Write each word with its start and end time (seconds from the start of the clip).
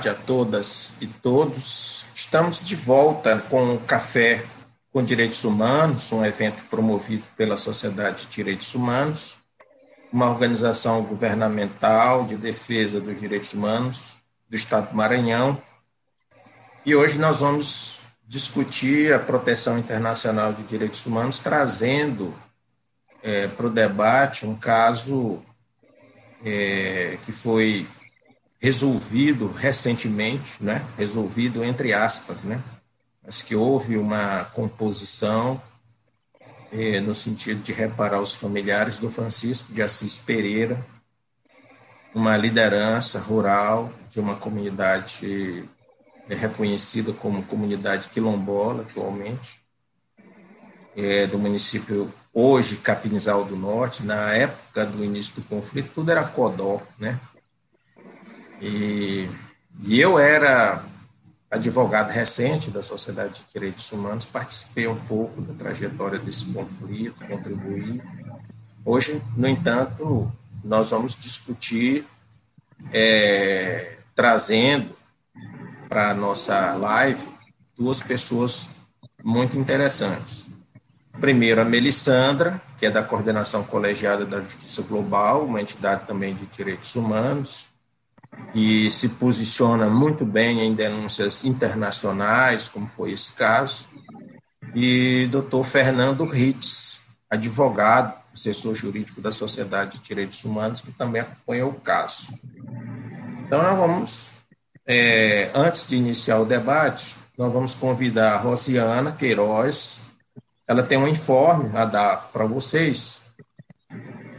tarde 0.00 0.08
a 0.08 0.14
todas 0.14 0.94
e 0.98 1.06
todos. 1.06 2.06
Estamos 2.14 2.64
de 2.64 2.74
volta 2.74 3.38
com 3.50 3.74
o 3.74 3.78
Café 3.80 4.42
com 4.90 5.04
Direitos 5.04 5.44
Humanos, 5.44 6.10
um 6.10 6.24
evento 6.24 6.64
promovido 6.70 7.22
pela 7.36 7.58
Sociedade 7.58 8.24
de 8.24 8.28
Direitos 8.28 8.74
Humanos, 8.74 9.36
uma 10.10 10.30
organização 10.30 11.02
governamental 11.02 12.24
de 12.24 12.36
defesa 12.36 12.98
dos 12.98 13.20
direitos 13.20 13.52
humanos 13.52 14.16
do 14.48 14.56
Estado 14.56 14.88
do 14.88 14.96
Maranhão. 14.96 15.60
E 16.86 16.94
hoje 16.94 17.18
nós 17.18 17.40
vamos 17.40 18.00
discutir 18.26 19.12
a 19.12 19.18
proteção 19.18 19.78
internacional 19.78 20.54
de 20.54 20.62
direitos 20.62 21.04
humanos, 21.04 21.40
trazendo 21.40 22.34
é, 23.22 23.48
para 23.48 23.66
o 23.66 23.70
debate 23.70 24.46
um 24.46 24.56
caso 24.56 25.42
é, 26.42 27.18
que 27.26 27.32
foi 27.32 27.86
resolvido 28.60 29.48
recentemente, 29.50 30.62
né? 30.62 30.84
resolvido 30.98 31.64
entre 31.64 31.94
aspas, 31.94 32.44
né? 32.44 32.62
mas 33.24 33.40
que 33.40 33.56
houve 33.56 33.96
uma 33.96 34.44
composição 34.44 35.60
eh, 36.70 37.00
no 37.00 37.14
sentido 37.14 37.62
de 37.62 37.72
reparar 37.72 38.20
os 38.20 38.34
familiares 38.34 38.98
do 38.98 39.10
Francisco 39.10 39.72
de 39.72 39.82
Assis 39.82 40.18
Pereira, 40.18 40.84
uma 42.14 42.36
liderança 42.36 43.18
rural 43.18 43.92
de 44.10 44.20
uma 44.20 44.36
comunidade 44.36 45.64
eh, 46.28 46.34
reconhecida 46.34 47.12
como 47.12 47.42
comunidade 47.44 48.08
quilombola 48.08 48.82
atualmente, 48.82 49.58
eh, 50.94 51.26
do 51.26 51.38
município 51.38 52.12
hoje 52.32 52.76
Capinzal 52.76 53.44
do 53.44 53.56
Norte, 53.56 54.04
na 54.04 54.32
época 54.34 54.84
do 54.84 55.04
início 55.04 55.36
do 55.36 55.42
conflito, 55.42 55.90
tudo 55.94 56.10
era 56.10 56.24
Codó, 56.24 56.82
né? 56.98 57.18
E, 58.60 59.28
e 59.82 60.00
eu 60.00 60.18
era 60.18 60.84
advogado 61.50 62.10
recente 62.10 62.70
da 62.70 62.82
Sociedade 62.82 63.34
de 63.34 63.44
Direitos 63.52 63.90
Humanos, 63.90 64.24
participei 64.24 64.86
um 64.86 64.94
pouco 64.94 65.40
da 65.40 65.52
trajetória 65.54 66.18
desse 66.18 66.44
conflito, 66.46 67.26
contribuí. 67.26 68.00
Hoje, 68.84 69.20
no 69.36 69.48
entanto, 69.48 70.30
nós 70.62 70.90
vamos 70.90 71.14
discutir, 71.14 72.06
é, 72.92 73.96
trazendo 74.14 74.96
para 75.88 76.10
a 76.10 76.14
nossa 76.14 76.72
live 76.74 77.28
duas 77.76 78.00
pessoas 78.00 78.68
muito 79.24 79.58
interessantes. 79.58 80.46
Primeiro, 81.20 81.60
a 81.60 81.64
Melissandra, 81.64 82.62
que 82.78 82.86
é 82.86 82.90
da 82.90 83.02
Coordenação 83.02 83.64
Colegiada 83.64 84.24
da 84.24 84.40
Justiça 84.40 84.82
Global, 84.82 85.44
uma 85.44 85.60
entidade 85.60 86.06
também 86.06 86.34
de 86.34 86.46
direitos 86.46 86.94
humanos, 86.94 87.69
que 88.52 88.90
se 88.90 89.10
posiciona 89.10 89.88
muito 89.88 90.24
bem 90.24 90.60
em 90.60 90.74
denúncias 90.74 91.44
internacionais, 91.44 92.68
como 92.68 92.86
foi 92.86 93.12
esse 93.12 93.32
caso, 93.32 93.86
e 94.74 95.28
doutor 95.30 95.64
Fernando 95.64 96.24
Ritz, 96.24 97.00
advogado, 97.28 98.14
assessor 98.32 98.74
jurídico 98.74 99.20
da 99.20 99.32
Sociedade 99.32 99.98
de 99.98 100.04
Direitos 100.04 100.44
Humanos, 100.44 100.80
que 100.80 100.92
também 100.92 101.22
acompanhou 101.22 101.70
o 101.70 101.80
caso. 101.80 102.32
Então, 103.44 103.62
nós 103.62 103.78
vamos, 103.78 104.32
é, 104.86 105.50
antes 105.54 105.86
de 105.86 105.96
iniciar 105.96 106.38
o 106.38 106.44
debate, 106.44 107.16
nós 107.36 107.52
vamos 107.52 107.74
convidar 107.74 108.34
a 108.34 108.38
Rosiana 108.38 109.12
Queiroz, 109.12 110.00
ela 110.66 110.82
tem 110.82 110.98
um 110.98 111.08
informe 111.08 111.70
a 111.74 111.84
dar 111.84 112.30
para 112.32 112.44
vocês 112.44 113.19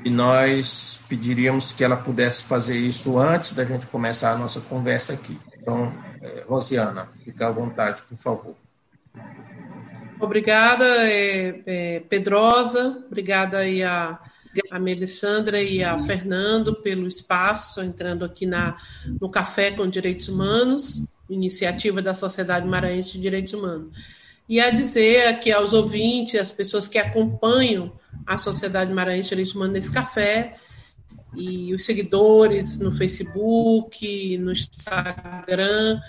e 0.03 0.09
nós 0.09 0.99
pediríamos 1.07 1.71
que 1.71 1.83
ela 1.83 1.97
pudesse 1.97 2.43
fazer 2.43 2.77
isso 2.77 3.17
antes 3.17 3.53
da 3.53 3.63
gente 3.63 3.85
começar 3.87 4.31
a 4.31 4.37
nossa 4.37 4.59
conversa 4.61 5.13
aqui. 5.13 5.37
Então, 5.57 5.93
é, 6.21 6.43
Rosiana, 6.47 7.07
fica 7.23 7.47
à 7.47 7.51
vontade, 7.51 8.01
por 8.09 8.17
favor. 8.17 8.55
Obrigada, 10.19 10.85
é, 11.07 11.61
é, 11.65 11.99
Pedrosa, 12.01 13.03
obrigada 13.07 13.59
aí 13.59 13.81
a, 13.81 14.19
a 14.69 14.79
Melissandra 14.79 15.61
e 15.61 15.83
a 15.83 16.01
Fernando 16.03 16.75
pelo 16.75 17.07
espaço, 17.07 17.81
entrando 17.81 18.23
aqui 18.23 18.45
na, 18.45 18.77
no 19.19 19.29
Café 19.29 19.71
com 19.71 19.87
Direitos 19.87 20.27
Humanos, 20.27 21.07
iniciativa 21.29 22.01
da 22.01 22.13
Sociedade 22.13 22.67
Maranhense 22.67 23.13
de 23.13 23.21
Direitos 23.21 23.53
Humanos. 23.53 23.97
E 24.47 24.59
a 24.59 24.69
dizer 24.69 25.27
aqui 25.27 25.51
aos 25.51 25.73
ouvintes, 25.73 26.39
as 26.39 26.51
pessoas 26.51 26.87
que 26.87 26.97
acompanham 26.97 27.91
a 28.25 28.37
Sociedade 28.37 28.93
Maranhense 28.93 29.23
de 29.23 29.29
Direitos 29.29 29.55
Humanos 29.55 29.73
nesse 29.73 29.91
café, 29.91 30.55
e 31.33 31.73
os 31.73 31.85
seguidores 31.85 32.77
no 32.77 32.91
Facebook, 32.91 34.37
no 34.37 34.51
Instagram, 34.51 35.99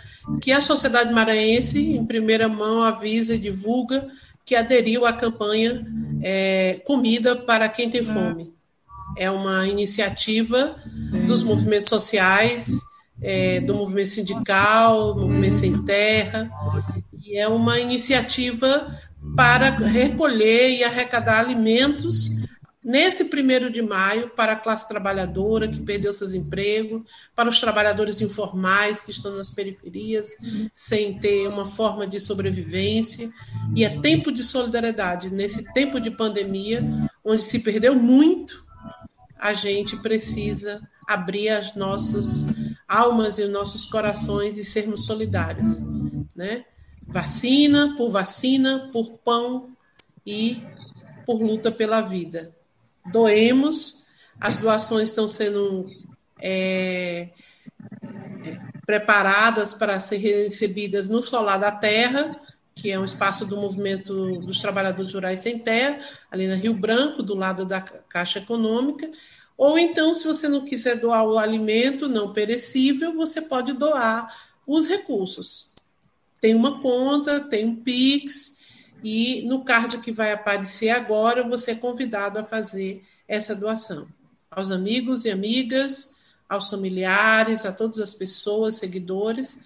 que 0.40 0.50
a 0.50 0.60
Sociedade 0.60 1.12
Maranhense, 1.12 1.78
em 1.78 2.04
primeira 2.04 2.48
mão, 2.48 2.82
avisa 2.82 3.34
e 3.34 3.38
divulga 3.38 4.08
que 4.44 4.56
aderiu 4.56 5.06
à 5.06 5.12
campanha 5.12 5.86
é, 6.22 6.80
Comida 6.84 7.36
para 7.36 7.68
Quem 7.68 7.88
Tem 7.88 8.02
Fome. 8.02 8.52
É 9.16 9.30
uma 9.30 9.66
iniciativa 9.68 10.76
dos 11.26 11.42
movimentos 11.42 11.88
sociais, 11.88 12.80
é, 13.20 13.60
do 13.60 13.74
movimento 13.74 14.08
sindical, 14.08 15.14
movimento 15.14 15.54
sem 15.54 15.84
terra, 15.84 16.50
e 17.22 17.38
é 17.38 17.46
uma 17.46 17.78
iniciativa 17.78 18.98
para 19.36 19.70
recolher 19.70 20.70
e 20.70 20.84
arrecadar 20.84 21.40
alimentos 21.40 22.30
nesse 22.84 23.26
primeiro 23.26 23.70
de 23.70 23.80
maio 23.80 24.30
para 24.30 24.54
a 24.54 24.56
classe 24.56 24.88
trabalhadora 24.88 25.68
que 25.68 25.80
perdeu 25.80 26.12
seus 26.12 26.34
empregos, 26.34 27.02
para 27.34 27.48
os 27.48 27.60
trabalhadores 27.60 28.20
informais 28.20 29.00
que 29.00 29.12
estão 29.12 29.36
nas 29.36 29.50
periferias 29.50 30.36
sem 30.74 31.18
ter 31.18 31.46
uma 31.46 31.64
forma 31.64 32.06
de 32.06 32.18
sobrevivência. 32.18 33.30
E 33.76 33.84
é 33.84 34.00
tempo 34.00 34.32
de 34.32 34.42
solidariedade. 34.42 35.30
Nesse 35.30 35.64
tempo 35.72 36.00
de 36.00 36.10
pandemia, 36.10 36.84
onde 37.24 37.42
se 37.42 37.60
perdeu 37.60 37.94
muito, 37.94 38.66
a 39.38 39.54
gente 39.54 39.96
precisa 39.96 40.80
abrir 41.06 41.50
as 41.50 41.74
nossas 41.74 42.46
almas 42.88 43.38
e 43.38 43.42
os 43.42 43.50
nossos 43.50 43.86
corações 43.86 44.58
e 44.58 44.64
sermos 44.64 45.06
solidários, 45.06 45.80
né? 46.34 46.64
Vacina 47.06 47.94
por 47.96 48.10
vacina, 48.10 48.88
por 48.92 49.18
pão 49.18 49.76
e 50.26 50.62
por 51.26 51.40
luta 51.40 51.70
pela 51.70 52.00
vida. 52.00 52.54
Doemos, 53.10 54.04
as 54.40 54.56
doações 54.56 55.08
estão 55.08 55.26
sendo 55.26 55.90
é, 56.40 57.30
preparadas 58.86 59.74
para 59.74 59.98
serem 60.00 60.44
recebidas 60.44 61.08
no 61.08 61.20
Solar 61.20 61.58
da 61.58 61.72
Terra, 61.72 62.40
que 62.74 62.90
é 62.90 62.98
um 62.98 63.04
espaço 63.04 63.44
do 63.44 63.56
movimento 63.56 64.38
dos 64.40 64.60
trabalhadores 64.60 65.12
rurais 65.12 65.40
sem 65.40 65.58
terra, 65.58 66.00
ali 66.30 66.46
na 66.46 66.54
Rio 66.54 66.72
Branco, 66.72 67.22
do 67.22 67.34
lado 67.34 67.66
da 67.66 67.80
Caixa 67.80 68.38
Econômica. 68.38 69.10
Ou 69.56 69.78
então, 69.78 70.14
se 70.14 70.26
você 70.26 70.48
não 70.48 70.64
quiser 70.64 70.96
doar 70.96 71.24
o 71.24 71.38
alimento 71.38 72.08
não 72.08 72.32
perecível, 72.32 73.14
você 73.14 73.42
pode 73.42 73.74
doar 73.74 74.34
os 74.66 74.88
recursos 74.88 75.71
tem 76.42 76.56
uma 76.56 76.80
conta, 76.80 77.38
tem 77.38 77.64
um 77.64 77.76
Pix, 77.76 78.58
e 79.02 79.42
no 79.48 79.64
card 79.64 79.98
que 79.98 80.10
vai 80.10 80.32
aparecer 80.32 80.90
agora, 80.90 81.48
você 81.48 81.70
é 81.70 81.76
convidado 81.76 82.36
a 82.36 82.44
fazer 82.44 83.04
essa 83.28 83.54
doação. 83.54 84.08
Aos 84.50 84.72
amigos 84.72 85.24
e 85.24 85.30
amigas, 85.30 86.16
aos 86.48 86.68
familiares, 86.68 87.64
a 87.64 87.70
todas 87.70 88.00
as 88.00 88.12
pessoas, 88.12 88.74
seguidores, 88.74 89.56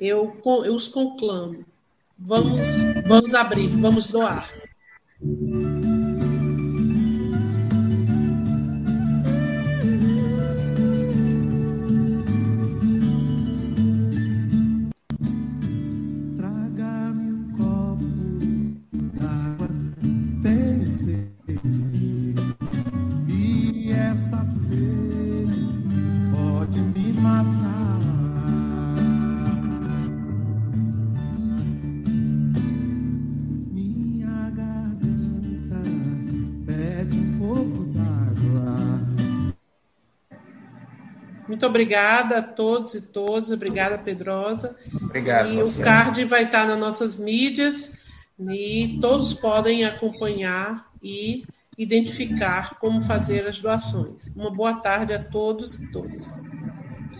eu, 0.00 0.40
eu 0.64 0.74
os 0.74 0.88
conclamo. 0.88 1.66
Vamos, 2.18 2.66
vamos 3.06 3.34
abrir, 3.34 3.68
vamos 3.68 4.08
doar. 4.08 4.50
Muito 41.56 41.68
obrigada 41.68 42.36
a 42.36 42.42
todos 42.42 42.94
e 42.94 43.00
todas, 43.00 43.50
obrigada, 43.50 43.96
Pedrosa. 43.96 44.76
Obrigado. 45.04 45.54
E 45.54 45.62
o 45.62 45.78
card 45.78 46.22
vai 46.26 46.42
estar 46.42 46.66
nas 46.66 46.78
nossas 46.78 47.18
mídias 47.18 47.94
e 48.38 48.98
todos 49.00 49.32
podem 49.32 49.82
acompanhar 49.86 50.86
e 51.02 51.46
identificar 51.78 52.78
como 52.78 53.02
fazer 53.02 53.46
as 53.46 53.58
doações. 53.58 54.30
Uma 54.36 54.50
boa 54.50 54.74
tarde 54.74 55.14
a 55.14 55.24
todos 55.24 55.76
e 55.76 55.90
todas. 55.90 56.42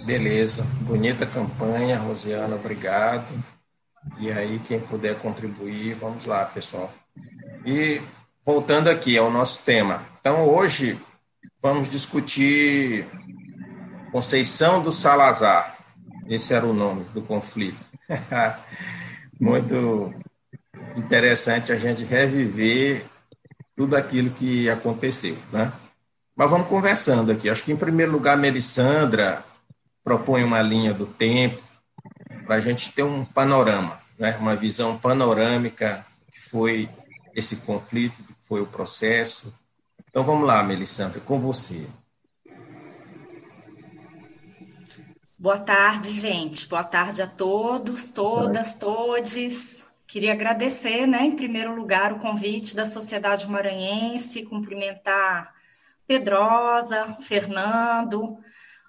Beleza, 0.04 0.64
bonita 0.82 1.24
campanha, 1.24 1.98
Rosiana, 1.98 2.56
obrigado. 2.56 3.42
E 4.18 4.30
aí, 4.30 4.60
quem 4.68 4.80
puder 4.80 5.18
contribuir, 5.18 5.94
vamos 5.94 6.26
lá, 6.26 6.44
pessoal. 6.44 6.92
E 7.64 8.02
voltando 8.44 8.88
aqui 8.88 9.16
ao 9.16 9.30
nosso 9.30 9.64
tema. 9.64 10.02
Então, 10.20 10.46
hoje 10.46 10.98
vamos 11.62 11.88
discutir 11.88 13.06
Conceição 14.16 14.82
do 14.82 14.90
Salazar. 14.90 15.76
Esse 16.26 16.54
era 16.54 16.64
o 16.64 16.72
nome 16.72 17.04
do 17.12 17.20
conflito. 17.20 17.76
Muito 19.38 20.10
interessante 20.96 21.70
a 21.70 21.78
gente 21.78 22.02
reviver 22.02 23.04
tudo 23.76 23.94
aquilo 23.94 24.30
que 24.30 24.70
aconteceu, 24.70 25.36
né? 25.52 25.70
Mas 26.34 26.50
vamos 26.50 26.66
conversando 26.66 27.30
aqui. 27.30 27.50
Acho 27.50 27.62
que, 27.62 27.72
em 27.72 27.76
primeiro 27.76 28.10
lugar, 28.10 28.38
Melissandra 28.38 29.44
propõe 30.02 30.42
uma 30.42 30.62
linha 30.62 30.94
do 30.94 31.04
tempo 31.04 31.62
para 32.46 32.54
a 32.54 32.60
gente 32.60 32.92
ter 32.92 33.02
um 33.02 33.22
panorama, 33.22 34.00
né? 34.18 34.34
uma 34.40 34.56
visão 34.56 34.96
panorâmica 34.96 36.06
que 36.32 36.40
foi 36.40 36.88
esse 37.34 37.56
conflito, 37.56 38.22
que 38.22 38.34
foi 38.40 38.62
o 38.62 38.66
processo. 38.66 39.52
Então, 40.08 40.24
vamos 40.24 40.46
lá, 40.46 40.62
Melissandra, 40.62 41.20
com 41.20 41.38
você. 41.38 41.86
Boa 45.46 45.58
tarde, 45.58 46.10
gente. 46.10 46.66
Boa 46.66 46.82
tarde 46.82 47.22
a 47.22 47.26
todos, 47.28 48.10
todas, 48.10 48.74
todes. 48.74 49.86
Queria 50.04 50.32
agradecer, 50.32 51.06
né, 51.06 51.22
em 51.22 51.36
primeiro 51.36 51.72
lugar, 51.72 52.12
o 52.12 52.18
convite 52.18 52.74
da 52.74 52.84
Sociedade 52.84 53.48
Maranhense, 53.48 54.42
cumprimentar 54.42 55.54
Pedrosa, 56.04 57.16
Fernando, 57.20 58.36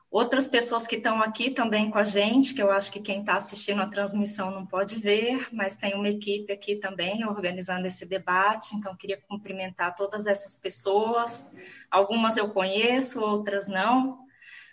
outras 0.09 0.47
pessoas 0.47 0.87
que 0.87 0.95
estão 0.95 1.21
aqui 1.21 1.51
também 1.51 1.91
com 1.91 1.99
a 1.99 2.03
gente, 2.03 2.55
que 2.55 2.63
eu 2.63 2.71
acho 2.71 2.91
que 2.91 3.01
quem 3.01 3.19
está 3.19 3.35
assistindo 3.35 3.83
a 3.83 3.87
transmissão 3.87 4.49
não 4.49 4.65
pode 4.65 4.97
ver, 4.97 5.49
mas 5.51 5.77
tem 5.77 5.93
uma 5.93 6.09
equipe 6.09 6.51
aqui 6.51 6.77
também 6.77 7.23
organizando 7.23 7.85
esse 7.85 8.03
debate, 8.03 8.75
então 8.75 8.95
queria 8.95 9.21
cumprimentar 9.29 9.93
todas 9.93 10.25
essas 10.25 10.57
pessoas. 10.57 11.51
Algumas 11.91 12.35
eu 12.35 12.49
conheço, 12.49 13.21
outras 13.21 13.67
não, 13.67 14.26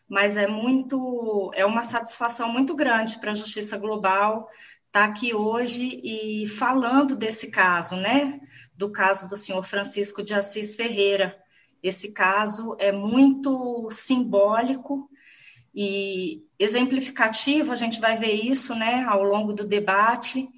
mas 0.09 0.37
é 0.37 0.47
muito, 0.47 1.51
é 1.55 1.65
uma 1.65 1.85
satisfação 1.85 2.49
muito 2.49 2.75
grande 2.75 3.19
para 3.19 3.33
a 3.33 3.35
Justiça 3.35 3.77
Global 3.77 4.49
estar 4.87 5.01
tá 5.01 5.05
aqui 5.05 5.35
hoje 5.35 6.01
e 6.05 6.47
falando 6.47 7.17
desse 7.17 7.51
caso, 7.51 7.97
né? 7.97 8.41
Do 8.75 8.93
caso 8.93 9.29
do 9.29 9.37
senhor 9.37 9.65
Francisco 9.65 10.23
de 10.23 10.35
Assis 10.35 10.77
Ferreira 10.77 11.43
esse 11.85 12.13
caso 12.13 12.75
é 12.81 12.91
muito 12.91 13.89
simbólico 13.91 15.07
e 15.75 16.43
exemplificativo, 16.59 17.73
a 17.73 17.77
gente 17.77 18.01
vai 18.01 18.17
ver 18.17 18.33
isso 18.33 18.75
né, 18.75 19.05
ao 19.07 19.23
longo 19.23 19.53
do 19.53 19.67
debate. 19.67 20.49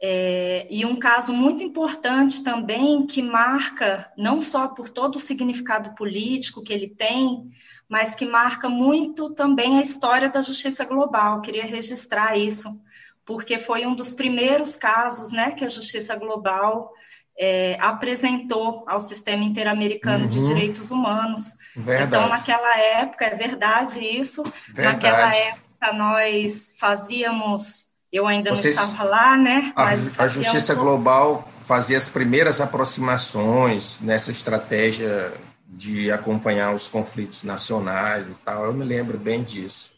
É, 0.00 0.66
e 0.70 0.84
um 0.84 0.96
caso 0.96 1.32
muito 1.32 1.64
importante 1.64 2.44
também 2.44 3.06
que 3.06 3.22
marca 3.22 4.12
não 4.16 4.42
só 4.42 4.68
por 4.68 4.90
todo 4.90 5.16
o 5.16 5.20
significado 5.20 5.94
político 5.94 6.62
que 6.62 6.72
ele 6.72 6.88
tem, 6.88 7.48
mas 7.88 8.14
que 8.14 8.26
marca 8.26 8.68
muito 8.68 9.30
também 9.30 9.78
a 9.78 9.82
história 9.82 10.28
da 10.28 10.42
justiça 10.42 10.84
global. 10.84 11.40
queria 11.40 11.64
registrar 11.64 12.36
isso, 12.36 12.78
porque 13.24 13.58
foi 13.58 13.86
um 13.86 13.94
dos 13.94 14.12
primeiros 14.12 14.76
casos 14.76 15.32
né, 15.32 15.52
que 15.52 15.64
a 15.64 15.68
justiça 15.68 16.14
global 16.16 16.92
é, 17.38 17.76
apresentou 17.80 18.84
ao 18.86 19.00
sistema 19.00 19.44
interamericano 19.44 20.24
uhum. 20.24 20.30
de 20.30 20.42
direitos 20.42 20.90
humanos. 20.90 21.54
Verdade. 21.76 22.08
Então, 22.08 22.28
naquela 22.28 22.78
época, 22.78 23.24
é 23.24 23.34
verdade 23.34 24.00
isso, 24.00 24.42
verdade. 24.74 24.96
naquela 24.96 25.34
época 25.34 25.92
nós 25.94 26.74
fazíamos, 26.78 27.88
eu 28.12 28.26
ainda 28.26 28.50
Vocês, 28.50 28.76
não 28.76 28.84
estava 28.84 29.04
lá, 29.08 29.36
né? 29.36 29.72
A, 29.76 29.90
a 30.24 30.28
Justiça 30.28 30.74
Global 30.74 31.48
fazia 31.64 31.96
as 31.96 32.08
primeiras 32.08 32.60
aproximações 32.60 34.00
nessa 34.00 34.32
estratégia 34.32 35.32
de 35.68 36.10
acompanhar 36.10 36.74
os 36.74 36.88
conflitos 36.88 37.42
nacionais 37.42 38.26
e 38.26 38.34
tal. 38.44 38.64
Eu 38.64 38.72
me 38.72 38.84
lembro 38.84 39.18
bem 39.18 39.42
disso, 39.42 39.90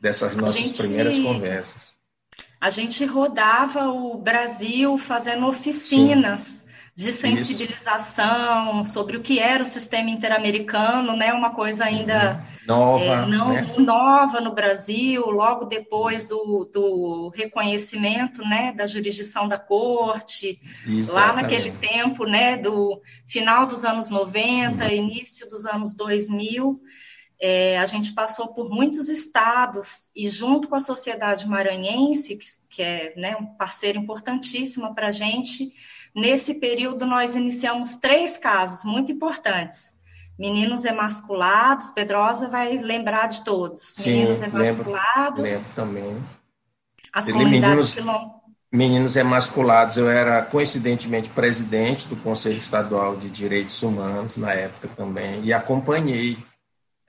dessas 0.00 0.36
nossas 0.36 0.56
gente, 0.56 0.78
primeiras 0.78 1.18
conversas. 1.18 1.96
A 2.60 2.70
gente 2.70 3.04
rodava 3.04 3.88
o 3.88 4.16
Brasil 4.16 4.96
fazendo 4.96 5.46
oficinas. 5.46 6.40
Sim 6.42 6.65
de 6.96 7.12
sensibilização 7.12 8.82
Isso. 8.82 8.94
sobre 8.94 9.18
o 9.18 9.20
que 9.20 9.38
era 9.38 9.62
o 9.62 9.66
sistema 9.66 10.08
interamericano, 10.08 11.14
né? 11.14 11.30
Uma 11.30 11.50
coisa 11.50 11.84
ainda 11.84 12.42
uhum. 12.42 12.66
nova, 12.66 13.04
é, 13.04 13.26
não 13.26 13.52
né? 13.52 13.74
nova 13.78 14.40
no 14.40 14.54
Brasil, 14.54 15.20
logo 15.26 15.66
depois 15.66 16.24
do, 16.24 16.64
do 16.72 17.28
reconhecimento, 17.34 18.40
né, 18.40 18.72
da 18.72 18.86
jurisdição 18.86 19.46
da 19.46 19.58
corte, 19.58 20.58
Exatamente. 20.88 21.10
lá 21.12 21.32
naquele 21.34 21.70
tempo, 21.72 22.24
né, 22.24 22.56
do 22.56 22.98
final 23.26 23.66
dos 23.66 23.84
anos 23.84 24.08
90, 24.08 24.86
uhum. 24.86 24.90
início 24.90 25.46
dos 25.50 25.66
anos 25.66 25.92
2000. 25.92 26.80
É, 27.38 27.78
a 27.78 27.84
gente 27.84 28.14
passou 28.14 28.48
por 28.48 28.70
muitos 28.70 29.10
estados 29.10 30.10
e 30.16 30.30
junto 30.30 30.68
com 30.68 30.76
a 30.76 30.80
sociedade 30.80 31.46
maranhense, 31.46 32.38
que, 32.38 32.46
que 32.70 32.82
é 32.82 33.12
né, 33.14 33.36
um 33.36 33.44
parceiro 33.44 33.98
importantíssimo 33.98 34.94
para 34.94 35.08
a 35.08 35.12
gente, 35.12 35.70
Nesse 36.16 36.54
período, 36.54 37.04
nós 37.04 37.36
iniciamos 37.36 37.96
três 37.96 38.38
casos 38.38 38.84
muito 38.84 39.12
importantes. 39.12 39.94
Meninos 40.38 40.86
emasculados, 40.86 41.90
Pedrosa 41.90 42.48
vai 42.48 42.78
lembrar 42.78 43.26
de 43.26 43.44
todos. 43.44 43.94
Sim, 43.98 44.10
meninos 44.12 44.40
emasculados. 44.40 45.40
Lembro, 45.40 45.58
lembro 45.58 45.74
também. 45.74 46.24
As 47.12 47.28
comunidades 47.28 47.94
meninos, 47.96 48.20
meninos 48.72 49.16
emasculados, 49.16 49.98
eu 49.98 50.10
era 50.10 50.40
coincidentemente 50.42 51.28
presidente 51.28 52.08
do 52.08 52.16
Conselho 52.16 52.56
Estadual 52.56 53.16
de 53.16 53.28
Direitos 53.28 53.82
Humanos 53.82 54.38
na 54.38 54.52
época 54.54 54.88
também, 54.96 55.42
e 55.44 55.52
acompanhei 55.52 56.38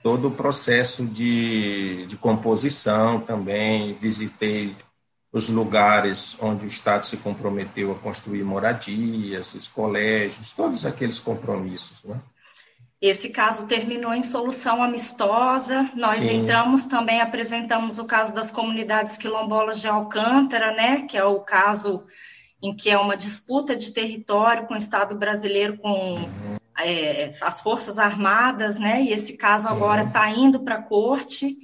todo 0.03 0.27
o 0.27 0.31
processo 0.31 1.05
de, 1.05 2.05
de 2.07 2.17
composição 2.17 3.19
também, 3.21 3.93
visitei 3.93 4.75
os 5.37 5.47
lugares 5.47 6.35
onde 6.41 6.65
o 6.65 6.67
Estado 6.67 7.05
se 7.05 7.17
comprometeu 7.17 7.91
a 7.91 7.95
construir 7.95 8.43
moradias, 8.43 9.53
os 9.53 9.67
colégios, 9.67 10.51
todos 10.51 10.85
aqueles 10.85 11.19
compromissos. 11.19 12.03
Né? 12.03 12.19
Esse 12.99 13.29
caso 13.29 13.67
terminou 13.67 14.13
em 14.13 14.23
solução 14.23 14.81
amistosa. 14.81 15.89
Nós 15.95 16.17
Sim. 16.17 16.41
entramos 16.41 16.85
também, 16.85 17.21
apresentamos 17.21 17.99
o 17.99 18.05
caso 18.05 18.33
das 18.33 18.49
comunidades 18.49 19.17
quilombolas 19.17 19.79
de 19.79 19.87
Alcântara, 19.87 20.73
né, 20.73 21.03
que 21.03 21.15
é 21.15 21.23
o 21.23 21.39
caso 21.41 22.03
em 22.61 22.75
que 22.75 22.89
é 22.89 22.97
uma 22.97 23.15
disputa 23.15 23.75
de 23.75 23.91
território 23.91 24.65
com 24.65 24.73
o 24.73 24.77
Estado 24.77 25.15
brasileiro, 25.15 25.77
com 25.77 26.15
uhum. 26.15 26.57
é, 26.79 27.35
as 27.39 27.61
Forças 27.61 27.99
Armadas, 27.99 28.79
né, 28.79 29.03
e 29.03 29.13
esse 29.13 29.37
caso 29.37 29.67
agora 29.67 30.01
está 30.01 30.27
indo 30.31 30.61
para 30.61 30.75
a 30.75 30.81
corte 30.81 31.55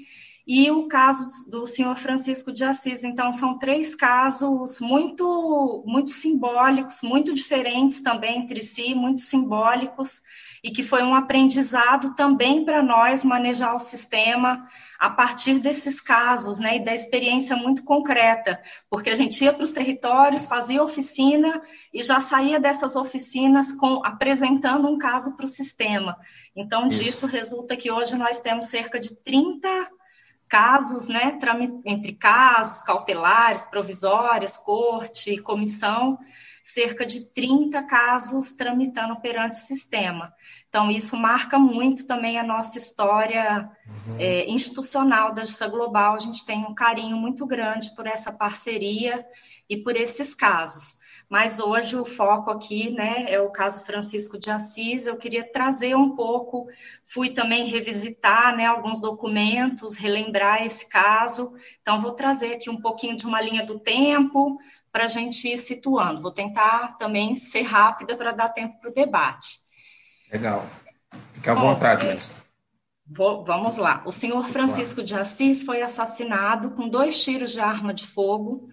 e 0.45 0.69
o 0.69 0.88
caso 0.88 1.27
do 1.50 1.65
senhor 1.65 1.97
Francisco 1.97 2.51
de 2.51 2.65
Assis. 2.65 3.03
Então, 3.03 3.31
são 3.31 3.57
três 3.57 3.95
casos 3.95 4.79
muito, 4.81 5.83
muito 5.85 6.12
simbólicos, 6.12 7.01
muito 7.01 7.33
diferentes 7.33 8.01
também 8.01 8.39
entre 8.39 8.62
si, 8.62 8.93
muito 8.93 9.21
simbólicos, 9.21 10.21
e 10.62 10.69
que 10.69 10.83
foi 10.83 11.03
um 11.03 11.15
aprendizado 11.15 12.13
também 12.15 12.63
para 12.63 12.83
nós 12.83 13.23
manejar 13.23 13.75
o 13.75 13.79
sistema 13.79 14.65
a 15.00 15.09
partir 15.09 15.59
desses 15.59 16.00
casos, 16.00 16.59
né, 16.59 16.77
e 16.77 16.85
da 16.85 16.93
experiência 16.93 17.55
muito 17.57 17.83
concreta, 17.83 18.62
porque 18.89 19.09
a 19.09 19.15
gente 19.15 19.43
ia 19.43 19.51
para 19.51 19.65
os 19.65 19.73
territórios, 19.73 20.45
fazia 20.45 20.81
oficina 20.81 21.62
e 21.93 22.01
já 22.01 22.21
saía 22.21 22.59
dessas 22.59 22.95
oficinas 22.95 23.73
com 23.73 24.01
apresentando 24.05 24.88
um 24.88 24.97
caso 24.97 25.35
para 25.35 25.45
o 25.45 25.50
sistema. 25.50 26.17
Então, 26.55 26.88
Isso. 26.88 27.03
disso 27.03 27.27
resulta 27.27 27.75
que 27.75 27.91
hoje 27.91 28.15
nós 28.15 28.39
temos 28.39 28.67
cerca 28.67 28.97
de 28.97 29.13
30 29.15 29.67
casos, 30.53 31.07
né, 31.07 31.36
entre 31.83 32.13
casos 32.13 32.79
cautelares, 32.81 33.63
provisórias, 33.63 34.55
corte, 34.55 35.41
comissão, 35.41 36.19
cerca 36.63 37.05
de 37.05 37.25
30 37.25 37.84
casos 37.84 38.53
tramitando 38.53 39.20
perante 39.20 39.60
o 39.60 39.62
sistema. 39.62 40.34
Então, 40.70 40.89
isso 40.89 41.17
marca 41.17 41.60
muito 41.60 42.08
também 42.08 42.39
a 42.39 42.43
nossa 42.43 42.77
história 42.77 43.70
uhum. 44.08 44.15
é, 44.17 44.50
institucional 44.50 45.34
da 45.34 45.43
Justiça 45.43 45.67
Global. 45.67 46.15
A 46.15 46.20
gente 46.20 46.46
tem 46.46 46.60
um 46.60 46.74
carinho 46.74 47.17
muito 47.17 47.46
grande 47.46 47.93
por 47.93 48.08
essa 48.08 48.32
parceria 48.32 49.25
e 49.70 49.75
por 49.77 49.98
esses 49.98 50.34
casos 50.34 51.00
mas 51.34 51.60
hoje 51.60 51.96
o 51.96 52.05
foco 52.05 52.51
aqui, 52.51 52.91
né, 52.91 53.25
é 53.27 53.41
o 53.41 53.50
caso 53.50 53.84
Francisco 53.86 54.38
de 54.38 54.51
Assis. 54.51 55.08
Eu 55.08 55.17
queria 55.17 55.43
trazer 55.43 55.96
um 55.96 56.15
pouco, 56.15 56.67
fui 57.03 57.32
também 57.32 57.65
revisitar, 57.65 58.55
né, 58.55 58.67
alguns 58.67 59.01
documentos, 59.01 59.98
relembrar 59.98 60.63
esse 60.63 60.88
caso. 60.88 61.53
Então 61.82 62.00
vou 62.00 62.12
trazer 62.12 62.53
aqui 62.53 62.70
um 62.70 62.79
pouquinho 62.79 63.17
de 63.17 63.25
uma 63.25 63.41
linha 63.41 63.65
do 63.65 63.79
tempo 63.79 64.60
para 64.93 65.05
a 65.05 65.07
gente 65.07 65.47
ir 65.47 65.57
situando. 65.57 66.21
Vou 66.21 66.31
tentar 66.31 66.95
também 67.00 67.35
ser 67.35 67.63
rápida 67.63 68.15
para 68.15 68.31
dar 68.31 68.50
tempo 68.50 68.79
para 68.79 68.91
o 68.91 68.93
debate. 68.93 69.57
Legal. 70.31 70.65
Fique 71.33 71.50
à 71.50 71.55
Bom, 71.55 71.73
vontade, 71.73 72.07
Melissa. 72.07 72.31
Vou, 73.05 73.43
vamos 73.43 73.77
lá. 73.77 74.03
O 74.05 74.12
senhor 74.12 74.45
Francisco 74.45 75.03
de 75.03 75.15
Assis 75.15 75.63
foi 75.63 75.81
assassinado 75.81 76.71
com 76.71 76.88
dois 76.88 77.21
tiros 77.21 77.51
de 77.51 77.59
arma 77.59 77.93
de 77.93 78.05
fogo 78.05 78.69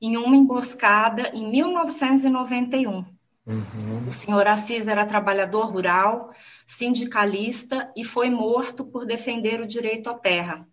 em 0.00 0.16
uma 0.16 0.36
emboscada 0.36 1.30
em 1.32 1.48
1991. 1.48 3.04
Uhum. 3.44 4.06
O 4.06 4.12
senhor 4.12 4.46
Assis 4.48 4.86
era 4.88 5.06
trabalhador 5.06 5.66
rural, 5.66 6.34
sindicalista 6.66 7.90
e 7.96 8.04
foi 8.04 8.30
morto 8.30 8.84
por 8.84 9.06
defender 9.06 9.60
o 9.60 9.66
direito 9.66 10.10
à 10.10 10.14
terra. 10.14 10.66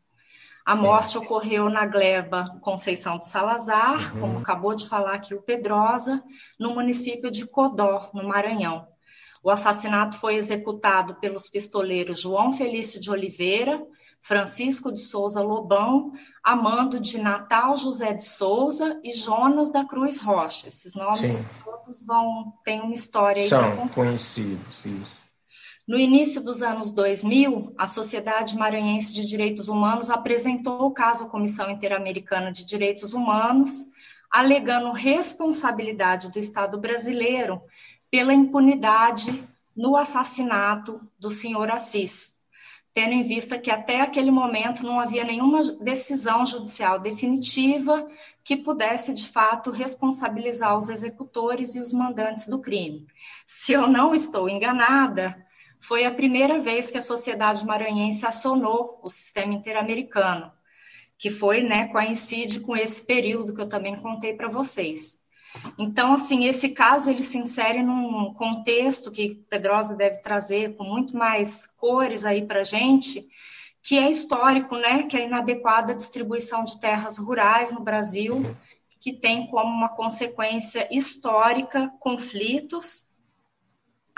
A 0.65 0.75
morte 0.75 1.17
ocorreu 1.17 1.69
na 1.69 1.85
gleba 1.85 2.45
Conceição 2.61 3.17
do 3.17 3.25
Salazar, 3.25 4.13
uhum. 4.13 4.21
como 4.21 4.39
acabou 4.39 4.75
de 4.75 4.87
falar 4.87 5.15
aqui 5.15 5.33
o 5.33 5.41
Pedrosa, 5.41 6.23
no 6.59 6.75
município 6.75 7.31
de 7.31 7.45
Codó, 7.45 8.09
no 8.13 8.27
Maranhão. 8.27 8.87
O 9.41 9.49
assassinato 9.49 10.17
foi 10.17 10.35
executado 10.35 11.15
pelos 11.15 11.49
pistoleiros 11.49 12.19
João 12.19 12.51
Felício 12.51 12.99
de 12.99 13.09
Oliveira, 13.09 13.81
Francisco 14.21 14.91
de 14.91 14.99
Souza 14.99 15.41
Lobão, 15.41 16.11
Amando 16.43 16.99
de 16.99 17.17
Natal 17.17 17.77
José 17.77 18.13
de 18.13 18.23
Souza 18.23 18.99
e 19.03 19.13
Jonas 19.13 19.71
da 19.71 19.85
Cruz 19.85 20.19
Rocha. 20.19 20.67
Esses 20.67 20.93
nomes 20.93 21.19
Sim. 21.19 21.49
todos 21.63 22.03
vão 22.03 22.53
têm 22.63 22.81
uma 22.81 22.93
história 22.93 23.43
aí. 23.43 23.49
São 23.49 23.87
conhecidos, 23.87 24.85
isso. 24.85 25.18
No 25.89 25.97
início 25.97 26.39
dos 26.39 26.61
anos 26.61 26.91
2000, 26.91 27.73
a 27.75 27.87
Sociedade 27.87 28.55
Maranhense 28.55 29.11
de 29.11 29.25
Direitos 29.25 29.67
Humanos 29.67 30.11
apresentou 30.11 30.83
o 30.83 30.91
caso 30.91 31.23
à 31.23 31.27
Comissão 31.27 31.67
Interamericana 31.67 32.51
de 32.51 32.63
Direitos 32.63 33.11
Humanos, 33.11 33.87
alegando 34.29 34.91
responsabilidade 34.91 36.29
do 36.29 36.37
Estado 36.37 36.79
brasileiro 36.79 37.59
pela 38.11 38.35
impunidade 38.35 39.43
no 39.75 39.97
assassinato 39.97 40.99
do 41.17 41.31
senhor 41.31 41.71
Assis, 41.71 42.35
tendo 42.93 43.13
em 43.13 43.23
vista 43.23 43.57
que 43.57 43.71
até 43.71 44.01
aquele 44.01 44.29
momento 44.29 44.83
não 44.83 44.99
havia 44.99 45.23
nenhuma 45.23 45.63
decisão 45.81 46.45
judicial 46.45 46.99
definitiva 46.99 48.07
que 48.43 48.55
pudesse, 48.55 49.11
de 49.11 49.27
fato, 49.27 49.71
responsabilizar 49.71 50.77
os 50.77 50.87
executores 50.87 51.73
e 51.73 51.79
os 51.79 51.91
mandantes 51.91 52.47
do 52.47 52.59
crime. 52.59 53.07
Se 53.47 53.73
eu 53.73 53.87
não 53.87 54.13
estou 54.13 54.47
enganada, 54.47 55.48
foi 55.79 56.05
a 56.05 56.11
primeira 56.11 56.59
vez 56.59 56.91
que 56.91 56.97
a 56.97 57.01
sociedade 57.01 57.65
maranhense 57.65 58.25
acionou 58.25 58.99
o 59.01 59.09
sistema 59.09 59.53
interamericano, 59.53 60.51
que 61.17 61.29
foi, 61.29 61.61
né, 61.61 61.87
coincide 61.87 62.59
com 62.59 62.75
esse 62.75 63.05
período 63.05 63.53
que 63.53 63.61
eu 63.61 63.69
também 63.69 63.95
contei 63.95 64.33
para 64.33 64.47
vocês. 64.47 65.19
Então, 65.77 66.13
assim, 66.13 66.45
esse 66.45 66.69
caso 66.69 67.09
ele 67.09 67.23
se 67.23 67.37
insere 67.37 67.81
num 67.81 68.33
contexto 68.33 69.11
que 69.11 69.35
Pedrosa 69.49 69.95
deve 69.95 70.19
trazer 70.19 70.75
com 70.75 70.83
muito 70.83 71.17
mais 71.17 71.65
cores 71.65 72.25
aí 72.25 72.45
para 72.45 72.63
gente, 72.63 73.27
que 73.81 73.97
é 73.97 74.09
histórico, 74.09 74.75
né? 74.77 75.03
Que 75.03 75.17
é 75.17 75.21
a 75.21 75.25
inadequada 75.25 75.95
distribuição 75.95 76.63
de 76.63 76.79
terras 76.79 77.17
rurais 77.17 77.71
no 77.71 77.81
Brasil, 77.81 78.43
que 78.99 79.13
tem 79.13 79.47
como 79.47 79.69
uma 79.69 79.89
consequência 79.89 80.87
histórica 80.91 81.91
conflitos, 81.99 83.08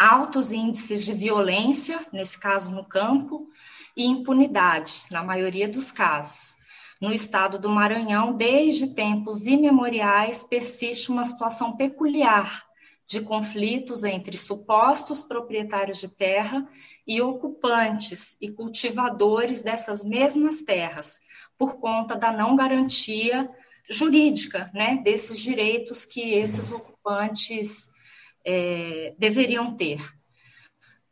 altos 0.02 0.52
índices 0.52 1.06
de 1.06 1.14
violência, 1.14 2.00
nesse 2.12 2.40
caso 2.40 2.74
no 2.74 2.84
campo, 2.84 3.48
e 3.96 4.04
impunidade, 4.04 5.06
na 5.12 5.24
maioria 5.24 5.68
dos 5.68 5.92
casos. 5.92 6.56
No 7.00 7.14
estado 7.14 7.60
do 7.60 7.70
Maranhão, 7.70 8.34
desde 8.36 8.96
tempos 8.96 9.46
imemoriais, 9.46 10.44
persiste 10.44 11.12
uma 11.12 11.26
situação 11.26 11.76
peculiar 11.76 12.64
de 13.06 13.22
conflitos 13.22 14.04
entre 14.04 14.38
supostos 14.38 15.22
proprietários 15.22 16.00
de 16.00 16.08
terra 16.08 16.68
e 17.06 17.22
ocupantes 17.22 18.38
e 18.42 18.50
cultivadores 18.50 19.62
dessas 19.62 20.04
mesmas 20.04 20.62
terras, 20.62 21.20
por 21.58 21.80
conta 21.80 22.16
da 22.16 22.32
não 22.32 22.56
garantia 22.56 23.50
jurídica 23.88 24.72
né, 24.74 24.98
desses 25.04 25.40
direitos 25.40 26.06
que 26.06 26.34
esses 26.34 26.72
ocupantes 26.72 27.92
é, 28.46 29.14
deveriam 29.18 29.76
ter. 29.76 30.02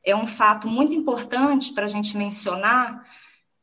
É 0.03 0.15
um 0.15 0.27
fato 0.27 0.67
muito 0.67 0.93
importante 0.93 1.74
para 1.74 1.86
a 1.86 1.89
gente 1.89 2.17
mencionar 2.17 3.03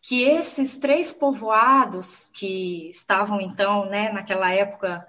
que 0.01 0.23
esses 0.23 0.77
três 0.77 1.13
povoados 1.13 2.31
que 2.33 2.89
estavam 2.91 3.41
então, 3.41 3.87
né, 3.87 4.11
naquela 4.11 4.53
época 4.53 5.07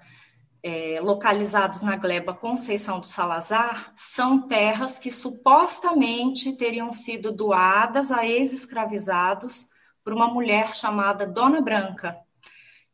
é, 0.62 0.98
localizados 1.00 1.82
na 1.82 1.96
gleba 1.96 2.34
Conceição 2.34 2.98
do 2.98 3.06
Salazar, 3.06 3.92
são 3.94 4.40
terras 4.48 4.98
que 4.98 5.10
supostamente 5.10 6.56
teriam 6.56 6.92
sido 6.92 7.30
doadas 7.30 8.10
a 8.10 8.26
ex-escravizados 8.26 9.68
por 10.02 10.12
uma 10.12 10.26
mulher 10.26 10.74
chamada 10.74 11.26
Dona 11.26 11.60
Branca, 11.60 12.18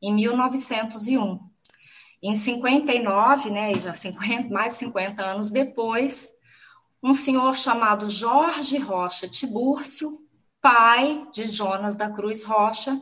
em 0.03 0.13
1901. 0.15 1.54
Em 2.27 2.35
59, 2.35 3.51
né, 3.51 3.75
já 3.75 3.93
50, 3.93 4.49
mais 4.49 4.73
de 4.73 4.79
50 4.79 5.23
anos 5.23 5.51
depois, 5.51 6.33
um 7.03 7.13
senhor 7.13 7.55
chamado 7.55 8.09
Jorge 8.09 8.79
Rocha 8.79 9.29
Tibúrcio 9.29 10.25
pai 10.59 11.27
de 11.31 11.45
Jonas 11.45 11.95
da 11.95 12.09
Cruz 12.09 12.43
Rocha, 12.43 12.99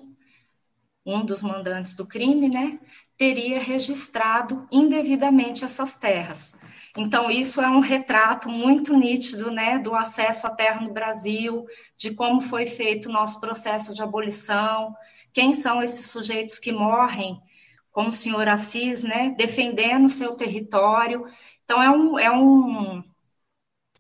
um 1.07 1.25
dos 1.25 1.41
mandantes 1.41 1.95
do 1.95 2.05
crime, 2.05 2.49
né, 2.49 2.81
teria 3.17 3.61
registrado 3.61 4.67
indevidamente 4.73 5.65
essas 5.65 5.95
terras. 5.95 6.57
Então, 6.97 7.31
isso 7.31 7.61
é 7.61 7.69
um 7.69 7.79
retrato 7.79 8.49
muito 8.49 8.97
nítido 8.97 9.53
né, 9.53 9.79
do 9.79 9.95
acesso 9.95 10.49
à 10.49 10.51
terra 10.51 10.81
no 10.81 10.93
Brasil, 10.93 11.65
de 11.97 12.13
como 12.13 12.41
foi 12.41 12.67
feito 12.67 13.09
o 13.09 13.13
nosso 13.13 13.41
processo 13.41 13.95
de 13.95 14.03
abolição, 14.03 14.93
quem 15.33 15.55
são 15.55 15.81
esses 15.81 16.07
sujeitos 16.07 16.59
que 16.59 16.73
morrem, 16.73 17.41
como 17.93 18.09
o 18.09 18.13
senhor 18.13 18.49
Assis, 18.49 19.05
né, 19.05 19.35
defendendo 19.37 20.07
o 20.07 20.09
seu 20.09 20.35
território. 20.35 21.27
Então, 21.65 21.83
é 21.83 21.91
um, 21.91 22.19
é 22.19 22.31
um, 22.31 23.05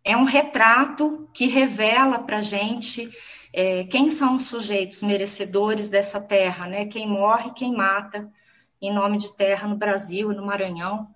é 0.04 0.16
um 0.16 0.24
retrato 0.24 1.28
que 1.34 1.46
revela 1.46 2.18
para 2.18 2.38
a 2.38 2.42
gente 2.42 3.08
é, 3.52 3.84
quem 3.84 4.10
são 4.10 4.36
os 4.36 4.46
sujeitos 4.46 5.02
merecedores 5.02 5.90
dessa 5.90 6.20
terra, 6.20 6.66
né? 6.66 6.86
Quem 6.86 7.06
morre, 7.06 7.52
quem 7.52 7.72
mata 7.72 8.32
em 8.80 8.92
nome 8.92 9.18
de 9.18 9.36
terra 9.36 9.68
no 9.68 9.76
Brasil 9.76 10.32
e 10.32 10.34
no 10.34 10.44
Maranhão. 10.44 11.14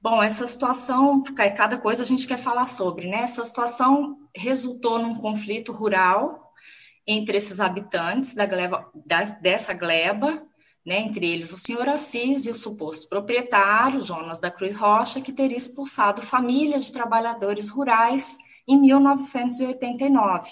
Bom, 0.00 0.22
essa 0.22 0.46
situação, 0.46 1.22
cada 1.56 1.78
coisa 1.78 2.02
a 2.02 2.06
gente 2.06 2.26
quer 2.26 2.38
falar 2.38 2.66
sobre, 2.66 3.08
né? 3.08 3.22
Essa 3.22 3.42
situação 3.44 4.18
resultou 4.34 4.98
num 4.98 5.14
conflito 5.14 5.72
rural 5.72 6.52
entre 7.06 7.36
esses 7.38 7.60
habitantes 7.60 8.34
da 8.34 8.44
gleba, 8.44 8.90
da, 9.06 9.22
dessa 9.24 9.72
gleba, 9.72 10.46
né? 10.88 11.00
Entre 11.00 11.30
eles 11.30 11.52
o 11.52 11.58
senhor 11.58 11.88
Assis 11.88 12.46
e 12.46 12.50
o 12.50 12.54
suposto 12.54 13.06
proprietário, 13.08 14.00
Jonas 14.00 14.40
da 14.40 14.50
Cruz 14.50 14.74
Rocha, 14.74 15.20
que 15.20 15.32
teria 15.32 15.56
expulsado 15.56 16.22
famílias 16.22 16.86
de 16.86 16.92
trabalhadores 16.92 17.68
rurais 17.68 18.38
em 18.66 18.80
1989. 18.80 20.50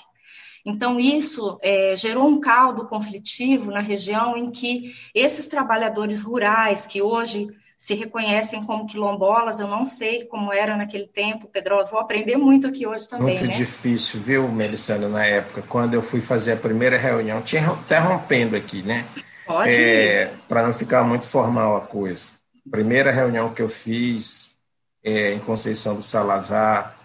Então, 0.65 1.01
isso 1.01 1.59
é, 1.63 1.95
gerou 1.97 2.29
um 2.29 2.41
caldo 2.41 2.87
conflitivo 2.87 3.71
na 3.71 3.81
região 3.81 4.37
em 4.37 4.51
que 4.51 4.95
esses 5.15 5.47
trabalhadores 5.47 6.21
rurais, 6.21 6.87
que 6.87 7.01
hoje 7.01 7.49
se 7.79 7.95
reconhecem 7.95 8.63
como 8.63 8.87
quilombolas, 8.87 9.61
eu 9.61 9.69
não 9.69 9.85
sei 9.85 10.25
como 10.25 10.53
era 10.53 10.77
naquele 10.77 11.07
tempo, 11.07 11.49
Pedro, 11.53 11.85
vou 11.85 12.01
aprender 12.01 12.37
muito 12.37 12.67
aqui 12.67 12.87
hoje 12.87 13.09
também. 13.09 13.37
Muito 13.37 13.47
né? 13.47 13.55
difícil, 13.55 14.21
viu, 14.21 14.49
Melissandra, 14.49 15.09
na 15.09 15.25
época, 15.25 15.63
quando 15.69 15.95
eu 15.95 16.03
fui 16.03 16.21
fazer 16.21 16.53
a 16.53 16.57
primeira 16.57 16.97
reunião, 16.97 17.43
tinha 17.43 17.63
interrompendo 17.63 18.57
aqui, 18.57 18.83
né? 18.83 19.05
Pode 19.47 19.75
é, 19.75 20.33
Para 20.49 20.67
não 20.67 20.73
ficar 20.73 21.05
muito 21.05 21.29
formal 21.29 21.77
a 21.77 21.81
coisa. 21.81 22.33
Primeira 22.71 23.11
reunião 23.11 23.55
que 23.55 23.63
eu 23.63 23.69
fiz 23.69 24.57
é, 25.03 25.33
em 25.33 25.39
Conceição 25.39 25.95
do 25.95 26.03
Salazar, 26.03 26.97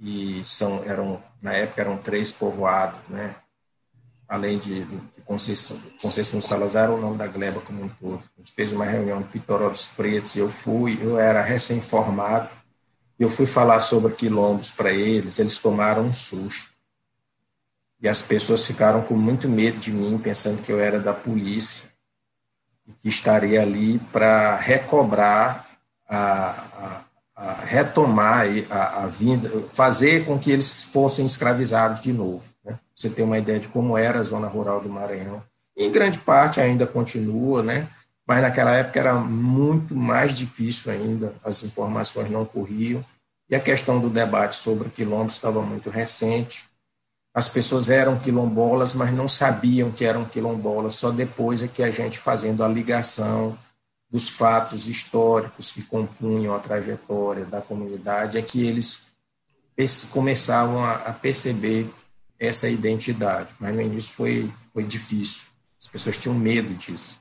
e 0.00 0.42
são, 0.44 0.82
eram 0.84 1.22
na 1.40 1.52
época 1.54 1.80
eram 1.80 1.96
três 1.96 2.30
povoados, 2.30 3.00
né? 3.08 3.34
além 4.28 4.58
de, 4.58 4.84
de 4.84 5.00
Conceição, 5.24 5.78
Conceição 6.00 6.40
Salazar, 6.40 6.90
o 6.90 7.00
nome 7.00 7.16
da 7.16 7.26
gleba 7.26 7.60
como 7.60 7.84
um 7.84 7.88
todo. 7.88 8.22
A 8.36 8.40
gente 8.40 8.52
fez 8.52 8.72
uma 8.72 8.84
reunião 8.84 9.20
no 9.20 9.26
Pitoró 9.26 9.68
dos 9.68 9.86
Pretos, 9.86 10.36
eu 10.36 10.50
fui, 10.50 10.98
eu 11.00 11.18
era 11.18 11.42
recém-formado, 11.42 12.48
eu 13.18 13.28
fui 13.28 13.46
falar 13.46 13.80
sobre 13.80 14.12
quilombos 14.12 14.70
para 14.70 14.92
eles, 14.92 15.38
eles 15.38 15.58
tomaram 15.58 16.02
um 16.02 16.12
susto. 16.12 16.73
E 18.04 18.08
as 18.08 18.22
pessoas 18.22 18.64
ficaram 18.64 19.02
com 19.02 19.14
muito 19.14 19.48
medo 19.48 19.78
de 19.78 19.90
mim, 19.90 20.16
pensando 20.22 20.62
que 20.62 20.70
eu 20.70 20.78
era 20.78 21.00
da 21.00 21.12
polícia, 21.12 21.88
e 22.86 22.92
que 22.92 23.08
estaria 23.08 23.60
ali 23.60 23.98
para 24.12 24.56
recobrar 24.56 25.66
a, 26.06 26.18
a 26.18 27.04
a 27.36 27.64
retomar 27.64 28.46
a, 28.70 29.02
a, 29.02 29.06
vinda, 29.06 29.50
fazer 29.72 30.24
com 30.24 30.38
que 30.38 30.52
eles 30.52 30.84
fossem 30.84 31.26
escravizados 31.26 32.00
de 32.00 32.12
novo. 32.12 32.42
Né? 32.64 32.78
Você 32.94 33.10
tem 33.10 33.24
uma 33.24 33.38
ideia 33.38 33.58
de 33.58 33.68
como 33.68 33.98
era 33.98 34.20
a 34.20 34.24
zona 34.24 34.46
rural 34.46 34.80
do 34.80 34.88
Maranhão. 34.88 35.42
em 35.76 35.90
grande 35.90 36.18
parte 36.18 36.60
ainda 36.60 36.86
continua, 36.86 37.62
né? 37.62 37.88
mas 38.26 38.40
naquela 38.40 38.70
época 38.70 39.00
era 39.00 39.14
muito 39.14 39.94
mais 39.94 40.36
difícil 40.36 40.92
ainda, 40.92 41.34
as 41.44 41.62
informações 41.62 42.30
não 42.30 42.44
corriam, 42.44 43.04
e 43.50 43.54
a 43.54 43.60
questão 43.60 43.98
do 43.98 44.08
debate 44.08 44.56
sobre 44.56 44.88
quilombos 44.88 45.34
estava 45.34 45.60
muito 45.60 45.90
recente. 45.90 46.64
As 47.34 47.48
pessoas 47.48 47.88
eram 47.90 48.16
quilombolas, 48.16 48.94
mas 48.94 49.12
não 49.12 49.26
sabiam 49.26 49.90
que 49.90 50.04
eram 50.04 50.24
quilombolas, 50.24 50.94
só 50.94 51.10
depois 51.10 51.64
é 51.64 51.68
que 51.68 51.82
a 51.82 51.90
gente 51.90 52.16
fazendo 52.16 52.62
a 52.62 52.68
ligação 52.68 53.58
dos 54.08 54.28
fatos 54.28 54.86
históricos 54.86 55.72
que 55.72 55.82
compunham 55.82 56.54
a 56.54 56.60
trajetória 56.60 57.44
da 57.44 57.60
comunidade, 57.60 58.38
é 58.38 58.42
que 58.42 58.64
eles 58.64 59.04
começavam 60.12 60.84
a, 60.84 61.12
perceber 61.12 61.90
essa 62.38 62.68
identidade. 62.68 63.48
Mas 63.58 63.74
no 63.74 63.80
início 63.80 64.14
foi, 64.14 64.48
foi 64.72 64.84
difícil, 64.84 65.42
as 65.80 65.88
pessoas 65.88 66.16
tinham 66.16 66.36
medo 66.36 66.72
disso. 66.74 67.18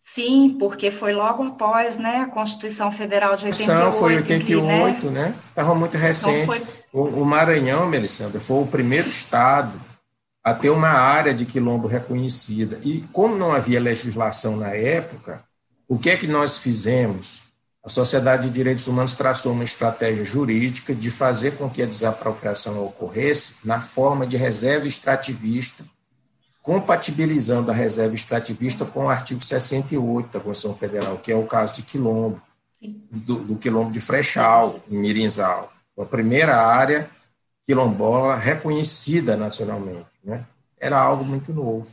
Sim, 0.00 0.56
porque 0.58 0.90
foi 0.90 1.12
logo 1.12 1.42
após 1.42 1.98
né, 1.98 2.20
a 2.20 2.26
Constituição 2.26 2.90
Federal 2.90 3.36
de 3.36 3.46
88. 3.46 3.96
Foi 3.98 4.16
88, 4.16 5.00
que, 5.00 5.06
né? 5.08 5.34
Estava 5.48 5.74
muito 5.74 5.96
então, 5.96 6.06
recente. 6.08 6.40
Então 6.40 6.54
foi... 6.54 6.83
o, 7.02 7.24
Maranhão, 7.24 7.86
Melissandra, 7.86 8.40
foi 8.40 8.62
o 8.62 8.66
primeiro 8.66 9.08
estado 9.08 9.80
a 10.42 10.54
ter 10.54 10.70
uma 10.70 10.90
área 10.90 11.34
de 11.34 11.44
quilombo 11.44 11.88
reconhecida. 11.88 12.78
E 12.82 13.00
como 13.12 13.36
não 13.36 13.52
havia 13.52 13.80
legislação 13.80 14.56
na 14.56 14.70
época, 14.70 15.42
o 15.88 15.98
que 15.98 16.10
é 16.10 16.16
que 16.16 16.26
nós 16.26 16.58
fizemos? 16.58 17.42
A 17.82 17.88
Sociedade 17.88 18.44
de 18.44 18.54
Direitos 18.54 18.86
Humanos 18.86 19.14
traçou 19.14 19.52
uma 19.52 19.64
estratégia 19.64 20.24
jurídica 20.24 20.94
de 20.94 21.10
fazer 21.10 21.56
com 21.56 21.68
que 21.68 21.82
a 21.82 21.86
desapropriação 21.86 22.82
ocorresse 22.84 23.54
na 23.64 23.80
forma 23.80 24.26
de 24.26 24.36
reserva 24.36 24.86
extrativista 24.86 25.84
compatibilizando 26.64 27.70
a 27.70 27.74
reserva 27.74 28.14
extrativista 28.14 28.86
com 28.86 29.04
o 29.04 29.10
artigo 29.10 29.44
68 29.44 30.32
da 30.32 30.40
Constituição 30.40 30.74
Federal, 30.74 31.18
que 31.18 31.30
é 31.30 31.36
o 31.36 31.44
caso 31.44 31.74
de 31.74 31.82
Quilombo, 31.82 32.40
do, 32.80 33.34
do 33.40 33.56
Quilombo 33.56 33.92
de 33.92 34.00
Frechal, 34.00 34.80
em 34.90 34.96
Mirinzal. 34.96 35.70
A 35.96 36.04
primeira 36.04 36.56
área 36.56 37.08
quilombola 37.66 38.36
reconhecida 38.36 39.36
nacionalmente. 39.36 40.06
Né? 40.22 40.44
Era 40.78 41.00
algo 41.00 41.24
muito 41.24 41.52
novo. 41.52 41.88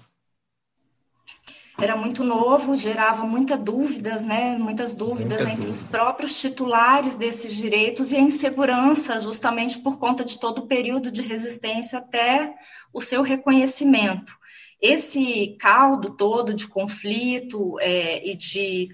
Era 1.79 1.95
muito 1.95 2.23
novo, 2.23 2.75
gerava 2.75 3.23
muitas 3.23 3.59
dúvidas, 3.59 4.23
né? 4.23 4.55
Muitas 4.57 4.93
dúvidas 4.93 5.39
Muita 5.39 5.53
entre 5.53 5.67
dúvida. 5.67 5.71
os 5.71 5.83
próprios 5.83 6.39
titulares 6.39 7.15
desses 7.15 7.55
direitos 7.55 8.11
e 8.11 8.15
a 8.15 8.19
insegurança, 8.19 9.19
justamente 9.19 9.79
por 9.79 9.97
conta 9.97 10.23
de 10.23 10.39
todo 10.39 10.59
o 10.59 10.67
período 10.67 11.09
de 11.11 11.23
resistência 11.23 11.97
até 11.97 12.53
o 12.93 13.01
seu 13.01 13.23
reconhecimento 13.23 14.39
esse 14.81 15.55
caldo 15.59 16.09
todo 16.09 16.53
de 16.53 16.67
conflito 16.67 17.79
é, 17.79 18.27
e 18.27 18.35
de 18.35 18.89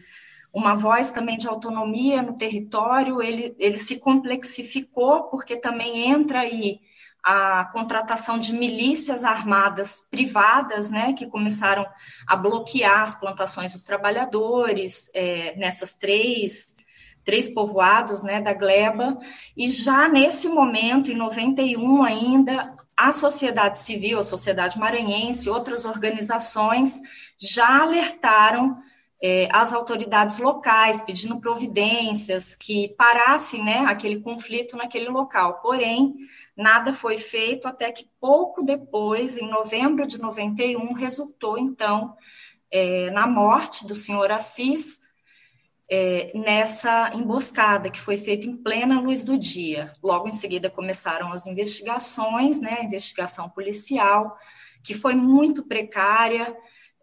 uma 0.58 0.76
voz 0.76 1.12
também 1.12 1.38
de 1.38 1.48
autonomia 1.48 2.24
no 2.24 2.34
território, 2.34 3.22
ele, 3.22 3.56
ele 3.60 3.78
se 3.78 4.00
complexificou, 4.00 5.26
porque 5.26 5.56
também 5.56 6.10
entra 6.10 6.39
aí 6.39 6.80
a 7.24 7.65
contratação 7.65 8.39
de 8.39 8.54
milícias 8.54 9.24
armadas 9.24 10.08
privadas, 10.10 10.89
né, 10.89 11.13
que 11.13 11.28
começaram 11.28 11.86
a 12.26 12.36
bloquear 12.36 13.04
as 13.04 13.13
plantações 13.13 13.74
dos 13.74 13.84
trabalhadores 13.84 15.12
é, 15.13 15.56
nessas 15.58 15.93
três 15.93 16.76
três 17.24 17.50
povoados, 17.50 18.24
né, 18.24 18.39
da 18.39 18.54
Gleba, 18.54 19.17
e 19.56 19.70
já 19.70 20.08
nesse 20.08 20.48
momento, 20.48 21.12
em 21.12 21.15
91 21.15 22.02
ainda, 22.02 22.63
a 22.96 23.12
sociedade 23.12 23.80
civil, 23.80 24.17
a 24.17 24.24
sociedade 24.24 24.80
maranhense, 24.80 25.50
outras 25.50 25.84
organizações 25.84 27.02
já 27.38 27.82
alertaram 27.82 28.78
é, 29.21 29.47
as 29.51 29.73
autoridades 29.73 30.38
locais, 30.39 31.01
pedindo 31.01 31.39
providências 31.39 32.56
que 32.56 32.89
parassem 32.97 33.63
né, 33.63 33.80
aquele 33.88 34.19
conflito 34.19 34.77
naquele 34.77 35.10
local. 35.10 35.60
Porém, 35.62 36.15
nada 36.56 36.93
foi 36.93 37.17
feito 37.17 37.67
até 37.67 37.91
que 37.91 38.08
pouco 38.19 38.63
depois, 38.63 39.38
em 39.38 39.49
novembro 39.49 40.06
de 40.06 40.19
91, 40.19 40.93
resultou, 40.93 41.58
então, 41.58 42.15
é, 42.71 43.10
na 43.10 43.25
morte 43.25 43.88
do 43.88 43.95
senhor 43.95 44.32
Assis, 44.32 45.08
é, 45.89 46.32
nessa 46.36 47.12
emboscada 47.13 47.89
que 47.89 47.99
foi 47.99 48.17
feita 48.17 48.45
em 48.45 48.53
plena 48.53 48.99
luz 48.99 49.23
do 49.23 49.38
dia. 49.38 49.93
Logo 50.03 50.27
em 50.27 50.34
seguida 50.34 50.69
começaram 50.69 51.32
as 51.32 51.47
investigações, 51.47 52.60
né, 52.60 52.77
a 52.80 52.84
investigação 52.84 53.49
policial, 53.49 54.38
que 54.84 54.93
foi 54.93 55.15
muito 55.15 55.63
precária. 55.63 56.56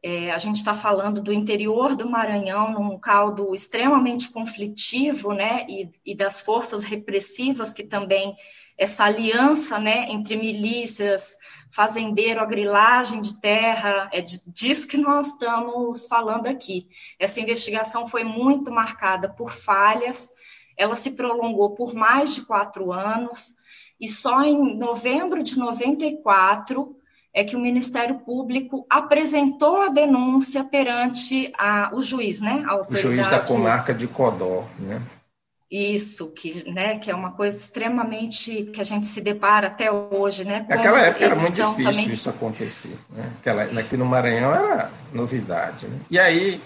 É, 0.07 0.31
a 0.33 0.37
gente 0.37 0.57
está 0.57 0.75
falando 0.75 1.23
do 1.23 1.33
interior 1.33 1.97
do 1.97 2.07
Maranhão, 2.07 2.73
num 2.73 2.99
caldo 2.99 3.55
extremamente 3.55 4.29
conflitivo, 4.31 5.33
né, 5.33 5.65
e, 5.67 5.89
e 6.05 6.15
das 6.15 6.43
forças 6.43 6.85
repressivas 6.85 7.73
que 7.73 7.83
também 7.83 8.37
essa 8.77 9.05
aliança 9.05 9.79
né, 9.79 10.11
entre 10.11 10.37
milícias, 10.37 11.39
fazendeiro, 11.73 12.43
a 12.43 12.45
grilagem 12.45 13.23
de 13.23 13.41
terra, 13.41 14.11
é 14.13 14.21
disso 14.21 14.87
que 14.87 14.99
nós 14.99 15.29
estamos 15.29 16.05
falando 16.05 16.49
aqui. 16.49 16.87
Essa 17.19 17.41
investigação 17.41 18.07
foi 18.07 18.25
muito 18.25 18.71
marcada 18.71 19.31
por 19.31 19.53
falhas, 19.53 20.31
ela 20.77 20.97
se 20.97 21.13
prolongou 21.13 21.71
por 21.71 21.95
mais 21.95 22.35
de 22.35 22.43
quatro 22.43 22.93
anos, 22.93 23.55
e 23.99 24.07
só 24.07 24.43
em 24.43 24.77
novembro 24.77 25.43
de 25.43 25.59
94 25.59 26.95
é 27.35 27.43
que 27.43 27.57
o 27.57 27.61
Ministério 27.61 28.21
Público 28.21 28.87
apresentou 28.89 29.83
a 29.83 29.89
denúncia 29.89 30.63
perante 30.63 31.53
a, 31.59 31.91
o 31.93 32.01
juiz, 32.01 32.41
né? 32.41 32.65
O 32.89 32.95
juiz 32.95 33.27
da 33.27 33.41
comarca 33.41 33.93
de 33.93 34.07
Codó, 34.07 34.65
né? 34.79 35.03
Isso, 35.69 36.29
que, 36.29 36.71
né, 36.71 36.99
que 36.99 37.11
é 37.11 37.15
uma 37.15 37.33
coisa 37.33 37.57
extremamente 37.57 38.67
que 38.67 38.81
a 38.81 38.85
gente 38.85 39.09
se 39.09 39.21
depara 39.21 39.67
até 39.67 39.91
hoje, 39.91 40.45
né? 40.45 40.65
Naquela 40.69 41.01
época 41.01 41.25
era 41.25 41.35
muito 41.35 41.55
difícil 41.55 41.85
também... 41.91 42.13
isso 42.13 42.31
acontecer, 42.31 42.97
né? 43.11 43.33
Aquela, 43.41 43.63
aqui 43.81 43.97
no 43.97 44.07
Maranhão 44.07 44.55
era 44.55 44.93
novidade, 45.13 45.89
né? 45.89 45.99
E 46.09 46.17
aí 46.17 46.61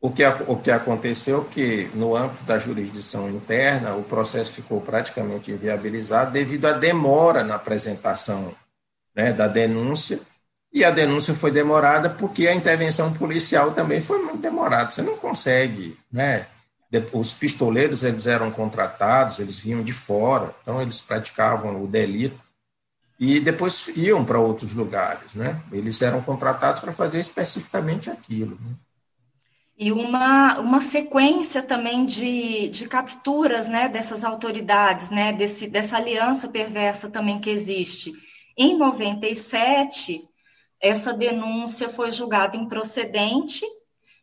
o 0.00 0.10
que, 0.10 0.22
o 0.46 0.56
que 0.56 0.70
aconteceu 0.70 1.40
é 1.48 1.52
que 1.52 1.90
no 1.94 2.14
âmbito 2.14 2.44
da 2.44 2.60
jurisdição 2.60 3.28
interna 3.28 3.96
o 3.96 4.04
processo 4.04 4.52
ficou 4.52 4.80
praticamente 4.80 5.50
inviabilizado 5.50 6.30
devido 6.30 6.66
à 6.66 6.72
demora 6.72 7.42
na 7.42 7.56
apresentação 7.56 8.54
né, 9.14 9.32
da 9.32 9.48
denúncia 9.48 10.20
e 10.72 10.84
a 10.84 10.90
denúncia 10.90 11.34
foi 11.34 11.50
demorada 11.50 12.08
porque 12.08 12.48
a 12.48 12.54
intervenção 12.54 13.12
policial 13.12 13.72
também 13.72 14.00
foi 14.00 14.22
muito 14.22 14.38
demorada. 14.38 14.90
Você 14.90 15.02
não 15.02 15.16
consegue, 15.16 15.96
né? 16.10 16.46
os 17.12 17.32
pistoleiros 17.32 18.02
eles 18.02 18.26
eram 18.26 18.50
contratados, 18.50 19.38
eles 19.38 19.58
vinham 19.58 19.82
de 19.82 19.92
fora, 19.92 20.54
então 20.62 20.80
eles 20.80 21.00
praticavam 21.00 21.82
o 21.82 21.86
delito 21.86 22.38
e 23.18 23.40
depois 23.40 23.88
iam 23.94 24.24
para 24.24 24.38
outros 24.38 24.72
lugares, 24.72 25.32
né? 25.34 25.60
Eles 25.70 26.02
eram 26.02 26.20
contratados 26.20 26.80
para 26.80 26.92
fazer 26.92 27.20
especificamente 27.20 28.10
aquilo. 28.10 28.58
Né? 28.60 28.74
E 29.78 29.92
uma, 29.92 30.58
uma 30.58 30.80
sequência 30.80 31.62
também 31.62 32.04
de, 32.04 32.68
de 32.68 32.86
capturas 32.88 33.68
né, 33.68 33.88
dessas 33.88 34.22
autoridades, 34.22 35.08
né, 35.10 35.32
desse, 35.32 35.68
dessa 35.68 35.96
aliança 35.96 36.48
perversa 36.48 37.08
também 37.08 37.40
que 37.40 37.48
existe. 37.48 38.12
Em 38.56 38.76
97, 38.76 40.28
essa 40.80 41.12
denúncia 41.12 41.88
foi 41.88 42.10
julgada 42.10 42.56
improcedente 42.56 43.64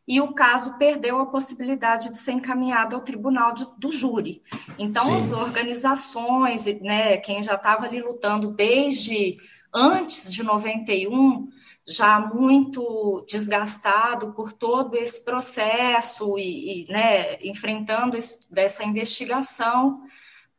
e 0.08 0.20
o 0.20 0.34
caso 0.34 0.78
perdeu 0.78 1.20
a 1.20 1.28
possibilidade 1.28 2.10
de 2.10 2.18
ser 2.18 2.32
encaminhado 2.32 2.96
ao 2.96 3.04
tribunal 3.04 3.54
de, 3.54 3.68
do 3.78 3.92
júri. 3.92 4.42
Então, 4.78 5.04
Sim. 5.06 5.16
as 5.16 5.32
organizações, 5.32 6.66
né, 6.82 7.18
quem 7.18 7.44
já 7.44 7.54
estava 7.54 7.86
ali 7.86 8.02
lutando 8.02 8.52
desde 8.52 9.38
antes 9.72 10.34
de 10.34 10.42
91, 10.42 11.48
já 11.88 12.20
muito 12.20 13.24
desgastado 13.28 14.34
por 14.34 14.52
todo 14.52 14.96
esse 14.96 15.24
processo 15.24 16.38
e, 16.38 16.86
e 16.86 16.92
né, 16.92 17.36
enfrentando 17.44 18.18
esse, 18.18 18.40
dessa 18.50 18.84
investigação, 18.84 20.02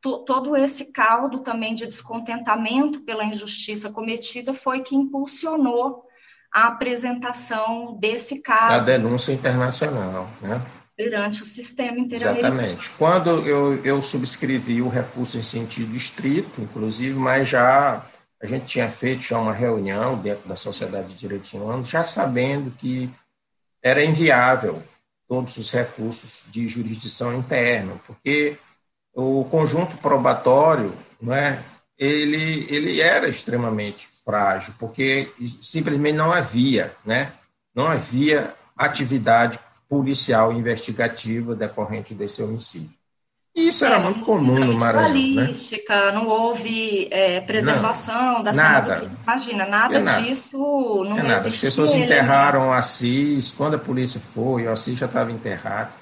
todo 0.00 0.56
esse 0.56 0.92
caldo 0.92 1.40
também 1.40 1.74
de 1.74 1.86
descontentamento 1.86 3.00
pela 3.00 3.24
injustiça 3.24 3.90
cometida 3.90 4.54
foi 4.54 4.80
que 4.80 4.96
impulsionou 4.96 6.04
a 6.52 6.66
apresentação 6.66 7.96
desse 7.98 8.40
caso. 8.40 8.86
Da 8.86 8.92
denúncia 8.92 9.32
internacional, 9.32 10.28
né? 10.40 10.60
Perante 10.96 11.42
o 11.42 11.44
sistema 11.44 11.98
interamericano. 11.98 12.54
Exatamente. 12.54 12.90
Quando 12.98 13.30
eu, 13.46 13.82
eu 13.84 14.02
subscrevi 14.02 14.82
o 14.82 14.88
recurso 14.88 15.38
em 15.38 15.42
sentido 15.42 15.94
estrito, 15.94 16.60
inclusive, 16.60 17.14
mas 17.14 17.48
já 17.48 18.04
a 18.42 18.46
gente 18.46 18.66
tinha 18.66 18.90
feito 18.90 19.22
já 19.22 19.38
uma 19.38 19.52
reunião 19.52 20.16
dentro 20.16 20.48
da 20.48 20.56
Sociedade 20.56 21.08
de 21.08 21.14
Direitos 21.14 21.52
Humanos, 21.52 21.88
já 21.88 22.02
sabendo 22.02 22.70
que 22.72 23.08
era 23.82 24.04
inviável 24.04 24.82
todos 25.28 25.56
os 25.56 25.70
recursos 25.70 26.42
de 26.50 26.66
jurisdição 26.66 27.34
interna, 27.34 27.94
porque 28.06 28.56
o 29.14 29.44
conjunto 29.44 29.96
probatório, 29.98 30.92
não 31.20 31.34
é, 31.34 31.58
ele, 31.98 32.66
ele 32.70 33.00
era 33.00 33.28
extremamente 33.28 34.08
frágil, 34.24 34.72
porque 34.78 35.28
simplesmente 35.60 36.16
não 36.16 36.32
havia, 36.32 36.92
né? 37.04 37.32
Não 37.74 37.86
havia 37.86 38.54
atividade 38.76 39.58
policial 39.88 40.52
investigativa 40.52 41.54
decorrente 41.54 42.14
desse 42.14 42.42
homicídio. 42.42 43.00
Isso 43.54 43.84
era 43.84 43.96
é, 43.96 43.98
muito 43.98 44.20
comum 44.20 44.58
no 44.58 44.78
Maranhão. 44.78 45.12
Né? 45.12 45.42
balística, 45.42 46.06
né? 46.06 46.12
não 46.12 46.28
houve 46.28 47.08
é, 47.10 47.40
preservação 47.40 48.34
não, 48.34 48.42
da 48.42 48.52
nada. 48.52 48.96
cena 48.96 49.08
do 49.08 49.16
Imagina, 49.24 49.66
nada, 49.66 49.96
é 49.96 50.00
nada 50.00 50.22
disso 50.22 50.56
não 51.04 51.18
é 51.18 51.22
nada. 51.22 51.48
As 51.48 51.60
pessoas 51.60 51.92
ele, 51.92 52.04
enterraram 52.04 52.68
o 52.68 52.72
Assis, 52.72 53.50
quando 53.50 53.74
a 53.74 53.78
polícia 53.78 54.20
foi, 54.20 54.66
o 54.66 54.72
Assis 54.72 54.96
já 54.96 55.06
estava 55.06 55.32
enterrado. 55.32 55.92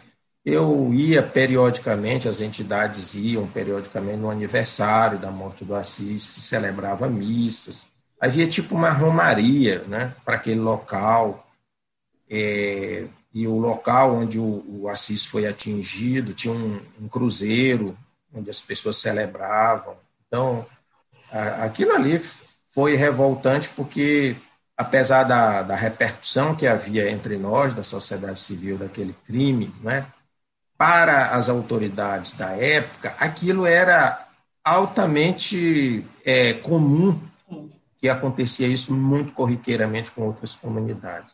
Eu 0.51 0.95
ia 0.95 1.23
periodicamente, 1.23 2.27
as 2.27 2.41
entidades 2.41 3.15
iam 3.15 3.47
periodicamente 3.47 4.17
no 4.17 4.31
aniversário 4.31 5.19
da 5.19 5.31
morte 5.31 5.63
do 5.63 5.75
Assis, 5.75 6.23
se 6.23 6.41
celebrava 6.41 7.07
missas. 7.07 7.87
Havia 8.19 8.49
tipo 8.49 8.75
uma 8.75 8.89
romaria 8.89 9.85
né, 9.87 10.15
para 10.25 10.37
aquele 10.37 10.61
local. 10.61 11.47
É, 12.31 13.05
e 13.35 13.47
o 13.47 13.59
local 13.59 14.15
onde 14.17 14.39
o, 14.39 14.65
o 14.67 14.89
Assis 14.89 15.23
foi 15.23 15.47
atingido 15.47 16.33
tinha 16.33 16.55
um, 16.55 16.81
um, 16.99 17.09
cruzeiro 17.09 17.95
onde 18.33 18.49
as 18.49 18.63
pessoas 18.63 18.97
celebravam. 18.97 19.99
Então, 20.27 20.65
a, 21.31 21.65
aquilo 21.65 21.93
ali 21.93 22.19
foi 22.19 22.97
revoltante 22.97 23.69
porque, 23.77 24.35
apesar 24.75 25.25
da, 25.25 25.63
da 25.63 25.77
repercussão 25.77 26.57
que 26.57 26.67
havia 26.67 27.11
entre 27.11 27.37
nós, 27.37 27.75
da 27.75 27.85
sociedade 27.85 28.41
civil, 28.41 28.79
daquele 28.79 29.15
crime, 29.27 29.71
né, 29.83 30.07
para 30.79 31.35
as 31.35 31.49
autoridades 31.49 32.33
da 32.33 32.51
época, 32.53 33.15
aquilo 33.19 33.67
era 33.67 34.27
altamente 34.65 36.07
é, 36.25 36.53
comum 36.55 37.21
que 37.99 38.09
acontecia 38.09 38.69
isso 38.69 38.95
muito 38.95 39.33
corriqueiramente 39.33 40.11
com 40.13 40.23
outras 40.23 40.55
comunidades. 40.55 41.33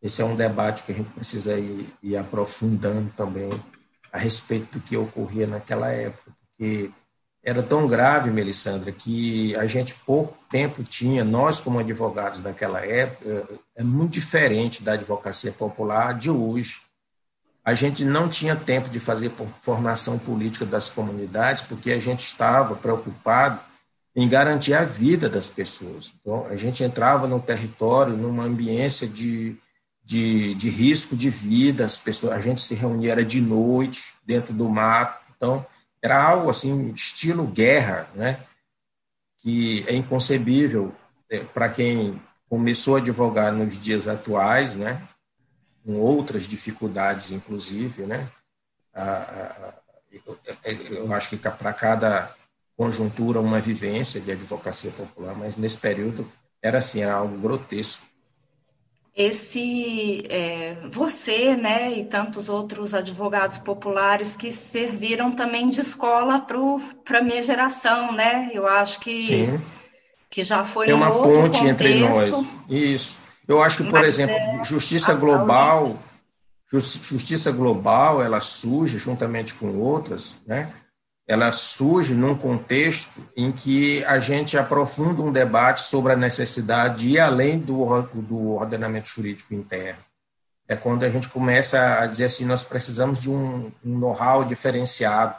Esse 0.00 0.22
é 0.22 0.24
um 0.24 0.36
debate 0.36 0.84
que 0.84 0.92
a 0.92 0.94
gente 0.94 1.10
precisa 1.10 1.58
ir, 1.58 1.86
ir 2.02 2.16
aprofundando 2.16 3.10
também 3.16 3.50
a 4.12 4.18
respeito 4.18 4.78
do 4.78 4.80
que 4.80 4.96
ocorria 4.96 5.46
naquela 5.46 5.88
época, 5.90 6.30
porque 6.40 6.90
era 7.42 7.62
tão 7.62 7.86
grave, 7.86 8.30
Melissandra, 8.30 8.92
que 8.92 9.54
a 9.56 9.66
gente 9.66 9.94
pouco 10.06 10.36
tempo 10.50 10.84
tinha, 10.84 11.24
nós 11.24 11.58
como 11.58 11.78
advogados 11.78 12.40
daquela 12.40 12.84
época, 12.84 13.48
é 13.74 13.82
muito 13.82 14.12
diferente 14.12 14.82
da 14.82 14.92
advocacia 14.92 15.50
popular 15.50 16.18
de 16.18 16.30
hoje. 16.30 16.82
A 17.70 17.74
gente 17.74 18.04
não 18.04 18.28
tinha 18.28 18.56
tempo 18.56 18.88
de 18.88 18.98
fazer 18.98 19.30
formação 19.60 20.18
política 20.18 20.66
das 20.66 20.88
comunidades, 20.88 21.62
porque 21.62 21.92
a 21.92 21.98
gente 21.98 22.24
estava 22.24 22.74
preocupado 22.74 23.60
em 24.14 24.28
garantir 24.28 24.74
a 24.74 24.82
vida 24.84 25.28
das 25.28 25.48
pessoas. 25.48 26.12
Então, 26.20 26.46
a 26.48 26.56
gente 26.56 26.82
entrava 26.82 27.28
no 27.28 27.40
território, 27.40 28.16
numa 28.16 28.44
ambiência 28.44 29.06
de 29.06 29.56
de, 30.10 30.56
de 30.56 30.68
risco 30.68 31.14
de 31.14 31.30
vida, 31.30 31.84
as 31.84 31.96
pessoas, 31.96 32.32
a 32.32 32.40
gente 32.40 32.60
se 32.60 32.74
reunia 32.74 33.12
era 33.12 33.24
de 33.24 33.40
noite, 33.40 34.12
dentro 34.26 34.52
do 34.52 34.68
mato, 34.68 35.22
então 35.36 35.64
era 36.02 36.20
algo 36.20 36.50
assim, 36.50 36.90
estilo 36.90 37.46
guerra, 37.46 38.08
né? 38.16 38.40
que 39.40 39.84
é 39.86 39.94
inconcebível 39.94 40.92
é, 41.30 41.38
para 41.38 41.68
quem 41.68 42.20
começou 42.48 42.96
a 42.96 42.98
advogar 42.98 43.52
nos 43.52 43.78
dias 43.78 44.08
atuais, 44.08 44.74
né? 44.74 45.00
Com 45.90 45.98
outras 45.98 46.44
dificuldades, 46.44 47.32
inclusive, 47.32 48.04
né? 48.04 48.28
eu 50.88 51.12
acho 51.12 51.30
que 51.30 51.36
para 51.36 51.72
cada 51.72 52.32
conjuntura 52.76 53.40
uma 53.40 53.58
vivência 53.58 54.20
de 54.20 54.30
advocacia 54.30 54.92
popular, 54.92 55.34
mas 55.34 55.56
nesse 55.56 55.78
período 55.78 56.30
era 56.62 56.78
assim, 56.78 57.02
algo 57.02 57.36
grotesco 57.38 58.08
esse 59.16 60.22
é, 60.30 60.76
você, 60.90 61.56
né, 61.56 61.92
e 61.92 62.04
tantos 62.04 62.48
outros 62.48 62.94
advogados 62.94 63.58
populares 63.58 64.36
que 64.36 64.52
serviram 64.52 65.32
também 65.32 65.68
de 65.68 65.80
escola 65.80 66.46
para 67.04 67.18
a 67.18 67.22
minha 67.22 67.42
geração, 67.42 68.12
né? 68.12 68.50
Eu 68.54 68.68
acho 68.68 69.00
que 69.00 69.26
Sim. 69.26 69.60
que 70.30 70.44
já 70.44 70.62
foi 70.62 70.86
Tem 70.86 70.94
uma 70.94 71.10
ponte 71.10 71.58
contexto, 71.58 71.66
entre 71.66 71.98
nós. 71.98 72.46
Isso. 72.68 73.19
Eu 73.50 73.60
acho 73.60 73.78
que, 73.78 73.90
por 73.90 74.04
exemplo, 74.04 74.36
é, 74.36 74.64
justiça 74.64 75.12
global, 75.12 75.98
justiça 76.70 77.50
global, 77.50 78.22
ela 78.22 78.40
surge 78.40 78.96
juntamente 78.96 79.54
com 79.54 79.76
outras, 79.76 80.36
né? 80.46 80.72
ela 81.26 81.52
surge 81.52 82.14
num 82.14 82.36
contexto 82.36 83.20
em 83.36 83.50
que 83.50 84.04
a 84.04 84.20
gente 84.20 84.56
aprofunda 84.56 85.20
um 85.20 85.32
debate 85.32 85.80
sobre 85.80 86.12
a 86.12 86.16
necessidade 86.16 86.98
de 86.98 87.08
ir 87.10 87.18
além 87.18 87.58
do, 87.58 88.02
do 88.14 88.52
ordenamento 88.54 89.08
jurídico 89.08 89.52
interno. 89.52 90.00
É 90.68 90.76
quando 90.76 91.02
a 91.02 91.08
gente 91.08 91.28
começa 91.28 91.98
a 91.98 92.06
dizer 92.06 92.26
assim, 92.26 92.44
nós 92.44 92.62
precisamos 92.62 93.18
de 93.18 93.28
um, 93.28 93.72
um 93.84 93.98
know-how 93.98 94.44
diferenciado, 94.44 95.34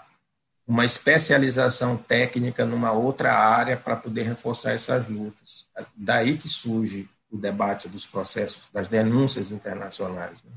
uma 0.68 0.84
especialização 0.84 1.96
técnica 1.96 2.66
numa 2.66 2.92
outra 2.92 3.34
área 3.34 3.78
para 3.78 3.96
poder 3.96 4.24
reforçar 4.24 4.74
essas 4.74 5.08
lutas. 5.08 5.66
Daí 5.96 6.38
que 6.38 6.50
surge 6.50 7.10
o 7.32 7.38
debate 7.38 7.88
dos 7.88 8.06
processos, 8.06 8.70
das 8.74 8.88
denúncias 8.88 9.52
internacionais. 9.52 10.38
Né? 10.44 10.52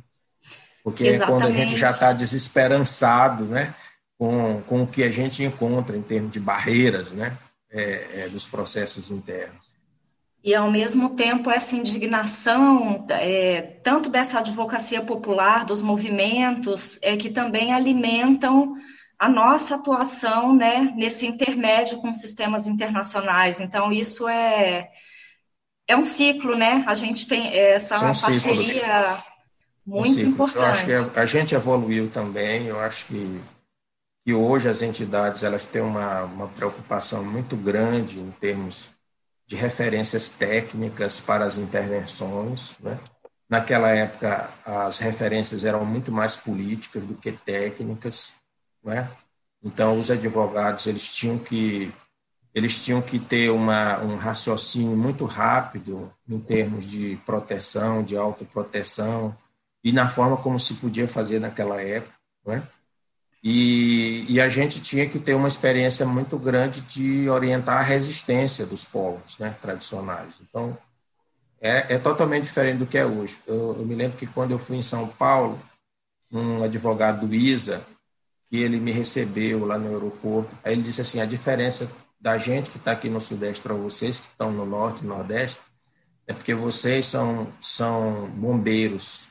Porque 0.82 1.04
Exatamente. 1.04 1.42
quando 1.42 1.50
a 1.50 1.56
gente 1.56 1.76
já 1.76 1.90
está 1.90 2.12
desesperançado, 2.12 3.44
né? 3.44 3.74
com, 4.18 4.62
com 4.62 4.82
o 4.82 4.86
que 4.86 5.02
a 5.02 5.10
gente 5.10 5.42
encontra 5.42 5.96
em 5.96 6.02
termos 6.02 6.32
de 6.32 6.40
barreiras 6.40 7.10
né, 7.12 7.36
é, 7.70 8.08
é, 8.12 8.28
dos 8.28 8.46
processos 8.46 9.10
internos. 9.10 9.64
E, 10.42 10.54
ao 10.54 10.70
mesmo 10.70 11.10
tempo, 11.10 11.50
essa 11.50 11.74
indignação, 11.74 13.06
é, 13.08 13.62
tanto 13.82 14.10
dessa 14.10 14.40
advocacia 14.40 15.00
popular, 15.00 15.64
dos 15.64 15.80
movimentos, 15.80 16.98
é 17.00 17.16
que 17.16 17.30
também 17.30 17.72
alimentam 17.72 18.74
a 19.18 19.26
nossa 19.26 19.76
atuação 19.76 20.54
né, 20.54 20.92
nesse 20.96 21.26
intermédio 21.26 21.98
com 21.98 22.12
sistemas 22.12 22.66
internacionais. 22.66 23.58
Então, 23.58 23.90
isso 23.90 24.28
é, 24.28 24.90
é 25.86 25.96
um 25.96 26.04
ciclo, 26.04 26.56
né? 26.56 26.84
A 26.86 26.94
gente 26.94 27.26
tem 27.26 27.56
essa 27.56 27.96
São 27.96 28.08
parceria 28.08 28.42
ciclos. 28.42 29.24
muito 29.86 30.20
importante. 30.20 30.90
Eu 30.90 30.96
acho 30.96 31.10
que 31.10 31.18
a 31.18 31.26
gente 31.26 31.54
evoluiu 31.54 32.10
também, 32.10 32.66
eu 32.66 32.80
acho 32.80 33.06
que 33.06 33.40
que 34.24 34.32
hoje 34.32 34.68
as 34.68 34.80
entidades 34.80 35.42
elas 35.42 35.66
têm 35.66 35.82
uma, 35.82 36.22
uma 36.22 36.48
preocupação 36.48 37.22
muito 37.22 37.54
grande 37.56 38.18
em 38.18 38.30
termos 38.30 38.90
de 39.46 39.54
referências 39.54 40.30
técnicas 40.30 41.20
para 41.20 41.44
as 41.44 41.58
intervenções. 41.58 42.74
Né? 42.80 42.98
Naquela 43.48 43.90
época, 43.90 44.48
as 44.64 44.98
referências 44.98 45.64
eram 45.64 45.84
muito 45.84 46.10
mais 46.10 46.36
políticas 46.36 47.02
do 47.02 47.14
que 47.14 47.32
técnicas. 47.32 48.32
Né? 48.82 49.06
Então, 49.62 49.98
os 50.00 50.10
advogados 50.10 50.86
eles 50.86 51.14
tinham 51.14 51.38
que 51.38 51.92
eles 52.54 52.82
tinham 52.84 53.02
que 53.02 53.18
ter 53.18 53.50
uma, 53.50 53.98
um 53.98 54.16
raciocínio 54.16 54.96
muito 54.96 55.24
rápido 55.24 56.12
em 56.28 56.38
termos 56.38 56.86
de 56.86 57.18
proteção, 57.26 58.02
de 58.02 58.16
autoproteção 58.16 59.36
e 59.82 59.90
na 59.90 60.08
forma 60.08 60.36
como 60.36 60.58
se 60.58 60.74
podia 60.74 61.08
fazer 61.08 61.40
naquela 61.40 61.82
época. 61.82 62.14
Né? 62.46 62.62
E, 63.42 64.24
e, 64.28 64.40
a 64.40 64.48
gente 64.48 64.80
tinha 64.80 65.06
que 65.06 65.18
ter 65.18 65.34
uma 65.34 65.48
experiência 65.48 66.06
muito 66.06 66.38
grande 66.38 66.80
de 66.80 67.28
orientar 67.28 67.78
a 67.78 67.82
resistência 67.82 68.64
dos 68.64 68.84
povos 68.84 69.38
né, 69.38 69.54
tradicionais. 69.60 70.34
Então, 70.40 70.78
é, 71.60 71.94
é, 71.94 71.98
totalmente 71.98 72.44
diferente 72.44 72.78
do 72.78 72.86
que 72.86 72.96
é 72.96 73.04
hoje. 73.04 73.36
Eu, 73.46 73.76
eu, 73.78 73.84
me 73.84 73.94
lembro 73.94 74.16
que 74.16 74.26
quando 74.26 74.52
eu 74.52 74.58
fui 74.58 74.76
em 74.76 74.82
São 74.82 75.08
Paulo, 75.08 75.60
um 76.32 76.62
advogado 76.62 77.26
do 77.26 77.34
ISA, 77.34 77.84
que 78.48 78.56
ele 78.56 78.78
me 78.78 78.92
recebeu 78.92 79.66
lá 79.66 79.78
no 79.78 79.90
aeroporto, 79.90 80.56
aí 80.64 80.72
ele 80.72 80.82
disse 80.82 81.02
assim, 81.02 81.20
a 81.20 81.26
diferença 81.26 81.90
da 82.24 82.38
gente 82.38 82.70
que 82.70 82.78
está 82.78 82.92
aqui 82.92 83.10
no 83.10 83.20
Sudeste 83.20 83.62
para 83.62 83.74
vocês 83.74 84.18
que 84.18 84.28
estão 84.28 84.50
no 84.50 84.64
Norte 84.64 85.04
Nordeste, 85.04 85.58
é 86.26 86.32
porque 86.32 86.54
vocês 86.54 87.06
são, 87.06 87.52
são 87.60 88.30
bombeiros, 88.30 89.26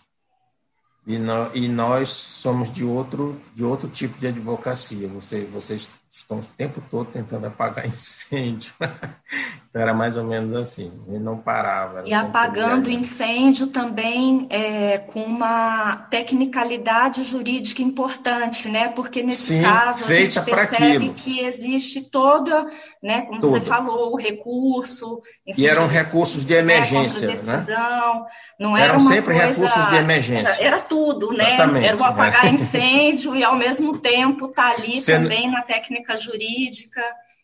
e, 1.07 1.17
no, 1.17 1.49
e 1.55 1.67
nós 1.67 2.09
somos 2.09 2.71
de 2.71 2.83
outro, 2.83 3.41
de 3.55 3.63
outro 3.63 3.89
tipo 3.89 4.19
de 4.19 4.27
advocacia. 4.27 5.07
Vocês, 5.07 5.49
vocês 5.49 5.89
estão 6.15 6.37
o 6.37 6.45
tempo 6.55 6.81
todo 6.91 7.07
tentando 7.11 7.47
apagar 7.47 7.87
incêndio. 7.89 8.71
então, 8.79 9.81
era 9.81 9.93
mais 9.93 10.15
ou 10.15 10.23
menos 10.23 10.55
assim, 10.55 10.91
ele 11.07 11.19
não 11.19 11.37
parava. 11.37 12.03
E 12.05 12.13
apagando 12.13 12.89
incêndio 12.89 13.67
também 13.67 14.45
é, 14.49 14.99
com 14.99 15.23
uma 15.23 15.95
tecnicalidade 16.11 17.23
jurídica 17.23 17.81
importante, 17.81 18.69
né? 18.69 18.89
Porque 18.89 19.23
nesse 19.23 19.55
Sim, 19.55 19.63
caso 19.63 20.05
a 20.05 20.13
gente 20.13 20.39
percebe 20.41 21.09
que 21.09 21.39
existe 21.39 22.09
toda, 22.09 22.67
né, 23.01 23.23
como 23.23 23.41
você 23.41 23.59
falou, 23.59 24.13
o 24.13 24.17
recurso. 24.17 25.21
E 25.47 25.67
eram 25.67 25.87
recursos 25.87 26.45
de 26.45 26.53
emergência, 26.53 27.27
né? 27.27 27.33
Decisão, 27.33 28.25
não 28.59 28.77
era 28.77 28.93
eram 28.93 28.99
sempre 28.99 29.33
coisa, 29.33 29.47
recursos 29.47 29.89
de 29.89 29.95
emergência. 29.95 30.53
Era, 30.53 30.63
era 30.63 30.79
tudo, 30.79 31.31
né? 31.33 31.55
Exatamente, 31.55 31.87
era 31.87 31.97
o 31.97 32.03
apagar 32.03 32.45
né? 32.45 32.51
incêndio 32.51 33.35
e 33.35 33.43
ao 33.43 33.57
mesmo 33.57 33.97
tempo 33.97 34.45
estar 34.45 34.69
tá 34.69 34.75
ali 34.77 35.01
também 35.01 35.49
na 35.49 35.63
técnica 35.63 36.02
técnica 36.03 36.17
jurídica. 36.17 37.01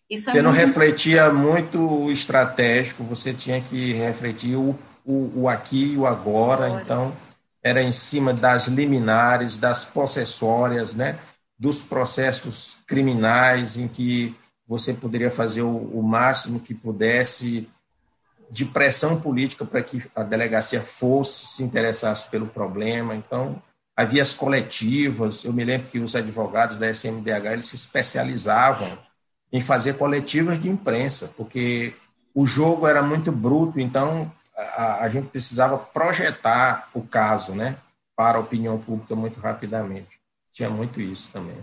Isso 0.09 0.29
é 0.29 0.33
você 0.33 0.39
é 0.39 0.41
não 0.41 0.51
muito... 0.51 0.65
refletia 0.65 1.29
muito 1.31 2.11
estratégico, 2.11 3.03
você 3.03 3.33
tinha 3.33 3.61
que 3.61 3.93
refletir 3.93 4.55
o, 4.55 4.77
o, 5.05 5.43
o 5.43 5.49
aqui 5.49 5.93
e 5.93 5.97
o 5.97 6.05
agora, 6.05 6.65
agora, 6.65 6.81
então 6.81 7.13
era 7.63 7.81
em 7.81 7.91
cima 7.91 8.33
das 8.33 8.67
liminares, 8.67 9.57
das 9.57 9.83
possessórias, 9.83 10.93
né? 10.93 11.19
dos 11.57 11.81
processos 11.81 12.77
criminais, 12.87 13.77
em 13.77 13.87
que 13.87 14.33
você 14.65 14.93
poderia 14.93 15.29
fazer 15.29 15.61
o, 15.61 15.75
o 15.75 16.01
máximo 16.01 16.59
que 16.59 16.73
pudesse 16.73 17.67
de 18.49 18.65
pressão 18.65 19.19
política 19.19 19.65
para 19.65 19.83
que 19.83 20.01
a 20.15 20.23
delegacia 20.23 20.81
fosse, 20.81 21.47
se 21.47 21.61
interessasse 21.61 22.27
pelo 22.29 22.47
problema. 22.47 23.13
Então, 23.13 23.61
havia 23.99 24.21
as 24.21 24.33
coletivas. 24.33 25.43
Eu 25.43 25.51
me 25.51 25.65
lembro 25.65 25.89
que 25.89 25.99
os 25.99 26.15
advogados 26.15 26.77
da 26.77 26.89
SMDH 26.89 27.51
eles 27.51 27.65
se 27.65 27.75
especializavam 27.75 28.97
em 29.51 29.59
fazer 29.59 29.97
coletivas 29.97 30.61
de 30.61 30.69
imprensa, 30.69 31.33
porque 31.35 31.93
o 32.33 32.45
jogo 32.47 32.87
era 32.87 33.01
muito 33.01 33.29
bruto, 33.29 33.77
então 33.77 34.31
a, 34.55 35.03
a 35.03 35.09
gente 35.09 35.27
precisava 35.27 35.77
projetar 35.77 36.87
o 36.93 37.01
caso, 37.01 37.51
né, 37.51 37.75
para 38.15 38.37
a 38.37 38.41
opinião 38.41 38.77
pública 38.77 39.15
muito 39.15 39.37
rapidamente. 39.41 40.17
Tinha 40.53 40.69
muito 40.69 41.01
isso 41.01 41.29
também. 41.33 41.57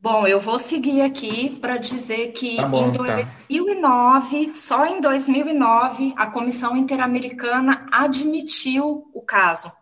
Bom, 0.00 0.24
eu 0.24 0.38
vou 0.38 0.60
seguir 0.60 1.00
aqui 1.00 1.58
para 1.58 1.78
dizer 1.78 2.30
que 2.30 2.58
tá 2.58 2.68
bom, 2.68 2.88
em 2.88 2.92
2009, 2.92 4.46
tá. 4.46 4.54
só 4.54 4.86
em 4.86 5.00
2009, 5.00 6.14
a 6.16 6.26
Comissão 6.28 6.76
Interamericana 6.76 7.88
admitiu 7.90 9.10
o 9.12 9.22
caso. 9.22 9.72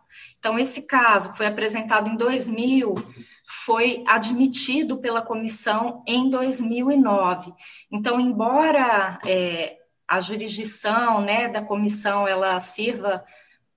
Então, 0.43 0.59
esse 0.59 0.81
caso 0.85 1.31
foi 1.35 1.45
apresentado 1.45 2.09
em 2.09 2.17
2000 2.17 2.95
foi 3.65 4.03
admitido 4.05 4.97
pela 4.97 5.21
comissão 5.21 6.03
em 6.05 6.29
2009. 6.29 7.53
Então, 7.89 8.19
embora 8.19 9.19
é, 9.25 9.77
a 10.05 10.19
jurisdição 10.19 11.21
né, 11.21 11.47
da 11.47 11.61
comissão 11.61 12.27
ela 12.27 12.59
sirva 12.59 13.23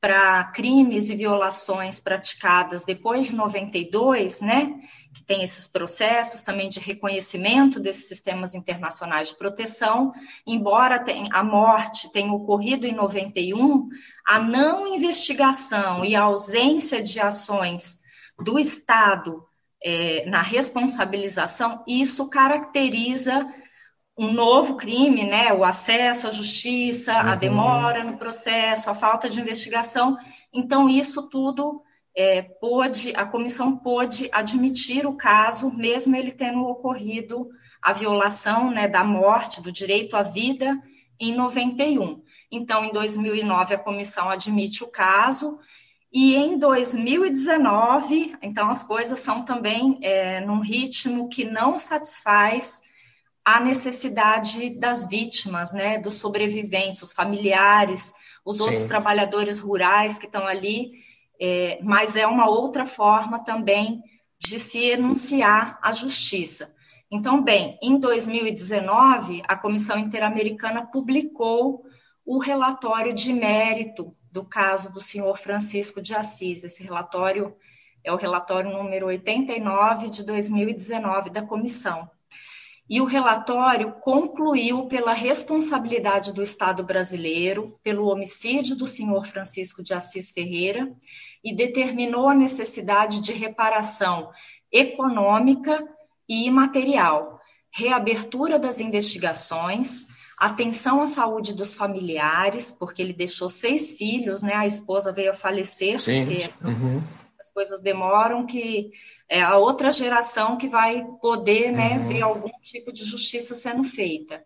para 0.00 0.44
crimes 0.44 1.08
e 1.08 1.16
violações 1.16 1.98
praticadas 1.98 2.84
depois 2.84 3.28
de 3.28 3.36
92, 3.36 4.40
né, 4.40 4.74
que 5.12 5.24
tem 5.24 5.42
esses 5.42 5.66
processos 5.66 6.42
também 6.42 6.68
de 6.68 6.78
reconhecimento 6.78 7.80
desses 7.80 8.06
sistemas 8.06 8.54
internacionais 8.54 9.28
de 9.28 9.36
proteção, 9.36 10.12
embora 10.46 11.02
a 11.32 11.42
morte 11.42 12.12
tenha 12.12 12.32
ocorrido 12.32 12.86
em 12.86 12.94
91, 12.94 13.88
a 14.26 14.38
não 14.38 14.86
investigação 14.86 16.04
e 16.04 16.14
a 16.14 16.22
ausência 16.22 17.02
de 17.02 17.18
ações 17.18 18.00
do 18.38 18.58
Estado 18.58 19.44
é, 19.82 20.24
na 20.26 20.42
responsabilização, 20.42 21.82
isso 21.86 22.28
caracteriza 22.28 23.46
um 24.18 24.32
novo 24.32 24.76
crime, 24.76 25.24
né? 25.24 25.52
O 25.52 25.62
acesso 25.62 26.26
à 26.26 26.30
justiça, 26.30 27.12
uhum. 27.12 27.30
a 27.30 27.34
demora 27.34 28.02
no 28.02 28.16
processo, 28.16 28.88
a 28.88 28.94
falta 28.94 29.28
de 29.28 29.40
investigação. 29.40 30.16
Então, 30.52 30.88
isso 30.88 31.28
tudo 31.28 31.82
é, 32.16 32.40
pôde, 32.40 33.12
a 33.14 33.26
comissão 33.26 33.76
pôde 33.76 34.28
admitir 34.32 35.06
o 35.06 35.16
caso, 35.16 35.70
mesmo 35.70 36.16
ele 36.16 36.32
tendo 36.32 36.64
ocorrido 36.64 37.48
a 37.82 37.92
violação 37.92 38.70
né, 38.70 38.88
da 38.88 39.04
morte, 39.04 39.60
do 39.60 39.70
direito 39.70 40.16
à 40.16 40.22
vida, 40.22 40.80
em 41.20 41.34
91. 41.34 42.22
Então, 42.50 42.84
em 42.84 42.92
2009, 42.92 43.74
a 43.74 43.78
comissão 43.78 44.30
admite 44.30 44.82
o 44.82 44.88
caso, 44.88 45.58
e 46.10 46.34
em 46.34 46.58
2019, 46.58 48.36
então 48.40 48.70
as 48.70 48.82
coisas 48.82 49.18
são 49.18 49.44
também 49.44 49.98
é, 50.00 50.40
num 50.40 50.60
ritmo 50.60 51.28
que 51.28 51.44
não 51.44 51.78
satisfaz 51.78 52.80
a 53.46 53.60
necessidade 53.60 54.70
das 54.70 55.08
vítimas, 55.08 55.72
né, 55.72 56.00
dos 56.00 56.16
sobreviventes, 56.16 57.00
os 57.00 57.12
familiares, 57.12 58.12
os 58.44 58.56
Sim. 58.56 58.64
outros 58.64 58.84
trabalhadores 58.86 59.60
rurais 59.60 60.18
que 60.18 60.26
estão 60.26 60.48
ali, 60.48 60.90
é, 61.40 61.78
mas 61.80 62.16
é 62.16 62.26
uma 62.26 62.48
outra 62.48 62.84
forma 62.84 63.44
também 63.44 64.02
de 64.36 64.58
se 64.58 64.86
enunciar 64.86 65.78
a 65.80 65.92
justiça. 65.92 66.74
Então, 67.08 67.40
bem, 67.40 67.78
em 67.80 68.00
2019, 68.00 69.44
a 69.46 69.54
Comissão 69.54 69.96
Interamericana 69.96 70.84
publicou 70.84 71.84
o 72.24 72.38
relatório 72.38 73.14
de 73.14 73.32
mérito 73.32 74.10
do 74.32 74.44
caso 74.44 74.92
do 74.92 75.00
senhor 75.00 75.38
Francisco 75.38 76.02
de 76.02 76.16
Assis. 76.16 76.64
Esse 76.64 76.82
relatório 76.82 77.54
é 78.02 78.12
o 78.12 78.16
relatório 78.16 78.72
número 78.72 79.06
89 79.06 80.10
de 80.10 80.24
2019 80.24 81.30
da 81.30 81.42
comissão. 81.42 82.10
E 82.88 83.00
o 83.00 83.04
relatório 83.04 83.92
concluiu 84.00 84.86
pela 84.86 85.12
responsabilidade 85.12 86.32
do 86.32 86.42
Estado 86.42 86.84
brasileiro 86.84 87.78
pelo 87.82 88.06
homicídio 88.06 88.76
do 88.76 88.86
senhor 88.86 89.26
Francisco 89.26 89.82
de 89.82 89.92
Assis 89.92 90.30
Ferreira 90.30 90.92
e 91.44 91.54
determinou 91.54 92.28
a 92.28 92.34
necessidade 92.34 93.20
de 93.20 93.32
reparação 93.32 94.30
econômica 94.70 95.86
e 96.28 96.46
imaterial, 96.46 97.40
reabertura 97.70 98.58
das 98.58 98.80
investigações, 98.80 100.06
atenção 100.36 101.00
à 101.00 101.06
saúde 101.06 101.54
dos 101.54 101.74
familiares, 101.74 102.70
porque 102.70 103.02
ele 103.02 103.12
deixou 103.12 103.48
seis 103.48 103.92
filhos, 103.92 104.42
né? 104.42 104.54
A 104.54 104.66
esposa 104.66 105.12
veio 105.12 105.30
a 105.30 105.34
falecer, 105.34 106.00
Sim. 106.00 106.24
porque 106.24 106.50
uhum. 106.64 107.02
As 107.56 107.68
coisas 107.68 107.80
demoram 107.80 108.44
que 108.44 108.90
é 109.26 109.40
a 109.40 109.56
outra 109.56 109.90
geração 109.90 110.58
que 110.58 110.68
vai 110.68 111.02
poder 111.22 111.72
né, 111.72 111.96
uhum. 111.96 112.06
ver 112.06 112.22
algum 112.22 112.50
tipo 112.60 112.92
de 112.92 113.02
justiça 113.02 113.54
sendo 113.54 113.82
feita. 113.82 114.44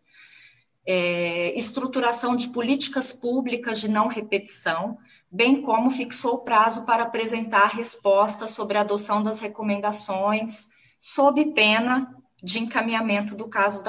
É, 0.87 1.53
estruturação 1.59 2.37
de 2.37 2.49
políticas 2.49 3.13
públicas 3.13 3.81
de 3.81 3.89
não 3.89 4.07
repetição, 4.07 4.97
bem 5.31 5.61
como 5.61 5.91
fixou 5.91 6.35
o 6.35 6.45
prazo 6.45 6.87
para 6.87 7.03
apresentar 7.03 7.67
resposta 7.67 8.47
sobre 8.47 8.79
a 8.79 8.83
adoção 8.83 9.23
das 9.23 9.41
recomendações, 9.41 10.69
sob 10.99 11.53
pena 11.53 12.15
de 12.43 12.61
encaminhamento 12.61 13.35
do 13.35 13.49
caso 13.49 13.83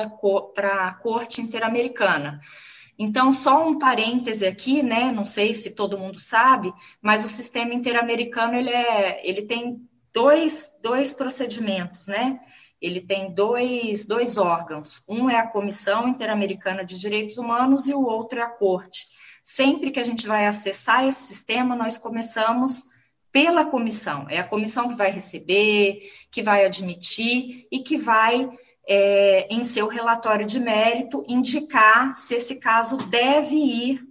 para 0.53 0.87
a 0.87 0.93
Corte 0.93 1.41
Interamericana. 1.41 2.41
Então, 3.03 3.33
só 3.33 3.67
um 3.67 3.79
parêntese 3.79 4.45
aqui, 4.45 4.83
né? 4.83 5.11
Não 5.11 5.25
sei 5.25 5.55
se 5.55 5.71
todo 5.71 5.97
mundo 5.97 6.19
sabe, 6.19 6.71
mas 7.01 7.25
o 7.25 7.27
sistema 7.27 7.73
interamericano 7.73 8.55
ele, 8.55 8.69
é, 8.69 9.27
ele 9.27 9.41
tem 9.41 9.89
dois, 10.13 10.77
dois 10.83 11.11
procedimentos, 11.11 12.05
né? 12.05 12.39
Ele 12.79 13.01
tem 13.01 13.33
dois, 13.33 14.05
dois 14.05 14.37
órgãos. 14.37 15.03
Um 15.09 15.31
é 15.31 15.39
a 15.39 15.47
Comissão 15.47 16.07
Interamericana 16.07 16.85
de 16.85 16.99
Direitos 16.99 17.39
Humanos 17.39 17.87
e 17.87 17.93
o 17.95 18.03
outro 18.03 18.37
é 18.37 18.43
a 18.43 18.49
Corte. 18.49 19.07
Sempre 19.43 19.89
que 19.89 19.99
a 19.99 20.03
gente 20.03 20.27
vai 20.27 20.45
acessar 20.45 21.03
esse 21.07 21.21
sistema, 21.21 21.75
nós 21.75 21.97
começamos 21.97 22.85
pela 23.31 23.65
comissão. 23.65 24.27
É 24.29 24.37
a 24.37 24.47
comissão 24.47 24.89
que 24.89 24.95
vai 24.95 25.09
receber, 25.09 26.07
que 26.29 26.43
vai 26.43 26.67
admitir 26.67 27.65
e 27.71 27.79
que 27.79 27.97
vai, 27.97 28.47
é, 28.93 29.47
em 29.49 29.63
seu 29.63 29.87
relatório 29.87 30.45
de 30.45 30.59
mérito, 30.59 31.23
indicar 31.25 32.17
se 32.17 32.35
esse 32.35 32.57
caso 32.57 32.97
deve 32.97 33.55
ir 33.55 34.01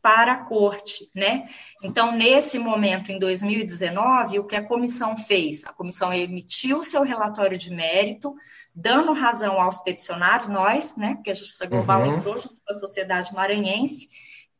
para 0.00 0.34
a 0.34 0.44
corte, 0.44 1.10
né? 1.12 1.48
Então, 1.82 2.12
nesse 2.12 2.56
momento, 2.56 3.10
em 3.10 3.18
2019, 3.18 4.38
o 4.38 4.44
que 4.44 4.54
a 4.54 4.62
comissão 4.62 5.16
fez? 5.16 5.64
A 5.64 5.72
comissão 5.72 6.12
emitiu 6.12 6.84
seu 6.84 7.02
relatório 7.02 7.58
de 7.58 7.74
mérito, 7.74 8.32
dando 8.72 9.12
razão 9.12 9.60
aos 9.60 9.80
peticionários, 9.80 10.46
nós, 10.46 10.94
né? 10.94 11.16
Porque 11.16 11.32
a 11.32 11.34
Justiça 11.34 11.66
Global 11.66 12.02
uhum. 12.02 12.18
entrou 12.18 12.38
junto 12.38 12.62
com 12.62 12.72
a 12.72 12.78
sociedade 12.78 13.34
maranhense, 13.34 14.08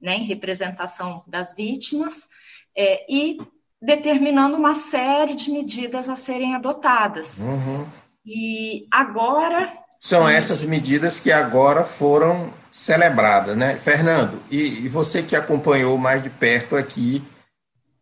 né? 0.00 0.16
Em 0.16 0.24
representação 0.24 1.22
das 1.28 1.54
vítimas, 1.54 2.28
é, 2.76 3.06
e 3.08 3.38
determinando 3.80 4.56
uma 4.56 4.74
série 4.74 5.36
de 5.36 5.52
medidas 5.52 6.08
a 6.08 6.16
serem 6.16 6.56
adotadas. 6.56 7.38
Uhum. 7.38 7.86
E 8.28 8.86
agora. 8.90 9.72
São 9.98 10.28
essas 10.28 10.62
medidas 10.62 11.18
que 11.18 11.32
agora 11.32 11.82
foram 11.82 12.52
celebrada, 12.70 13.56
né? 13.56 13.76
Fernando, 13.76 14.40
e, 14.50 14.84
e, 14.84 14.88
você 14.88 15.22
que 15.22 15.34
acompanhou 15.34 15.96
mais 15.96 16.22
de 16.22 16.28
perto 16.28 16.76
aqui, 16.76 17.24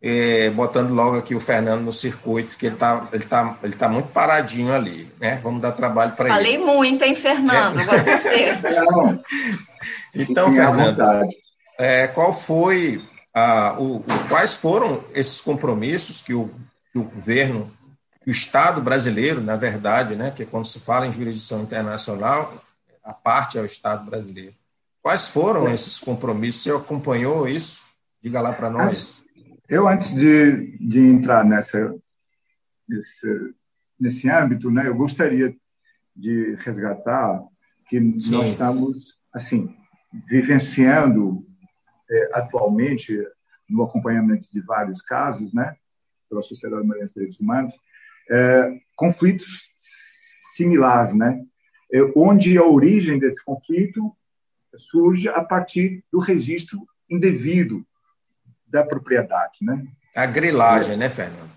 é, 0.03 0.51
botando 0.51 0.93
logo 0.93 1.17
aqui 1.17 1.35
o 1.35 1.41
Fernando 1.41 1.83
no 1.83 1.93
circuito, 1.93 2.57
que 2.57 2.67
ele 2.67 2.75
está 2.75 3.09
ele 3.13 3.25
tá, 3.25 3.57
ele 3.63 3.75
tá 3.75 3.89
muito 3.89 4.09
paradinho 4.09 4.75
ali, 4.75 5.11
né? 5.21 5.39
Vamos 5.43 5.63
dar 5.63 5.73
trabalho 5.73 6.13
para 6.13 6.27
ele. 6.27 6.35
Falei 6.35 6.59
muito, 6.59 7.03
hein, 7.05 7.15
Fernando? 7.15 7.79
É. 7.79 7.83
Agora 7.83 8.19
você. 8.19 8.53
então, 10.13 10.53
Fernando, 10.53 11.03
é, 11.79 12.09
qual 12.09 12.33
foi 12.33 13.01
a, 13.33 13.77
o, 13.79 13.99
o, 13.99 14.29
quais 14.29 14.55
foram 14.57 15.05
esses 15.15 15.41
compromissos 15.41 16.21
que 16.21 16.35
o, 16.35 16.51
que 16.93 16.99
o 16.99 17.05
governo, 17.05 17.71
o 18.27 18.31
Estado 18.31 18.81
brasileiro, 18.81 19.41
na 19.41 19.55
verdade, 19.55 20.17
né, 20.17 20.33
que 20.33 20.45
quando 20.45 20.67
se 20.67 20.81
fala 20.81 21.07
em 21.07 21.13
jurisdição 21.13 21.63
internacional, 21.63 22.63
a 23.05 23.13
parte 23.13 23.57
é 23.57 23.61
o 23.63 23.67
Estado 23.67 24.05
brasileiro. 24.05 24.55
Quais 25.01 25.29
foram 25.29 25.73
esses 25.73 26.01
compromissos? 26.01 26.63
Você 26.63 26.73
acompanhou 26.73 27.47
isso? 27.47 27.85
Diga 28.21 28.41
lá 28.41 28.53
para 28.53 28.69
nós. 28.69 29.23
Eu, 29.69 29.87
antes 29.87 30.13
de, 30.13 30.77
de 30.79 30.99
entrar 30.99 31.45
nessa, 31.45 31.95
nesse, 32.89 33.55
nesse 33.99 34.29
âmbito, 34.29 34.69
né, 34.71 34.89
eu 34.89 34.97
gostaria 34.97 35.57
de 36.15 36.57
resgatar 36.57 37.41
que 37.89 38.01
Sim. 38.01 38.31
nós 38.31 38.51
estamos, 38.51 39.19
assim, 39.33 39.73
vivenciando 40.29 41.47
é, 42.11 42.31
atualmente, 42.33 43.17
no 43.69 43.85
acompanhamento 43.85 44.49
de 44.53 44.61
vários 44.61 45.01
casos, 45.01 45.53
né, 45.53 45.77
pela 46.29 46.43
Sociedade 46.43 46.85
Maranhense 46.85 47.15
de 47.15 47.21
Direitos 47.21 47.41
Humanos, 47.41 47.75
é, 48.31 48.73
conflitos 48.95 49.71
similares, 50.57 51.15
né? 51.15 51.41
É, 51.93 52.01
onde 52.17 52.57
a 52.59 52.65
origem 52.65 53.19
desse 53.19 53.43
conflito 53.45 54.13
surge 54.75 55.29
a 55.29 55.43
partir 55.43 56.05
do 56.13 56.19
registro 56.19 56.81
indevido 57.09 57.87
da 58.67 58.85
propriedade, 58.85 59.59
né? 59.63 59.85
A 60.15 60.27
grilagem, 60.27 60.97
né, 60.97 61.09
Fernando? 61.09 61.51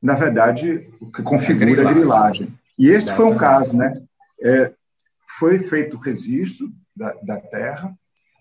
Na 0.00 0.14
verdade, 0.14 0.88
o 1.00 1.10
que 1.10 1.22
configura 1.22 1.88
a 1.88 1.92
grilagem. 1.92 1.92
A 1.92 1.94
grilagem. 1.94 2.58
E 2.78 2.90
Exatamente. 2.90 3.16
foi 3.16 3.26
um 3.26 3.36
caso, 3.36 3.76
né? 3.76 4.02
É, 4.40 4.72
foi 5.38 5.58
feito 5.58 5.96
o 5.96 6.00
registro 6.00 6.70
da, 6.94 7.12
da 7.22 7.40
terra 7.40 7.94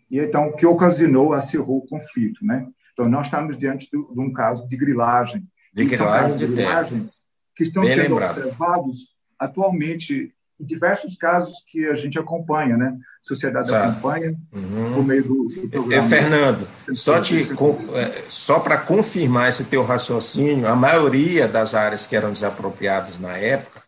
e 0.10 0.20
então 0.20 0.48
o 0.48 0.56
que 0.56 0.66
ocasionou, 0.66 1.34
acirrou 1.34 1.78
o 1.78 1.88
conflito, 1.88 2.46
né? 2.46 2.68
Então 2.94 3.08
nós 3.08 3.28
estamos 3.28 3.58
diante 3.58 3.90
de, 3.90 4.14
de 4.14 4.20
um 4.20 4.34
caso 4.34 4.68
de 4.68 4.76
grilagem. 4.76 5.48
De 5.74 5.86
grilagem, 5.86 6.38
de 6.38 6.48
grilagem 6.48 7.10
que 7.56 7.64
estão 7.64 7.84
Bem 7.84 7.96
sendo 7.96 8.16
lembrado. 8.16 8.38
observados 8.38 9.10
atualmente 9.40 10.34
em 10.60 10.66
diversos 10.66 11.16
casos 11.16 11.56
que 11.68 11.88
a 11.88 11.96
gente 11.96 12.20
acompanha, 12.20 12.78
né? 12.78 12.96
Sociedade 13.22 13.70
Exato. 13.70 13.90
acompanha 13.90 14.36
uhum. 14.54 14.94
por 14.94 15.04
meio 15.06 15.24
do, 15.24 15.44
do 15.48 15.70
programa. 15.70 16.10
Fernando, 16.10 16.68
só, 16.94 17.20
te, 17.20 17.44
é, 17.44 18.24
só 18.28 18.60
para 18.60 18.78
confirmar 18.78 19.50
esse 19.50 19.66
teu 19.66 19.84
raciocínio, 19.84 20.68
a 20.68 20.76
maioria 20.76 21.48
das 21.48 21.74
áreas 21.74 22.06
que 22.06 22.16
eram 22.16 22.32
desapropriadas 22.32 23.20
na 23.20 23.38
época 23.38 23.82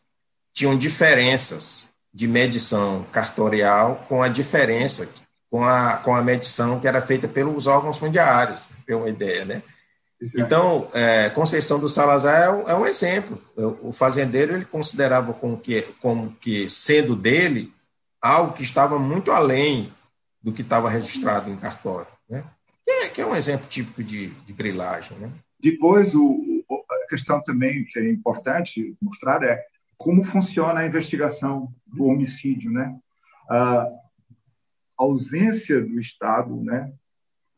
tinham 0.51 0.77
diferenças 0.77 1.85
de 2.13 2.27
medição 2.27 3.05
cartorial 3.11 4.05
com 4.07 4.21
a 4.21 4.27
diferença 4.27 5.07
com 5.53 5.63
a, 5.63 5.97
com 5.97 6.15
a 6.15 6.21
medição 6.23 6.79
que 6.79 6.87
era 6.87 6.99
feita 6.99 7.27
pelos 7.27 7.67
órgãos 7.67 7.99
fundiários, 7.99 8.71
ter 8.87 8.95
uma 8.95 9.07
ideia, 9.07 9.45
né? 9.45 9.61
Então, 10.35 10.89
é, 10.93 11.29
Conceição 11.29 11.79
do 11.79 11.89
Salazar 11.89 12.43
é 12.43 12.49
um, 12.49 12.85
é 12.85 12.89
exemplo. 12.89 13.41
O 13.81 13.91
fazendeiro 13.91 14.55
ele 14.55 14.65
considerava 14.65 15.33
como 15.33 15.57
que, 15.57 15.81
como 16.01 16.31
que 16.39 16.69
sendo 16.69 17.15
dele 17.15 17.73
algo 18.21 18.53
que 18.53 18.63
estava 18.63 18.97
muito 18.97 19.31
além 19.31 19.91
do 20.41 20.53
que 20.53 20.61
estava 20.61 20.89
registrado 20.89 21.49
em 21.49 21.57
cartório, 21.57 22.07
né? 22.29 22.43
Que 22.85 22.91
é, 22.91 23.09
que 23.09 23.21
é 23.21 23.25
um 23.25 23.35
exemplo 23.35 23.67
típico 23.67 24.03
de, 24.03 24.27
de 24.27 24.53
grilagem, 24.53 25.17
né? 25.17 25.29
Depois, 25.59 26.13
o, 26.13 26.63
a 26.69 27.07
questão 27.09 27.41
também 27.41 27.85
que 27.85 27.99
é 27.99 28.09
importante 28.09 28.95
mostrar 29.01 29.43
é 29.43 29.61
como 29.97 30.23
funciona 30.23 30.81
a 30.81 30.85
investigação 30.85 31.73
do 31.85 32.05
homicídio, 32.05 32.71
né? 32.71 32.97
A 33.49 33.87
ausência 34.97 35.81
do 35.81 35.99
Estado, 35.99 36.55
né? 36.61 36.91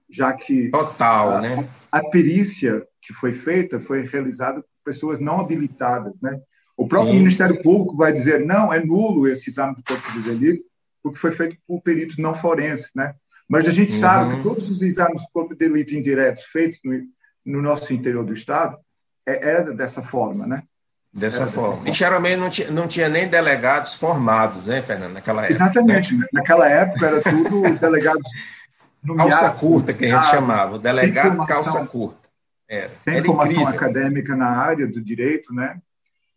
Já 0.09 0.33
que 0.33 0.69
total, 0.69 1.37
a, 1.37 1.41
né? 1.41 1.69
A 1.91 2.01
perícia 2.09 2.85
que 3.01 3.13
foi 3.13 3.33
feita 3.33 3.79
foi 3.79 4.05
realizada 4.05 4.61
por 4.61 4.67
pessoas 4.83 5.19
não 5.19 5.39
habilitadas, 5.39 6.19
né? 6.21 6.39
O 6.77 6.87
próprio 6.87 7.13
Sim. 7.13 7.19
Ministério 7.19 7.61
Público 7.61 7.95
vai 7.95 8.11
dizer 8.11 8.45
não 8.45 8.71
é 8.71 8.83
nulo 8.83 9.27
esse 9.27 9.49
exame 9.49 9.75
do 9.75 9.83
corpo 9.83 10.11
de 10.11 10.21
delito 10.21 10.63
porque 11.01 11.19
foi 11.19 11.31
feito 11.31 11.57
por 11.67 11.81
peritos 11.81 12.17
não 12.17 12.33
forenses, 12.33 12.89
né? 12.95 13.13
Mas 13.47 13.67
a 13.67 13.71
gente 13.71 13.93
uhum. 13.93 13.99
sabe 13.99 14.35
que 14.35 14.43
todos 14.43 14.69
os 14.69 14.81
exames 14.81 15.21
do 15.21 15.27
corpo 15.31 15.53
de 15.53 15.59
delito 15.59 15.93
indiretos 15.93 16.43
feitos 16.45 16.79
no, 16.83 16.99
no 17.45 17.61
nosso 17.61 17.93
interior 17.93 18.25
do 18.25 18.33
estado 18.33 18.77
é, 19.25 19.49
era 19.49 19.71
dessa 19.71 20.01
forma, 20.01 20.47
né? 20.47 20.63
Dessa 21.13 21.43
Era 21.43 21.51
forma. 21.51 21.77
Dessa 21.77 21.89
e 21.89 21.93
geralmente 21.93 22.37
não 22.37 22.49
tinha, 22.49 22.71
não 22.71 22.87
tinha 22.87 23.07
nem 23.07 23.27
delegados 23.27 23.95
formados, 23.95 24.65
né, 24.65 24.81
Fernando, 24.81 25.13
naquela 25.13 25.43
época. 25.43 25.53
Exatamente. 25.53 26.13
Né? 26.13 26.25
Naquela 26.33 26.67
época 26.67 27.05
era 27.05 27.21
tudo 27.21 27.61
delegados 27.79 28.29
Calça 29.15 29.51
curta, 29.51 29.93
que 29.93 30.05
a 30.05 30.19
gente 30.19 30.31
chamava. 30.31 30.75
O 30.75 30.79
delegado 30.79 31.45
calça 31.45 31.85
curta. 31.85 32.25
Era. 32.67 32.91
Sem 33.03 33.15
Era 33.15 33.25
formação 33.25 33.51
incrível. 33.51 33.73
acadêmica 33.73 34.35
na 34.35 34.47
área 34.47 34.87
do 34.87 35.01
direito, 35.01 35.53
né? 35.53 35.79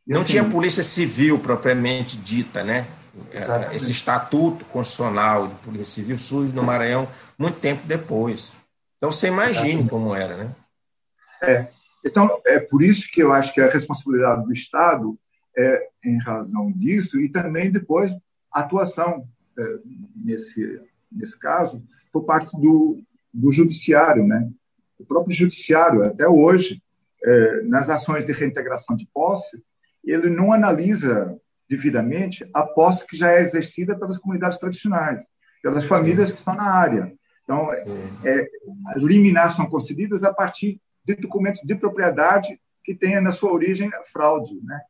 E 0.07 0.13
não 0.13 0.23
assim, 0.23 0.33
tinha 0.33 0.45
polícia 0.45 0.83
civil 0.83 1.39
propriamente 1.39 2.17
dita, 2.17 2.63
né? 2.63 2.87
Exatamente. 3.33 3.77
Esse 3.77 3.91
estatuto 3.91 4.65
constitucional 4.67 5.49
de 5.49 5.55
polícia 5.57 5.87
civil 5.87 6.19
surge 6.19 6.53
no 6.53 6.63
Maranhão 6.63 7.09
muito 7.39 7.59
tempo 7.59 7.87
depois. 7.87 8.53
Então 8.97 9.11
você 9.11 9.29
imagine 9.29 9.81
exatamente. 9.81 9.91
como 9.91 10.15
era, 10.15 10.37
né? 10.37 10.51
É. 11.43 11.69
Então, 12.05 12.41
é 12.47 12.59
por 12.59 12.83
isso 12.83 13.09
que 13.11 13.23
eu 13.23 13.33
acho 13.33 13.53
que 13.53 13.61
a 13.61 13.69
responsabilidade 13.69 14.45
do 14.45 14.53
Estado 14.53 15.19
é 15.57 15.89
em 16.05 16.19
razão 16.19 16.73
disso 16.73 17.21
e 17.21 17.29
também 17.29 17.71
depois 17.71 18.13
a 18.53 18.61
atuação 18.61 19.29
é, 19.59 19.63
nesse, 20.15 20.81
nesse 21.11 21.39
caso 21.39 21.83
por 22.19 22.25
parte 22.25 22.57
do, 22.61 23.01
do 23.33 23.53
judiciário, 23.53 24.27
né? 24.27 24.51
O 24.99 25.05
próprio 25.05 25.35
judiciário, 25.35 26.03
até 26.03 26.27
hoje, 26.27 26.83
é, 27.25 27.63
nas 27.63 27.89
ações 27.89 28.25
de 28.25 28.33
reintegração 28.33 28.97
de 28.97 29.07
posse, 29.15 29.63
ele 30.05 30.29
não 30.29 30.53
analisa 30.53 31.39
devidamente 31.69 32.49
a 32.53 32.65
posse 32.65 33.07
que 33.07 33.17
já 33.17 33.31
é 33.31 33.41
exercida 33.41 33.97
pelas 33.97 34.19
comunidades 34.19 34.59
tradicionais, 34.59 35.29
pelas 35.63 35.85
famílias 35.85 36.33
que 36.33 36.39
estão 36.39 36.55
na 36.55 36.73
área. 36.73 37.13
Então, 37.45 37.73
é, 37.73 37.85
é, 38.25 38.49
as 38.89 39.03
liminares 39.03 39.55
são 39.55 39.67
concedidas 39.67 40.25
a 40.25 40.33
partir 40.33 40.81
de 41.05 41.15
documentos 41.15 41.61
de 41.65 41.75
propriedade 41.77 42.61
que 42.83 42.95
tenha 42.95 43.21
na 43.21 43.31
sua 43.31 43.53
origem 43.53 43.93
a 43.95 44.03
fraude, 44.05 44.59
né? 44.65 44.81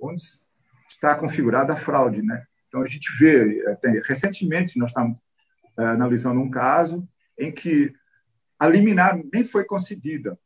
Onde 0.00 0.22
está 0.88 1.14
configurada 1.14 1.74
a 1.74 1.76
fraude, 1.76 2.22
né? 2.22 2.44
Então 2.68 2.80
a 2.80 2.86
gente 2.86 3.10
vê, 3.18 3.62
até, 3.68 4.00
recentemente 4.04 4.78
nós 4.78 4.88
estamos 4.88 5.18
analisando 5.76 6.40
um 6.40 6.50
caso 6.50 7.06
em 7.38 7.50
que 7.50 7.92
a 8.58 8.68
liminar 8.68 9.18
nem 9.32 9.44
foi 9.44 9.64
concedida 9.64 10.38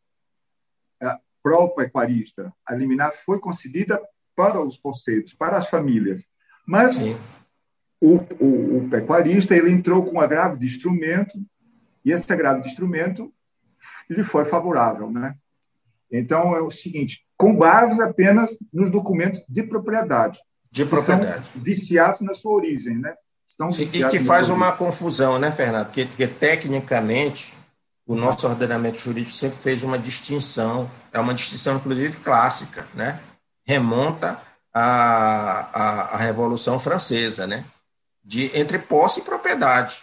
é, 1.01 1.19
para 1.43 1.59
o 1.59 1.69
pecuarista, 1.71 2.53
a 2.65 2.75
liminar 2.75 3.15
foi 3.15 3.39
concedida 3.39 4.01
para 4.35 4.61
os 4.61 4.77
poceiros, 4.77 5.35
para 5.35 5.57
as 5.57 5.69
famílias, 5.69 6.27
mas 6.67 6.97
o, 8.01 8.17
o, 8.41 8.79
o, 8.79 8.89
pecuarista 8.91 9.55
ele 9.55 9.71
entrou 9.71 10.05
com 10.05 10.17
um 10.17 10.21
agravo 10.21 10.59
de 10.59 10.67
instrumento 10.67 11.39
e 12.05 12.13
esse 12.13 12.31
agravo 12.33 12.63
de 12.63 12.69
instrumento 12.69 13.33
lhe 14.09 14.23
foi 14.23 14.45
favorável, 14.45 15.11
né? 15.11 15.37
Então 16.11 16.55
é 16.55 16.61
o 16.61 16.71
seguinte, 16.71 17.25
com 17.37 17.57
base 17.57 18.01
apenas 18.03 18.57
nos 18.73 18.91
documentos 18.91 19.43
de 19.49 19.63
propriedade, 19.63 20.39
de 20.71 20.85
propriedade, 20.85 21.47
viciados 21.55 22.21
na 22.21 22.35
sua 22.35 22.53
origem, 22.53 22.99
né? 22.99 23.15
Estão 23.59 23.71
e 23.71 24.11
que 24.11 24.21
faz 24.21 24.51
uma 24.51 24.73
confusão, 24.73 25.39
né, 25.39 25.51
Fernando? 25.51 25.87
Porque, 25.87 26.05
porque 26.05 26.27
tecnicamente 26.27 27.55
o 28.07 28.15
nosso 28.15 28.47
ordenamento 28.47 28.99
jurídico 28.99 29.33
sempre 29.33 29.59
fez 29.59 29.83
uma 29.83 29.99
distinção, 29.99 30.91
é 31.11 31.19
uma 31.19 31.33
distinção 31.33 31.77
inclusive 31.77 32.19
clássica, 32.19 32.87
né? 32.95 33.19
Remonta 33.65 34.39
à, 34.73 35.69
à, 35.73 36.01
à 36.15 36.17
Revolução 36.19 36.79
Francesa, 36.79 37.47
né? 37.47 37.65
De 38.23 38.51
entre 38.57 38.79
posse 38.79 39.21
e 39.21 39.25
propriedade. 39.25 40.03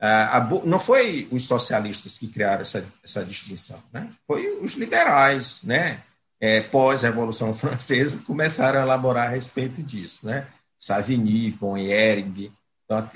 A, 0.00 0.40
não 0.64 0.78
foi 0.80 1.28
os 1.30 1.46
socialistas 1.46 2.18
que 2.18 2.26
criaram 2.26 2.60
essa, 2.60 2.84
essa 3.02 3.24
distinção, 3.24 3.80
né? 3.90 4.10
foi 4.26 4.58
os 4.60 4.74
liberais, 4.74 5.62
né? 5.62 6.02
É, 6.40 6.60
pós-Revolução 6.60 7.54
Francesa, 7.54 8.20
começaram 8.26 8.80
a 8.80 8.82
elaborar 8.82 9.28
a 9.28 9.30
respeito 9.30 9.82
disso. 9.82 10.26
Né? 10.26 10.46
Savigny, 10.78 11.50
von 11.52 11.78
Ehring, 11.78 12.52
então, 12.84 13.10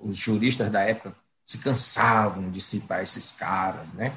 os 0.00 0.16
juristas 0.16 0.70
da 0.70 0.82
época 0.82 1.14
se 1.44 1.58
cansavam 1.58 2.50
de 2.50 2.60
citar 2.60 3.02
esses 3.02 3.32
caras. 3.32 3.86
Né? 3.94 4.12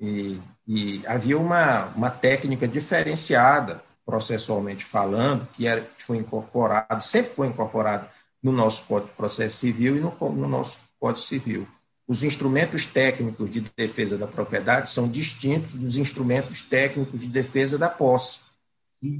E, 0.00 0.40
e 0.66 1.02
havia 1.06 1.38
uma, 1.38 1.86
uma 1.88 2.10
técnica 2.10 2.66
diferenciada, 2.66 3.82
processualmente 4.04 4.84
falando, 4.84 5.46
que, 5.54 5.66
era, 5.66 5.82
que 5.82 6.02
foi 6.02 6.16
incorporada, 6.16 7.00
sempre 7.00 7.32
foi 7.32 7.46
incorporada 7.46 8.08
no 8.42 8.50
nosso 8.50 8.82
Código 8.86 9.10
de 9.10 9.16
Processo 9.16 9.58
Civil 9.58 9.96
e 9.96 10.00
no, 10.00 10.14
no 10.32 10.48
nosso 10.48 10.78
Código 10.98 11.24
Civil. 11.24 11.68
Os 12.08 12.24
instrumentos 12.24 12.86
técnicos 12.86 13.48
de 13.50 13.60
defesa 13.76 14.18
da 14.18 14.26
propriedade 14.26 14.90
são 14.90 15.06
distintos 15.06 15.74
dos 15.74 15.96
instrumentos 15.96 16.62
técnicos 16.62 17.20
de 17.20 17.28
defesa 17.28 17.78
da 17.78 17.88
posse. 17.88 18.40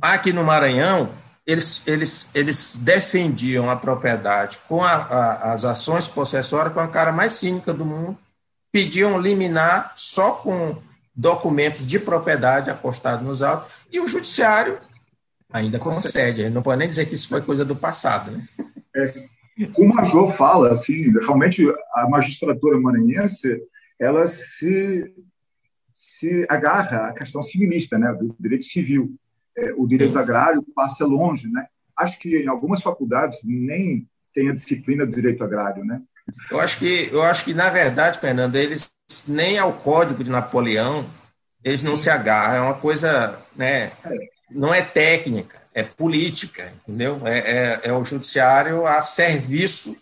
Aqui 0.01 0.33
no 0.33 0.43
Maranhão, 0.43 1.13
eles, 1.47 1.87
eles, 1.87 2.29
eles 2.35 2.77
defendiam 2.77 3.71
a 3.71 3.77
propriedade 3.77 4.59
com 4.69 4.83
a, 4.83 4.93
a, 4.93 5.53
as 5.53 5.65
ações 5.65 6.09
possessórias 6.09 6.73
com 6.73 6.81
a 6.81 6.89
cara 6.89 7.13
mais 7.13 7.35
cínica 7.35 7.73
do 7.73 7.85
mundo, 7.85 8.17
pediam 8.73 9.21
liminar 9.21 9.93
só 9.97 10.33
com 10.33 10.77
documentos 11.15 11.87
de 11.87 11.99
propriedade 11.99 12.71
apostados 12.71 13.27
nos 13.27 13.43
autos, 13.43 13.71
e 13.93 14.01
o 14.01 14.09
judiciário 14.09 14.79
ainda 15.53 15.79
concede. 15.79 16.45
A 16.45 16.51
não 16.51 16.63
pode 16.63 16.79
nem 16.79 16.89
dizer 16.89 17.07
que 17.07 17.15
isso 17.15 17.29
foi 17.29 17.43
coisa 17.43 17.65
do 17.65 17.75
passado. 17.75 18.31
Né? 18.31 18.49
É, 18.97 19.03
o 19.77 19.87
Major 19.87 20.31
fala, 20.31 20.73
assim, 20.73 21.13
realmente 21.19 21.65
a 21.95 22.09
magistratura 22.09 22.79
maranhense, 22.79 23.61
ela 23.99 24.27
se, 24.27 25.13
se 25.93 26.47
agarra 26.49 27.09
à 27.09 27.13
questão 27.13 27.43
civilista, 27.43 27.99
né, 27.99 28.13
do 28.15 28.35
direito 28.39 28.65
civil. 28.65 29.15
É, 29.57 29.73
o 29.77 29.87
direito 29.87 30.19
agrário 30.19 30.65
passa 30.75 31.05
longe, 31.05 31.49
né? 31.49 31.67
Acho 31.97 32.19
que 32.19 32.39
em 32.39 32.49
algumas 32.49 32.83
faculdades 32.83 33.39
nem 33.45 34.07
tem 34.35 34.49
a 34.49 34.55
disciplina 34.55 35.05
do 35.05 35.15
direito 35.15 35.43
agrário, 35.45 35.85
né? 35.85 36.01
Eu 36.51 36.61
acho 36.61 36.79
que, 36.79 37.09
eu 37.11 37.23
acho 37.23 37.45
que 37.45 37.53
na 37.53 37.69
verdade, 37.69 38.19
Fernando, 38.19 38.57
eles 38.57 38.93
nem 39.27 39.59
ao 39.59 39.73
Código 39.73 40.23
de 40.23 40.31
Napoleão 40.31 41.05
eles 41.63 41.83
não 41.83 41.95
se 41.95 42.09
agarram. 42.09 42.55
É 42.55 42.61
uma 42.61 42.75
coisa, 42.75 43.39
né? 43.55 43.93
É. 44.05 44.19
Não 44.51 44.73
é 44.73 44.81
técnica 44.81 45.61
é 45.75 45.83
política, 45.83 46.73
entendeu? 46.83 47.21
É, 47.25 47.39
é, 47.39 47.81
é 47.85 47.93
o 47.93 48.05
judiciário 48.05 48.87
a 48.87 49.03
serviço 49.03 49.97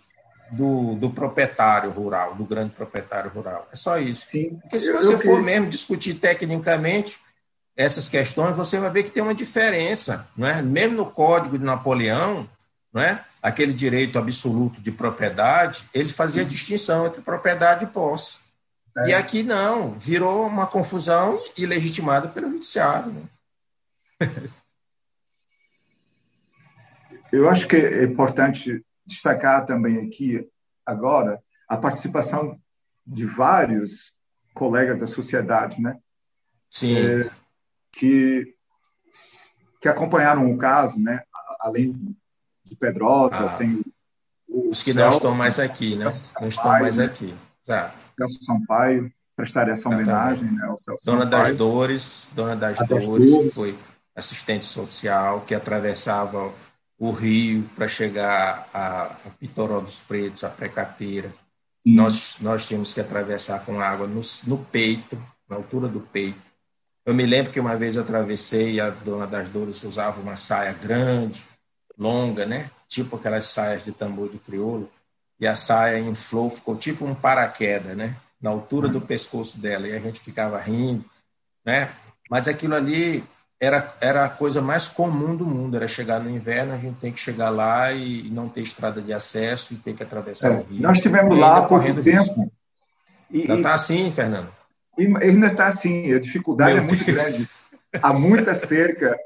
do, 0.50 0.94
do, 0.94 1.10
proprietário 1.10 1.90
rural, 1.90 2.34
do 2.34 2.44
grande 2.44 2.72
proprietário 2.72 3.30
rural. 3.30 3.68
É 3.72 3.76
só 3.76 3.98
isso. 3.98 4.26
Sim. 4.30 4.58
Porque 4.62 4.80
se 4.80 4.92
você 4.92 5.18
for 5.18 5.42
mesmo 5.42 5.68
discutir 5.68 6.14
tecnicamente 6.14 7.18
essas 7.78 8.08
questões, 8.08 8.56
você 8.56 8.80
vai 8.80 8.90
ver 8.90 9.04
que 9.04 9.10
tem 9.10 9.22
uma 9.22 9.34
diferença. 9.34 10.28
Não 10.36 10.48
é? 10.48 10.60
Mesmo 10.60 10.96
no 10.96 11.06
Código 11.06 11.56
de 11.56 11.64
Napoleão, 11.64 12.48
não 12.92 13.00
é? 13.00 13.24
aquele 13.40 13.72
direito 13.72 14.18
absoluto 14.18 14.80
de 14.80 14.90
propriedade, 14.90 15.88
ele 15.94 16.08
fazia 16.08 16.42
Sim. 16.42 16.48
distinção 16.48 17.06
entre 17.06 17.22
propriedade 17.22 17.84
e 17.84 17.86
posse. 17.86 18.40
É. 18.96 19.10
E 19.10 19.14
aqui 19.14 19.44
não, 19.44 19.92
virou 19.92 20.44
uma 20.44 20.66
confusão 20.66 21.40
ilegitimada 21.56 22.26
pelo 22.26 22.50
judiciário. 22.50 23.12
Né? 23.12 23.22
Eu 27.30 27.48
acho 27.48 27.68
que 27.68 27.76
é 27.76 28.02
importante 28.02 28.84
destacar 29.06 29.64
também 29.66 30.04
aqui, 30.04 30.44
agora, 30.84 31.40
a 31.68 31.76
participação 31.76 32.58
de 33.06 33.24
vários 33.24 34.12
colegas 34.52 34.98
da 34.98 35.06
sociedade, 35.06 35.80
né? 35.80 35.96
Sim. 36.70 36.96
É, 36.96 37.30
que, 37.92 38.54
que 39.80 39.88
acompanharam 39.88 40.50
o 40.50 40.58
caso, 40.58 40.98
né? 40.98 41.22
Além 41.60 42.16
de 42.64 42.76
Pedrosa, 42.76 43.46
ah, 43.46 43.56
tem 43.56 43.82
os 44.48 44.82
que 44.82 44.92
não 44.92 45.08
estão 45.10 45.34
mais 45.34 45.58
aqui, 45.58 45.96
né? 45.96 46.12
Não 46.40 46.48
estão 46.48 46.70
mais 46.70 46.98
aqui. 46.98 47.34
Tá. 47.64 47.94
Celso 48.16 48.44
Sampaio, 48.44 49.12
prestar 49.36 49.68
essa 49.68 49.88
homenagem 49.88 50.50
né, 50.50 50.64
ao 50.66 50.78
Celso 50.78 51.04
Dona 51.04 51.24
Sampaio. 51.24 51.44
das 51.44 51.56
Dores, 51.56 52.26
Dona 52.32 52.56
das, 52.56 52.78
Dores, 52.88 53.06
Dores, 53.06 53.36
que 53.36 53.50
foi 53.50 53.78
assistente 54.14 54.66
social, 54.66 55.42
que 55.42 55.54
atravessava 55.54 56.52
o 56.98 57.12
rio 57.12 57.62
para 57.76 57.86
chegar 57.86 58.68
a, 58.74 59.04
a 59.04 59.30
Pitoró 59.38 59.80
dos 59.80 60.00
Pretos, 60.00 60.42
a 60.42 60.48
Precateira. 60.48 61.32
Nós, 61.86 62.36
nós 62.40 62.66
tínhamos 62.66 62.92
que 62.92 63.00
atravessar 63.00 63.64
com 63.64 63.80
água 63.80 64.06
no, 64.06 64.20
no 64.46 64.58
peito, 64.64 65.16
na 65.48 65.56
altura 65.56 65.86
do 65.86 66.00
peito. 66.00 66.47
Eu 67.08 67.14
me 67.14 67.24
lembro 67.24 67.50
que 67.50 67.58
uma 67.58 67.74
vez 67.74 67.96
eu 67.96 68.02
atravessei 68.02 68.72
e 68.72 68.80
a 68.82 68.90
Dona 68.90 69.26
das 69.26 69.48
Dores 69.48 69.82
usava 69.82 70.20
uma 70.20 70.36
saia 70.36 70.74
grande, 70.74 71.42
longa, 71.96 72.44
né? 72.44 72.70
Tipo 72.86 73.16
aquelas 73.16 73.46
saias 73.46 73.82
de 73.82 73.92
tambor 73.92 74.28
de 74.28 74.36
crioulo. 74.36 74.90
E 75.40 75.46
a 75.46 75.56
saia 75.56 75.98
inflou, 75.98 76.50
ficou 76.50 76.76
tipo 76.76 77.06
um 77.06 77.14
paraquedas, 77.14 77.96
né? 77.96 78.14
Na 78.38 78.50
altura 78.50 78.88
do 78.88 79.00
pescoço 79.00 79.58
dela. 79.58 79.88
E 79.88 79.96
a 79.96 79.98
gente 79.98 80.20
ficava 80.20 80.60
rindo, 80.60 81.02
né? 81.64 81.88
Mas 82.28 82.46
aquilo 82.46 82.74
ali 82.74 83.24
era, 83.58 83.96
era 84.02 84.26
a 84.26 84.28
coisa 84.28 84.60
mais 84.60 84.86
comum 84.86 85.34
do 85.34 85.46
mundo, 85.46 85.78
era 85.78 85.88
chegar 85.88 86.20
no 86.20 86.28
inverno, 86.28 86.74
a 86.74 86.78
gente 86.78 87.00
tem 87.00 87.10
que 87.10 87.20
chegar 87.20 87.48
lá 87.48 87.90
e 87.90 88.28
não 88.28 88.50
ter 88.50 88.60
estrada 88.60 89.00
de 89.00 89.14
acesso 89.14 89.72
e 89.72 89.78
ter 89.78 89.94
que 89.94 90.02
atravessar 90.02 90.52
é, 90.52 90.56
o 90.58 90.62
rio. 90.62 90.82
Nós 90.82 90.98
estivemos 90.98 91.38
lá 91.38 91.56
há 91.56 91.62
pouco 91.62 92.02
tempo. 92.02 92.52
E, 93.30 93.40
ainda 93.40 93.54
está 93.54 93.74
assim, 93.74 94.12
Fernando? 94.12 94.57
E 94.98 95.06
ainda 95.24 95.46
está 95.46 95.68
assim, 95.68 96.12
a 96.12 96.18
dificuldade 96.18 96.74
Meu 96.74 96.82
é 96.82 96.86
muito 96.86 97.04
Deus. 97.04 97.24
grande. 97.24 97.48
Há 98.02 98.12
muita 98.12 98.52
cerca, 98.52 99.16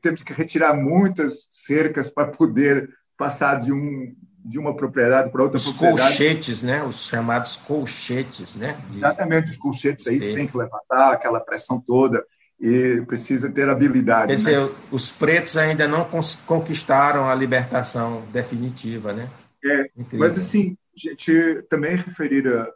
temos 0.00 0.22
que 0.22 0.32
retirar 0.32 0.74
muitas 0.74 1.46
cercas 1.50 2.08
para 2.08 2.28
poder 2.28 2.88
passar 3.18 3.60
de, 3.60 3.72
um, 3.72 4.14
de 4.44 4.58
uma 4.58 4.74
propriedade 4.74 5.30
para 5.30 5.42
outra 5.42 5.56
os 5.56 5.64
propriedade. 5.64 6.00
Os 6.00 6.08
colchetes, 6.08 6.62
né? 6.62 6.82
Os 6.82 7.06
chamados 7.06 7.56
colchetes, 7.56 8.54
né? 8.54 8.78
De... 8.88 8.98
Exatamente, 8.98 9.50
os 9.50 9.56
colchetes 9.56 10.06
aí 10.06 10.18
tem 10.18 10.46
que 10.46 10.56
levantar 10.56 11.12
aquela 11.12 11.40
pressão 11.40 11.80
toda 11.80 12.24
e 12.60 13.02
precisa 13.06 13.50
ter 13.50 13.68
habilidade. 13.68 14.28
Quer 14.28 14.36
dizer, 14.36 14.60
né? 14.60 14.70
os 14.90 15.10
pretos 15.10 15.56
ainda 15.56 15.86
não 15.88 16.08
conquistaram 16.46 17.28
a 17.28 17.34
libertação 17.34 18.22
definitiva, 18.32 19.12
né? 19.12 19.28
É, 19.64 19.90
mas 20.12 20.38
assim, 20.38 20.76
a 20.94 21.08
gente 21.08 21.62
também 21.68 21.96
referir 21.96 22.46
a, 22.48 22.68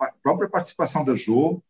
a 0.00 0.12
própria 0.22 0.48
participação 0.48 1.04
da 1.04 1.14
Jo, 1.14 1.62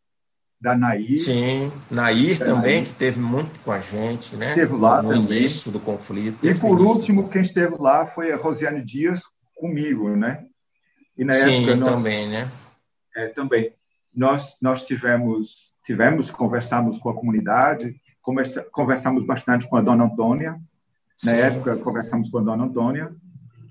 da 0.62 0.76
Nair. 0.76 1.18
Sim, 1.18 1.72
Nair 1.90 2.38
também, 2.38 2.82
Nair. 2.82 2.86
que 2.86 2.94
teve 2.94 3.18
muito 3.18 3.58
com 3.60 3.72
a 3.72 3.80
gente, 3.80 4.36
né? 4.36 4.50
Esteve 4.50 4.76
lá 4.76 5.02
no 5.02 5.08
também. 5.08 5.38
início 5.38 5.72
do 5.72 5.80
conflito. 5.80 6.46
E 6.46 6.54
por 6.54 6.80
último, 6.80 7.28
quem 7.28 7.42
esteve 7.42 7.74
lá 7.80 8.06
foi 8.06 8.30
a 8.30 8.36
Rosiane 8.36 8.80
Dias 8.80 9.22
comigo, 9.56 10.14
né? 10.14 10.46
E 11.18 11.24
na 11.24 11.32
Sim, 11.32 11.64
época 11.64 11.76
nós, 11.76 11.94
também, 11.96 12.28
né? 12.28 12.48
É, 13.16 13.26
também. 13.26 13.72
Nós, 14.14 14.56
nós 14.62 14.82
tivemos 14.82 15.72
tivemos, 15.84 16.30
conversamos 16.30 16.96
com 16.96 17.10
a 17.10 17.14
comunidade, 17.14 17.96
conversa, 18.22 18.64
conversamos 18.70 19.24
bastante 19.24 19.68
com 19.68 19.76
a 19.76 19.82
dona 19.82 20.04
Antônia. 20.04 20.52
Na 21.24 21.32
Sim. 21.32 21.38
época, 21.38 21.76
conversamos 21.76 22.28
com 22.28 22.38
a 22.38 22.42
dona 22.42 22.64
Antônia 22.64 23.12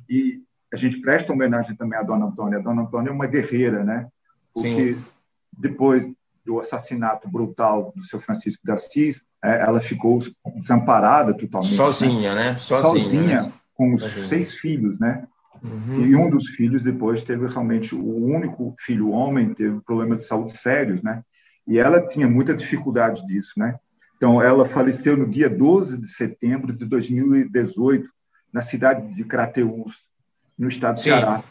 e 0.09 0.41
a 0.73 0.75
gente 0.75 0.99
presta 0.99 1.31
homenagem 1.31 1.73
também 1.75 1.97
à 1.97 2.03
dona 2.03 2.25
Antônia. 2.25 2.59
A 2.59 2.61
dona 2.61 2.81
Antônia 2.81 3.09
é 3.09 3.13
uma 3.13 3.27
guerreira, 3.27 3.83
né? 3.83 4.07
Porque 4.53 4.95
Sim. 4.95 5.03
depois 5.57 6.05
do 6.45 6.59
assassinato 6.59 7.29
brutal 7.29 7.93
do 7.95 8.03
seu 8.03 8.19
Francisco 8.19 8.61
de 8.63 8.71
Assis, 8.71 9.23
é, 9.43 9.61
ela 9.61 9.81
ficou 9.81 10.19
desamparada 10.55 11.33
totalmente. 11.33 11.73
Sozinha, 11.73 12.35
né? 12.35 12.51
né? 12.51 12.57
Sozinha, 12.57 13.03
Sozinha 13.03 13.41
né? 13.43 13.53
com 13.73 13.93
os 13.93 14.01
Sozinha. 14.01 14.27
seis 14.27 14.55
filhos, 14.55 14.99
né? 14.99 15.27
Uhum. 15.63 16.05
E 16.05 16.15
um 16.15 16.29
dos 16.29 16.49
filhos 16.49 16.81
depois 16.81 17.21
teve 17.21 17.45
realmente 17.45 17.93
o 17.93 18.25
único 18.25 18.73
filho 18.79 19.11
homem 19.11 19.53
teve 19.53 19.79
problemas 19.81 20.19
de 20.19 20.23
saúde 20.25 20.53
sérios, 20.53 21.01
né? 21.03 21.23
E 21.67 21.77
ela 21.77 22.07
tinha 22.07 22.27
muita 22.27 22.55
dificuldade 22.55 23.25
disso, 23.25 23.53
né? 23.57 23.75
Então, 24.17 24.39
ela 24.39 24.67
faleceu 24.67 25.17
no 25.17 25.27
dia 25.27 25.49
12 25.49 25.97
de 25.97 26.07
setembro 26.07 26.71
de 26.71 26.85
2018, 26.85 28.07
na 28.53 28.61
cidade 28.61 29.11
de 29.15 29.23
Crateús, 29.23 30.05
no 30.57 30.67
estado 30.67 30.95
do 30.95 31.01
Ceará. 31.01 31.43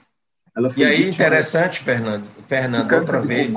e 0.76 0.84
aí, 0.84 1.08
interessante, 1.08 1.80
Fernando, 1.80 2.24
Fernando 2.46 2.92
outra 2.92 3.20
vez. 3.20 3.52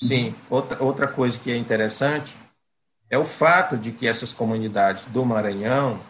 Sim, 0.00 0.34
outra, 0.50 0.82
outra 0.82 1.08
coisa 1.08 1.38
que 1.38 1.50
é 1.50 1.56
interessante 1.56 2.34
é 3.08 3.18
o 3.18 3.24
fato 3.24 3.76
de 3.76 3.92
que 3.92 4.06
essas 4.06 4.32
comunidades 4.32 5.04
do 5.06 5.24
Maranhão, 5.24 6.00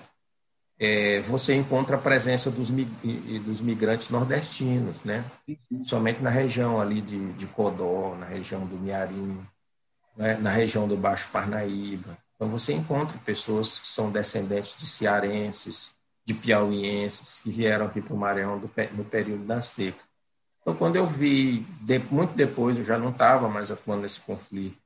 é, 0.78 1.20
você 1.20 1.55
encontra 1.55 1.97
a 1.97 2.01
presença 2.01 2.51
dos, 2.51 2.70
dos 2.70 3.61
migrantes 3.61 4.09
nordestinos, 4.09 4.97
né? 5.05 5.24
Somente 5.85 6.22
na 6.22 6.30
região 6.30 6.80
ali 6.80 7.01
de, 7.01 7.32
de 7.35 7.47
Codó, 7.47 8.14
na 8.16 8.26
região 8.26 8.66
do 8.66 8.76
Miarim, 8.76 9.47
né, 10.16 10.37
na 10.39 10.51
região 10.51 10.89
do 10.89 10.97
Baixo 10.97 11.28
Parnaíba. 11.30 12.16
Então, 12.35 12.49
você 12.49 12.72
encontra 12.72 13.16
pessoas 13.18 13.78
que 13.78 13.89
são 13.89 14.11
descendentes 14.11 14.76
de 14.76 14.87
cearenses, 14.87 15.93
de 16.24 16.35
piauienses, 16.35 17.41
que 17.41 17.51
vieram 17.51 17.87
aqui 17.87 18.01
para 18.01 18.14
o 18.14 18.18
Maranhão 18.18 18.59
no 18.59 19.05
período 19.05 19.45
da 19.45 19.61
seca. 19.61 20.03
Então, 20.65 20.75
quando 20.75 20.97
eu 20.97 21.07
vi, 21.07 21.67
muito 22.11 22.35
depois, 22.35 22.79
eu 22.79 22.85
já 22.85 22.97
não 22.97 23.11
estava 23.11 23.51
mais 23.51 23.71
atuando 23.71 24.01
nesse 24.01 24.19
conflito, 24.19 24.79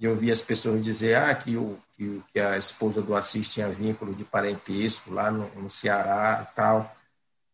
e 0.00 0.04
eu 0.04 0.16
vi 0.16 0.32
as 0.32 0.40
pessoas 0.40 0.82
dizer 0.82 1.14
ah, 1.14 1.32
que, 1.32 1.56
o, 1.56 1.78
que, 1.96 2.20
que 2.32 2.40
a 2.40 2.58
esposa 2.58 3.00
do 3.00 3.14
Assis 3.14 3.48
tinha 3.48 3.68
vínculo 3.68 4.12
de 4.12 4.24
parentesco 4.24 5.14
lá 5.14 5.30
no, 5.30 5.46
no 5.54 5.70
Ceará 5.70 6.44
e 6.50 6.54
tal. 6.56 6.96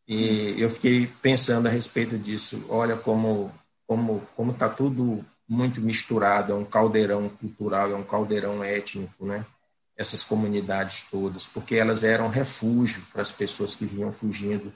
E 0.09 0.55
eu 0.57 0.71
fiquei 0.71 1.07
pensando 1.21 1.67
a 1.67 1.71
respeito 1.71 2.17
disso. 2.17 2.65
Olha 2.69 2.97
como 2.97 3.53
como 3.87 4.23
como 4.37 4.53
está 4.53 4.69
tudo 4.69 5.25
muito 5.49 5.81
misturado, 5.81 6.53
é 6.53 6.55
um 6.55 6.65
caldeirão 6.65 7.29
cultural, 7.29 7.91
é 7.91 7.95
um 7.95 8.03
caldeirão 8.05 8.63
étnico, 8.63 9.27
né? 9.27 9.45
Essas 9.97 10.23
comunidades 10.23 11.03
todas, 11.11 11.47
porque 11.47 11.77
elas 11.77 12.05
eram 12.05 12.29
refúgio 12.29 13.03
para 13.13 13.23
as 13.23 13.33
pessoas 13.33 13.75
que 13.75 13.87
vinham 13.87 14.13
fugindo, 14.13 14.73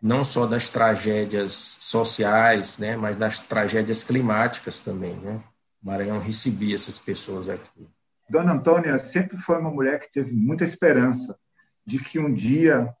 não 0.00 0.24
só 0.24 0.46
das 0.46 0.68
tragédias 0.68 1.76
sociais, 1.80 2.78
né, 2.78 2.96
mas 2.96 3.16
das 3.16 3.38
tragédias 3.38 4.02
climáticas 4.02 4.80
também, 4.80 5.14
né? 5.16 5.40
O 5.82 5.86
Maranhão 5.86 6.18
recebia 6.18 6.74
essas 6.74 6.98
pessoas 6.98 7.48
aqui. 7.48 7.86
Dona 8.28 8.52
Antônia 8.52 8.98
sempre 8.98 9.36
foi 9.36 9.58
uma 9.58 9.70
mulher 9.70 9.98
que 9.98 10.12
teve 10.12 10.32
muita 10.32 10.64
esperança 10.64 11.36
de 11.84 11.98
que 11.98 12.18
um 12.18 12.32
dia 12.32 12.94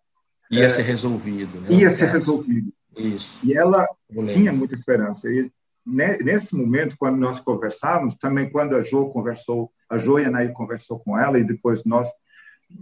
ia 0.50 0.64
é, 0.64 0.68
ser 0.68 0.82
resolvido, 0.82 1.60
né? 1.60 1.68
Ia 1.70 1.90
ser 1.90 2.06
resolvido. 2.06 2.72
Isso. 2.96 3.38
E 3.44 3.54
ela 3.54 3.86
tinha 4.26 4.52
muita 4.52 4.74
esperança. 4.74 5.30
E 5.30 5.50
nesse 5.86 6.54
momento, 6.54 6.96
quando 6.98 7.16
nós 7.16 7.38
conversávamos, 7.38 8.16
também 8.16 8.50
quando 8.50 8.74
a 8.74 8.82
Jo 8.82 9.10
conversou, 9.10 9.70
a 9.88 9.96
Jo 9.96 10.18
e 10.18 10.24
a 10.24 10.30
Naí 10.30 10.52
conversou 10.52 10.98
com 10.98 11.16
ela 11.16 11.38
e 11.38 11.44
depois 11.44 11.84
nós 11.84 12.08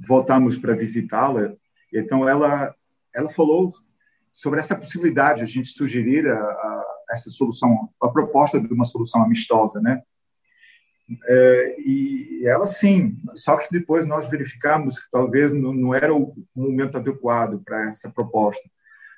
voltamos 0.06 0.56
para 0.56 0.74
visitá-la, 0.74 1.52
então 1.92 2.28
ela 2.28 2.74
ela 3.14 3.30
falou 3.30 3.72
sobre 4.38 4.60
essa 4.60 4.76
possibilidade, 4.76 5.42
a 5.42 5.46
gente 5.46 5.70
sugerir 5.70 6.28
a, 6.28 6.38
a, 6.38 6.84
essa 7.10 7.28
solução, 7.28 7.88
a 8.00 8.08
proposta 8.08 8.60
de 8.60 8.72
uma 8.72 8.84
solução 8.84 9.20
amistosa, 9.20 9.80
né? 9.80 10.00
É, 11.26 11.76
e 11.80 12.46
ela 12.46 12.66
sim, 12.66 13.18
só 13.34 13.56
que 13.56 13.66
depois 13.72 14.06
nós 14.06 14.28
verificamos 14.28 14.96
que 14.96 15.10
talvez 15.10 15.50
não, 15.52 15.72
não 15.72 15.92
era 15.92 16.14
o 16.14 16.36
momento 16.54 16.98
adequado 16.98 17.60
para 17.64 17.88
essa 17.88 18.08
proposta. 18.10 18.62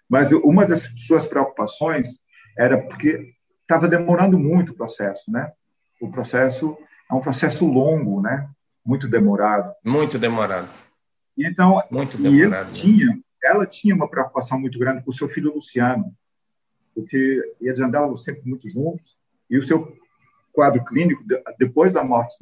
Mas 0.08 0.32
uma 0.32 0.64
das 0.64 0.88
suas 0.96 1.26
preocupações 1.26 2.08
era 2.56 2.80
porque 2.80 3.34
estava 3.60 3.86
demorando 3.86 4.38
muito 4.38 4.72
o 4.72 4.76
processo, 4.76 5.30
né? 5.30 5.52
O 6.00 6.10
processo 6.10 6.78
é 7.10 7.14
um 7.14 7.20
processo 7.20 7.66
longo, 7.66 8.22
né? 8.22 8.48
Muito 8.86 9.06
demorado. 9.06 9.74
Muito 9.84 10.18
demorado. 10.18 10.68
E 11.36 11.46
então, 11.46 11.82
muito 11.90 12.18
e 12.18 12.26
ele 12.26 12.48
né? 12.48 12.66
tinha, 12.72 13.20
ela 13.42 13.66
tinha 13.66 13.94
uma 13.94 14.08
preocupação 14.08 14.58
muito 14.58 14.78
grande 14.78 15.02
com 15.02 15.10
o 15.10 15.14
seu 15.14 15.28
filho 15.28 15.54
Luciano, 15.54 16.14
porque 16.94 17.54
eles 17.60 17.80
andavam 17.80 18.14
sempre 18.16 18.48
muito 18.48 18.68
juntos, 18.68 19.18
e 19.48 19.56
o 19.56 19.62
seu 19.62 19.96
quadro 20.52 20.84
clínico, 20.84 21.24
depois 21.58 21.92
da 21.92 22.04
morte 22.04 22.36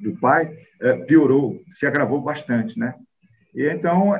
do 0.00 0.16
pai, 0.18 0.56
é, 0.80 0.96
piorou, 1.04 1.62
se 1.70 1.86
agravou 1.86 2.20
bastante, 2.20 2.78
né? 2.78 2.94
E 3.54 3.66
então, 3.68 4.12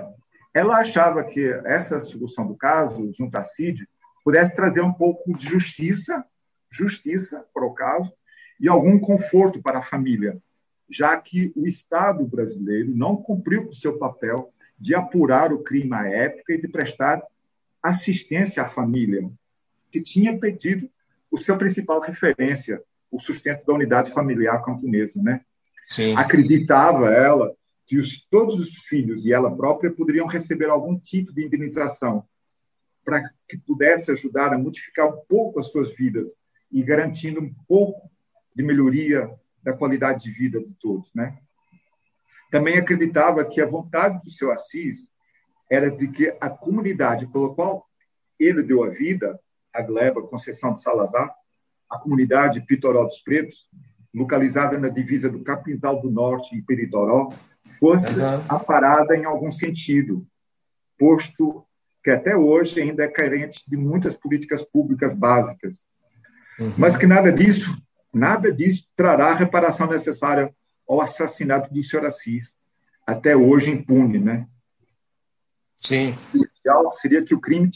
ela 0.55 0.79
achava 0.79 1.25
que 1.25 1.47
essa 1.65 1.99
solução 2.01 2.47
do 2.47 2.55
caso, 2.55 3.13
junto 3.13 3.37
à 3.37 3.45
CID, 3.45 3.89
pudesse 4.25 4.55
trazer 4.55 4.81
um 4.81 4.93
pouco 4.93 5.37
de 5.37 5.49
justiça, 5.49 6.25
justiça 6.71 7.45
para 7.53 7.67
o 7.67 7.75
caso, 7.75 8.13
e 8.61 8.69
algum 8.69 8.99
conforto 8.99 9.61
para 9.61 9.81
a 9.81 9.83
família, 9.83 10.41
já 10.89 11.17
que 11.17 11.53
o 11.57 11.67
Estado 11.67 12.25
brasileiro 12.25 12.95
não 12.95 13.17
cumpriu 13.17 13.65
com 13.65 13.71
o 13.71 13.75
seu 13.75 13.99
papel 13.99 14.53
de 14.79 14.95
apurar 14.95 15.53
o 15.53 15.63
crime 15.63 15.95
à 15.95 16.07
época 16.09 16.55
e 16.55 16.61
de 16.61 16.69
prestar 16.69 17.23
assistência 17.83 18.63
à 18.63 18.67
família, 18.67 19.31
que 19.91 20.01
tinha 20.01 20.39
perdido 20.39 20.89
o 21.31 21.39
seu 21.39 21.57
principal 21.57 22.01
referência, 22.01 22.83
o 23.11 23.19
sustento 23.19 23.65
da 23.67 23.75
unidade 23.75 24.11
familiar 24.11 24.63
camponesa. 24.63 25.21
Né? 25.23 25.41
Sim. 25.87 26.15
Acreditava 26.17 27.11
ela 27.11 27.55
que 27.87 27.99
os, 27.99 28.19
todos 28.31 28.59
os 28.59 28.79
filhos 28.79 29.27
e 29.27 29.33
ela 29.33 29.55
própria 29.55 29.93
poderiam 29.93 30.27
receber 30.27 30.71
algum 30.71 30.99
tipo 30.99 31.33
de 31.33 31.45
indenização 31.45 32.25
para 33.05 33.23
que 33.47 33.59
pudesse 33.59 34.11
ajudar 34.11 34.55
a 34.55 34.59
modificar 34.59 35.07
um 35.09 35.21
pouco 35.29 35.61
as 35.61 35.69
suas 35.69 35.95
vidas 35.95 36.33
e 36.73 36.83
garantindo 36.83 37.41
um 37.41 37.55
pouco 37.69 38.11
de 38.55 38.63
melhoria 38.63 39.31
da 39.63 39.73
qualidade 39.73 40.25
de 40.25 40.31
vida 40.31 40.61
de 40.61 40.73
todos, 40.81 41.13
né? 41.15 41.39
Também 42.55 42.79
acreditava 42.79 43.45
que 43.45 43.61
a 43.61 43.67
vontade 43.67 44.23
do 44.23 44.31
seu 44.31 44.53
Assis 44.53 45.09
era 45.69 45.91
de 45.91 46.07
que 46.07 46.33
a 46.41 46.49
comunidade 46.49 47.27
pela 47.27 47.53
qual 47.53 47.85
ele 48.39 48.63
deu 48.63 48.85
a 48.85 48.91
vida, 48.91 49.41
a 49.75 49.83
Gleba 49.83 50.23
Conceição 50.23 50.73
de 50.73 50.81
Salazar, 50.81 51.35
a 51.91 51.99
comunidade 51.99 52.65
Pitoró 52.65 53.03
dos 53.03 53.19
Pretos, 53.19 53.69
localizada 54.15 54.79
na 54.79 54.89
divisa 54.89 55.29
do 55.29 55.43
Capinzal 55.43 56.01
do 56.01 56.09
Norte 56.09 56.57
e 56.57 56.63
Peritoró, 56.63 57.29
fosse 57.81 58.21
uhum. 58.21 58.45
aparada 58.49 59.17
em 59.17 59.25
algum 59.25 59.51
sentido, 59.51 60.25
posto 60.97 61.67
que 62.05 62.11
até 62.13 62.37
hoje 62.37 62.81
ainda 62.81 63.03
é 63.03 63.09
carente 63.09 63.65
de 63.67 63.77
muitas 63.77 64.15
políticas 64.15 64.63
públicas 64.63 65.13
básicas. 65.13 65.89
Uhum. 66.61 66.73
Mas 66.79 66.97
que 66.97 67.05
nada 67.05 67.33
disso 67.33 67.77
Nada 68.15 68.53
disso 68.53 68.87
trará 68.95 69.33
a 69.33 69.35
reparação 69.35 69.89
necessária 69.89 70.55
ao 70.89 71.01
assassinato 71.01 71.73
do 71.73 71.83
senhor 71.83 72.05
Assis, 72.07 72.57
até 73.07 73.37
hoje 73.37 73.71
impune, 73.71 74.19
né? 74.19 74.47
Sim. 75.81 76.15
O 76.35 76.39
ideal 76.39 76.91
seria 76.91 77.23
que 77.23 77.35
o 77.35 77.41
crime, 77.41 77.71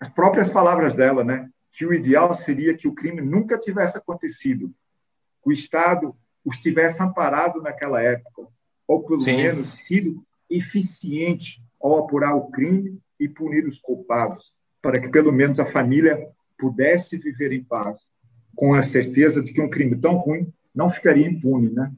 as 0.00 0.08
próprias 0.08 0.48
palavras 0.48 0.94
dela, 0.94 1.22
né? 1.22 1.48
Que 1.70 1.84
o 1.84 1.92
ideal 1.92 2.34
seria 2.34 2.74
que 2.74 2.88
o 2.88 2.94
crime 2.94 3.20
nunca 3.20 3.58
tivesse 3.58 3.96
acontecido, 3.96 4.72
o 5.44 5.52
Estado 5.52 6.16
os 6.44 6.56
tivesse 6.58 7.02
amparado 7.02 7.60
naquela 7.60 8.00
época, 8.00 8.46
ou 8.86 9.02
pelo 9.02 9.22
Sim. 9.22 9.36
menos 9.36 9.70
sido 9.84 10.24
eficiente 10.48 11.60
ao 11.80 11.98
apurar 11.98 12.34
o 12.34 12.50
crime 12.50 13.00
e 13.18 13.28
punir 13.28 13.66
os 13.66 13.78
culpados, 13.78 14.54
para 14.80 15.00
que 15.00 15.08
pelo 15.08 15.32
menos 15.32 15.58
a 15.58 15.66
família 15.66 16.28
pudesse 16.56 17.18
viver 17.18 17.52
em 17.52 17.64
paz 17.64 18.08
com 18.54 18.72
a 18.72 18.82
certeza 18.82 19.42
de 19.42 19.52
que 19.52 19.60
um 19.60 19.68
crime 19.68 19.96
tão 19.96 20.16
ruim 20.16 20.50
não 20.74 20.88
ficaria 20.88 21.28
impune, 21.28 21.70
né? 21.70 21.92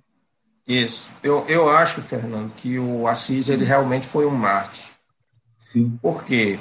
Isso. 0.68 1.10
Eu, 1.22 1.46
eu 1.48 1.68
acho, 1.70 2.02
Fernando, 2.02 2.52
que 2.54 2.78
o 2.78 3.08
Assis 3.08 3.48
ele 3.48 3.64
realmente 3.64 4.06
foi 4.06 4.26
um 4.26 4.30
Marte. 4.30 4.84
Sim. 5.56 5.98
Por 6.02 6.24
quê? 6.24 6.58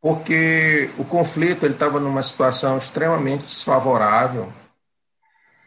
Porque 0.00 0.88
o 0.96 1.04
conflito 1.04 1.64
ele 1.64 1.74
estava 1.74 1.98
numa 1.98 2.22
situação 2.22 2.78
extremamente 2.78 3.42
desfavorável. 3.42 4.52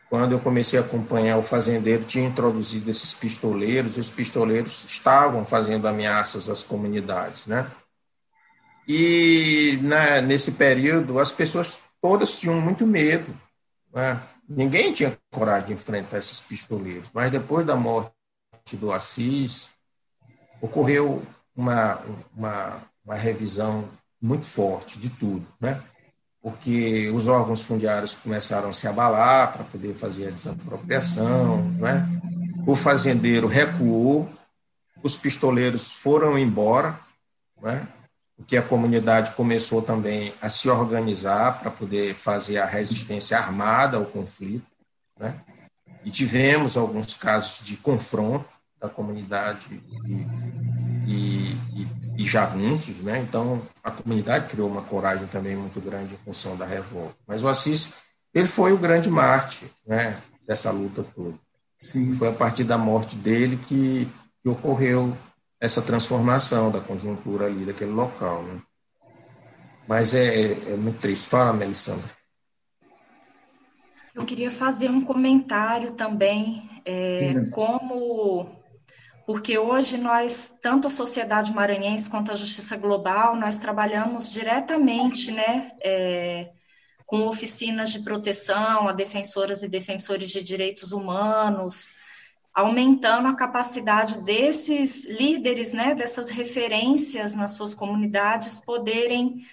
Quando 0.10 0.32
eu 0.32 0.40
comecei 0.40 0.80
a 0.80 0.82
acompanhar 0.82 1.38
o 1.38 1.44
fazendeiro, 1.44 2.06
tinha 2.06 2.26
introduzido 2.26 2.90
esses 2.90 3.14
pistoleiros, 3.14 3.98
e 3.98 4.00
os 4.00 4.10
pistoleiros 4.10 4.86
estavam 4.88 5.46
fazendo 5.46 5.86
ameaças 5.86 6.48
às 6.48 6.64
comunidades, 6.64 7.46
né? 7.46 7.70
E 8.88 9.78
né, 9.82 10.22
nesse 10.22 10.54
período 10.54 11.20
as 11.20 11.30
pessoas 11.30 11.78
todas 12.02 12.36
tinham 12.36 12.62
muito 12.62 12.88
medo 12.88 13.36
né? 13.94 14.20
Ninguém 14.48 14.94
tinha 14.94 15.18
coragem 15.32 15.68
de 15.68 15.74
enfrentar 15.74 16.20
esses 16.20 16.40
pistoleiros, 16.40 17.10
mas 17.14 17.30
depois 17.30 17.66
da 17.66 17.76
morte 17.76 18.12
do 18.74 18.92
Assis, 18.92 19.70
ocorreu 20.62 21.22
uma, 21.56 22.00
uma, 22.36 22.82
uma 23.04 23.16
revisão 23.16 23.90
muito 24.22 24.46
forte 24.46 24.98
de 24.98 25.10
tudo, 25.10 25.46
né? 25.60 25.82
porque 26.42 27.10
os 27.10 27.28
órgãos 27.28 27.62
fundiários 27.62 28.14
começaram 28.14 28.70
a 28.70 28.74
se 28.74 28.88
abalar 28.88 29.52
para 29.52 29.66
poder 29.66 29.94
fazer 29.94 30.28
a 30.28 30.32
desapropriação, 30.32 31.62
né? 31.74 32.08
o 32.66 32.76
fazendeiro 32.76 33.48
recuou, 33.48 34.30
os 35.04 35.16
pistoleiros 35.16 35.92
foram 35.92 36.38
embora, 36.38 37.00
né? 37.62 37.88
Que 38.46 38.56
a 38.56 38.62
comunidade 38.62 39.32
começou 39.32 39.82
também 39.82 40.34
a 40.42 40.50
se 40.50 40.70
organizar 40.70 41.60
para 41.60 41.72
poder 41.72 42.14
fazer 42.14 42.60
a 42.60 42.66
resistência 42.66 43.38
armada 43.38 43.98
ao 43.98 44.06
conflito, 44.06 44.66
né? 45.20 45.36
E 46.06 46.12
tivemos 46.12 46.78
alguns 46.78 47.14
casos 47.14 47.66
de 47.66 47.76
confronto 47.78 48.46
da 48.80 48.88
comunidade 48.88 49.82
e, 50.06 50.26
e, 51.08 51.58
e, 51.76 52.24
e 52.24 52.28
jagunços, 52.28 52.98
né? 52.98 53.20
Então 53.20 53.62
a 53.84 53.90
comunidade 53.90 54.50
criou 54.50 54.70
uma 54.70 54.84
coragem 54.84 55.26
também 55.28 55.56
muito 55.56 55.82
grande 55.82 56.14
em 56.14 56.18
função 56.18 56.56
da 56.56 56.66
revolta. 56.66 57.16
Mas 57.26 57.44
o 57.44 57.48
Assis 57.48 57.90
ele 58.34 58.48
foi 58.48 58.72
o 58.72 58.78
grande 58.78 59.10
mártir, 59.10 59.68
né? 59.86 60.22
Dessa 60.46 60.70
luta 60.70 61.04
toda. 61.16 61.36
Sim. 61.80 62.14
Foi 62.14 62.30
a 62.30 62.34
partir 62.34 62.64
da 62.64 62.78
morte 62.78 63.16
dele 63.16 63.58
que, 63.68 64.08
que 64.42 64.50
ocorreu 64.50 65.16
essa 65.60 65.82
transformação 65.82 66.72
da 66.72 66.80
conjuntura 66.80 67.46
ali 67.46 67.66
daquele 67.66 67.92
local. 67.92 68.44
Né? 68.44 68.62
Mas 69.88 70.14
é, 70.14 70.26
é, 70.26 70.52
é 70.74 70.76
muito 70.76 71.00
triste. 71.00 71.28
Fala, 71.28 71.54
Melissandra. 71.54 72.18
Eu 74.14 74.26
queria 74.26 74.50
fazer 74.50 74.90
um 74.90 75.02
comentário 75.02 75.94
também, 75.94 76.70
é, 76.84 77.34
como 77.52 78.58
porque 79.28 79.58
hoje 79.58 79.98
nós, 79.98 80.58
tanto 80.62 80.88
a 80.88 80.90
sociedade 80.90 81.54
maranhense 81.54 82.10
quanto 82.10 82.32
a 82.32 82.36
Justiça 82.36 82.78
Global, 82.78 83.36
nós 83.36 83.58
trabalhamos 83.58 84.32
diretamente, 84.32 85.34
né, 85.34 85.74
é, 85.84 86.50
com 87.06 87.28
oficinas 87.28 87.92
de 87.92 88.00
proteção 88.00 88.88
a 88.88 88.94
defensoras 88.94 89.64
e 89.64 89.68
defensores 89.68 90.30
de 90.30 90.42
direitos 90.42 90.94
humanos, 90.94 91.92
aumentando 92.58 93.28
a 93.28 93.36
capacidade 93.36 94.20
desses 94.24 95.06
líderes, 95.06 95.74
né, 95.74 95.94
dessas 95.94 96.32
referências 96.32 97.36
nas 97.36 97.52
suas 97.52 97.76
comunidades 97.76 98.60
poderem 98.60 99.46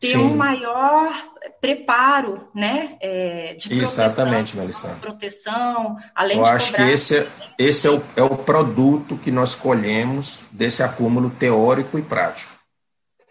ter 0.00 0.12
Sim. 0.12 0.16
um 0.16 0.36
maior 0.36 1.12
preparo, 1.60 2.48
né, 2.54 2.96
é, 3.02 3.52
de 3.52 3.68
proteção, 3.68 4.04
Exatamente, 4.06 4.56
Melissa. 4.56 4.88
proteção, 5.02 5.98
além 6.14 6.38
Eu 6.38 6.44
de 6.44 6.48
acho 6.48 6.72
que 6.72 6.80
esse, 6.80 7.18
é, 7.18 7.26
esse 7.58 7.86
é, 7.86 7.90
o, 7.90 8.02
é 8.16 8.22
o 8.22 8.38
produto 8.38 9.18
que 9.18 9.30
nós 9.30 9.54
colhemos 9.54 10.38
desse 10.50 10.82
acúmulo 10.82 11.28
teórico 11.28 11.98
e 11.98 12.02
prático. 12.02 12.54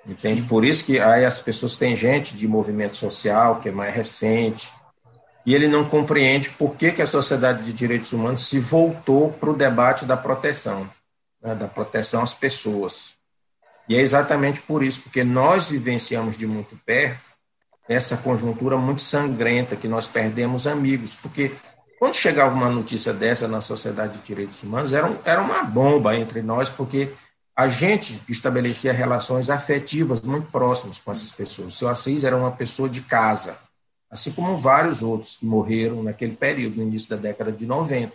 Entende? 0.05 0.43
Por 0.43 0.63
isso 0.63 0.85
que 0.85 0.99
aí 0.99 1.25
as 1.25 1.39
pessoas 1.39 1.75
têm 1.75 1.95
gente 1.95 2.37
de 2.37 2.47
movimento 2.47 2.95
social 2.95 3.59
que 3.59 3.69
é 3.69 3.71
mais 3.71 3.93
recente, 3.93 4.69
e 5.49 5.55
ele 5.55 5.67
não 5.67 5.83
compreende 5.83 6.47
por 6.51 6.75
que, 6.75 6.91
que 6.91 7.01
a 7.01 7.07
sociedade 7.07 7.63
de 7.63 7.73
direitos 7.73 8.13
humanos 8.13 8.47
se 8.47 8.59
voltou 8.59 9.31
para 9.31 9.49
o 9.49 9.55
debate 9.55 10.05
da 10.05 10.15
proteção, 10.15 10.87
né, 11.41 11.55
da 11.55 11.67
proteção 11.67 12.21
às 12.21 12.35
pessoas. 12.35 13.15
E 13.89 13.95
é 13.95 13.99
exatamente 13.99 14.61
por 14.61 14.83
isso, 14.83 15.01
porque 15.01 15.23
nós 15.23 15.69
vivenciamos 15.69 16.37
de 16.37 16.45
muito 16.45 16.79
perto 16.85 17.23
essa 17.87 18.15
conjuntura 18.15 18.77
muito 18.77 19.01
sangrenta, 19.01 19.75
que 19.75 19.87
nós 19.87 20.07
perdemos 20.07 20.67
amigos, 20.67 21.15
porque 21.15 21.51
quando 21.97 22.13
chegava 22.13 22.53
uma 22.53 22.69
notícia 22.69 23.11
dessa 23.11 23.47
na 23.47 23.59
sociedade 23.59 24.19
de 24.19 24.23
direitos 24.23 24.61
humanos, 24.61 24.93
era, 24.93 25.07
um, 25.07 25.17
era 25.25 25.41
uma 25.41 25.63
bomba 25.63 26.15
entre 26.15 26.43
nós, 26.43 26.69
porque 26.69 27.11
a 27.55 27.67
gente 27.67 28.21
estabelecia 28.29 28.93
relações 28.93 29.49
afetivas 29.49 30.21
muito 30.21 30.51
próximas 30.51 30.99
com 30.99 31.11
essas 31.11 31.31
pessoas. 31.31 31.73
O 31.73 31.75
seu 31.75 31.89
Assis 31.89 32.23
era 32.23 32.37
uma 32.37 32.51
pessoa 32.51 32.87
de 32.87 33.01
casa, 33.01 33.57
assim 34.09 34.31
como 34.31 34.57
vários 34.57 35.01
outros 35.01 35.35
que 35.35 35.45
morreram 35.45 36.03
naquele 36.03 36.35
período, 36.35 36.77
no 36.77 36.83
início 36.83 37.09
da 37.09 37.15
década 37.15 37.51
de 37.51 37.65
90, 37.65 38.13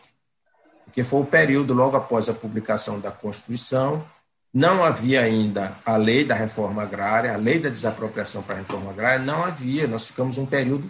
que 0.92 1.04
foi 1.04 1.20
o 1.20 1.26
período 1.26 1.72
logo 1.72 1.96
após 1.96 2.28
a 2.28 2.34
publicação 2.34 3.00
da 3.00 3.10
Constituição, 3.10 4.04
não 4.52 4.84
havia 4.84 5.22
ainda 5.22 5.76
a 5.84 5.96
lei 5.96 6.24
da 6.24 6.34
reforma 6.34 6.82
agrária, 6.82 7.34
a 7.34 7.36
lei 7.36 7.58
da 7.58 7.68
desapropriação 7.68 8.42
para 8.42 8.54
a 8.54 8.58
reforma 8.58 8.90
agrária, 8.90 9.24
não 9.24 9.44
havia, 9.44 9.88
nós 9.88 10.06
ficamos 10.06 10.38
um 10.38 10.46
período 10.46 10.88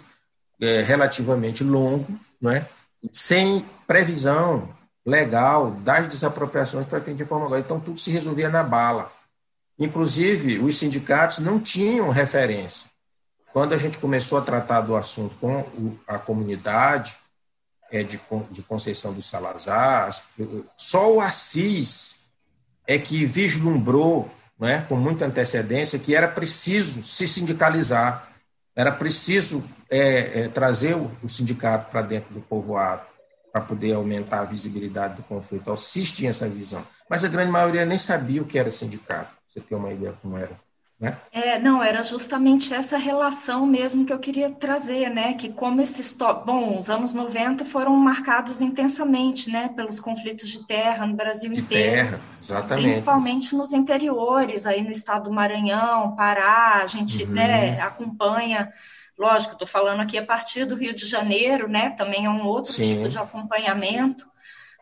é, 0.61 0.81
relativamente 0.81 1.63
longo, 1.63 2.07
não 2.39 2.51
é? 2.51 2.67
sem 3.11 3.65
previsão 3.87 4.69
legal 5.05 5.71
das 5.71 6.07
desapropriações 6.07 6.87
para 6.87 7.01
fim 7.01 7.15
de 7.15 7.25
forma 7.25 7.45
legal. 7.45 7.59
Então, 7.59 7.79
tudo 7.79 7.99
se 7.99 8.11
resolvia 8.11 8.49
na 8.49 8.63
bala. 8.63 9.11
Inclusive, 9.77 10.59
os 10.59 10.77
sindicatos 10.77 11.39
não 11.39 11.59
tinham 11.59 12.09
referência. 12.09 12.87
Quando 13.55 13.71
a 13.71 13.77
gente 13.77 13.97
começou 13.99 14.37
a 14.37 14.41
tratar 14.41 14.81
do 14.81 14.97
assunto 14.97 15.33
com 15.39 15.63
a 16.05 16.19
comunidade 16.19 17.15
é, 17.89 18.03
de, 18.03 18.19
de 18.51 18.61
Conceição 18.61 19.13
do 19.13 19.21
Salazar, 19.21 20.09
só 20.75 21.13
o 21.13 21.21
Assis 21.21 22.17
é 22.85 22.99
que 22.99 23.25
vislumbrou 23.25 24.29
né, 24.59 24.85
com 24.89 24.97
muita 24.97 25.25
antecedência 25.25 25.97
que 25.97 26.13
era 26.13 26.27
preciso 26.27 27.01
se 27.01 27.29
sindicalizar, 27.29 28.27
era 28.75 28.91
preciso 28.91 29.63
é, 29.89 30.41
é, 30.41 30.47
trazer 30.49 30.97
o, 30.97 31.09
o 31.23 31.29
sindicato 31.29 31.89
para 31.89 32.01
dentro 32.01 32.33
do 32.33 32.41
povoado 32.41 33.03
para 33.53 33.61
poder 33.61 33.93
aumentar 33.93 34.41
a 34.41 34.45
visibilidade 34.45 35.15
do 35.15 35.23
conflito. 35.23 35.69
O 35.69 35.73
Assis 35.75 36.11
tinha 36.11 36.31
essa 36.31 36.49
visão, 36.49 36.85
mas 37.09 37.23
a 37.23 37.29
grande 37.29 37.53
maioria 37.53 37.85
nem 37.85 37.97
sabia 37.97 38.41
o 38.41 38.45
que 38.45 38.59
era 38.59 38.69
sindicato 38.69 39.31
você 39.47 39.61
ter 39.61 39.75
uma 39.75 39.93
ideia 39.93 40.13
como 40.21 40.35
era. 40.35 40.64
Né? 40.99 41.17
É, 41.29 41.59
não, 41.59 41.83
era 41.83 42.01
justamente 42.03 42.73
essa 42.73 42.97
relação 42.97 43.65
mesmo 43.65 44.05
que 44.05 44.13
eu 44.13 44.19
queria 44.19 44.49
trazer, 44.49 45.09
né? 45.09 45.33
Que 45.33 45.49
como 45.49 45.81
esses 45.81 46.15
bom, 46.45 46.79
os 46.79 46.89
anos 46.89 47.13
90 47.13 47.65
foram 47.65 47.93
marcados 47.97 48.61
intensamente, 48.61 49.49
né, 49.49 49.69
pelos 49.75 49.99
conflitos 49.99 50.49
de 50.49 50.65
terra 50.65 51.05
no 51.05 51.13
Brasil 51.13 51.51
de 51.51 51.59
inteiro. 51.59 52.11
Terra, 52.11 52.19
exatamente. 52.41 52.83
Principalmente 52.83 53.55
nos 53.55 53.73
interiores, 53.73 54.65
aí 54.65 54.81
no 54.81 54.91
estado 54.91 55.25
do 55.25 55.33
Maranhão, 55.33 56.15
Pará, 56.15 56.81
a 56.81 56.85
gente 56.85 57.23
uhum. 57.23 57.31
né, 57.31 57.81
acompanha. 57.81 58.71
Lógico, 59.17 59.53
estou 59.53 59.67
falando 59.67 60.01
aqui 60.01 60.17
a 60.17 60.25
partir 60.25 60.65
do 60.65 60.75
Rio 60.75 60.93
de 60.93 61.05
Janeiro, 61.05 61.67
né? 61.67 61.89
Também 61.91 62.25
é 62.25 62.29
um 62.29 62.45
outro 62.45 62.71
Sim. 62.71 62.95
tipo 62.95 63.09
de 63.09 63.17
acompanhamento 63.17 64.25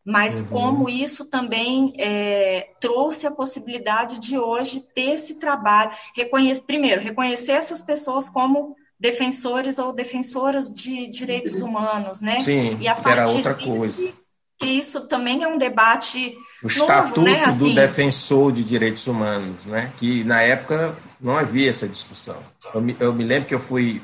mas 0.06 0.42
uhum. 0.42 0.48
como 0.48 0.90
isso 0.90 1.26
também 1.26 1.94
é, 1.98 2.70
trouxe 2.80 3.26
a 3.26 3.32
possibilidade 3.32 4.20
de 4.20 4.38
hoje 4.38 4.82
ter 4.94 5.12
esse 5.12 5.40
trabalho, 5.40 5.92
reconhecer, 6.16 6.64
primeiro, 6.64 7.02
reconhecer 7.02 7.54
essas 7.54 7.82
pessoas 7.82 8.30
como 8.30 8.76
defensores 9.00 9.80
ou 9.80 9.94
defensoras 9.94 10.74
de 10.74 11.08
direitos 11.08 11.62
humanos, 11.62 12.22
né? 12.22 12.40
Sim, 12.40 12.78
e 12.80 12.88
a 12.88 12.96
partir 12.96 13.20
era 13.20 13.30
outra 13.30 13.54
coisa. 13.54 14.12
Que 14.58 14.68
isso 14.68 15.02
também 15.08 15.44
é 15.44 15.48
um 15.48 15.58
debate 15.58 16.38
o 16.62 16.68
novo, 16.68 16.80
estatuto 16.80 17.22
né? 17.22 17.44
assim, 17.44 17.70
do 17.70 17.76
defensor 17.76 18.52
de 18.52 18.64
direitos 18.64 19.08
humanos, 19.08 19.66
né? 19.66 19.92
Que 19.98 20.24
na 20.24 20.42
época 20.42 20.96
não 21.20 21.38
havia 21.38 21.70
essa 21.70 21.88
discussão. 21.88 22.38
Eu 22.74 22.82
me, 22.82 22.96
eu 23.00 23.14
me 23.14 23.24
lembro 23.24 23.48
que 23.48 23.56
eu 23.56 23.60
fui 23.60 24.02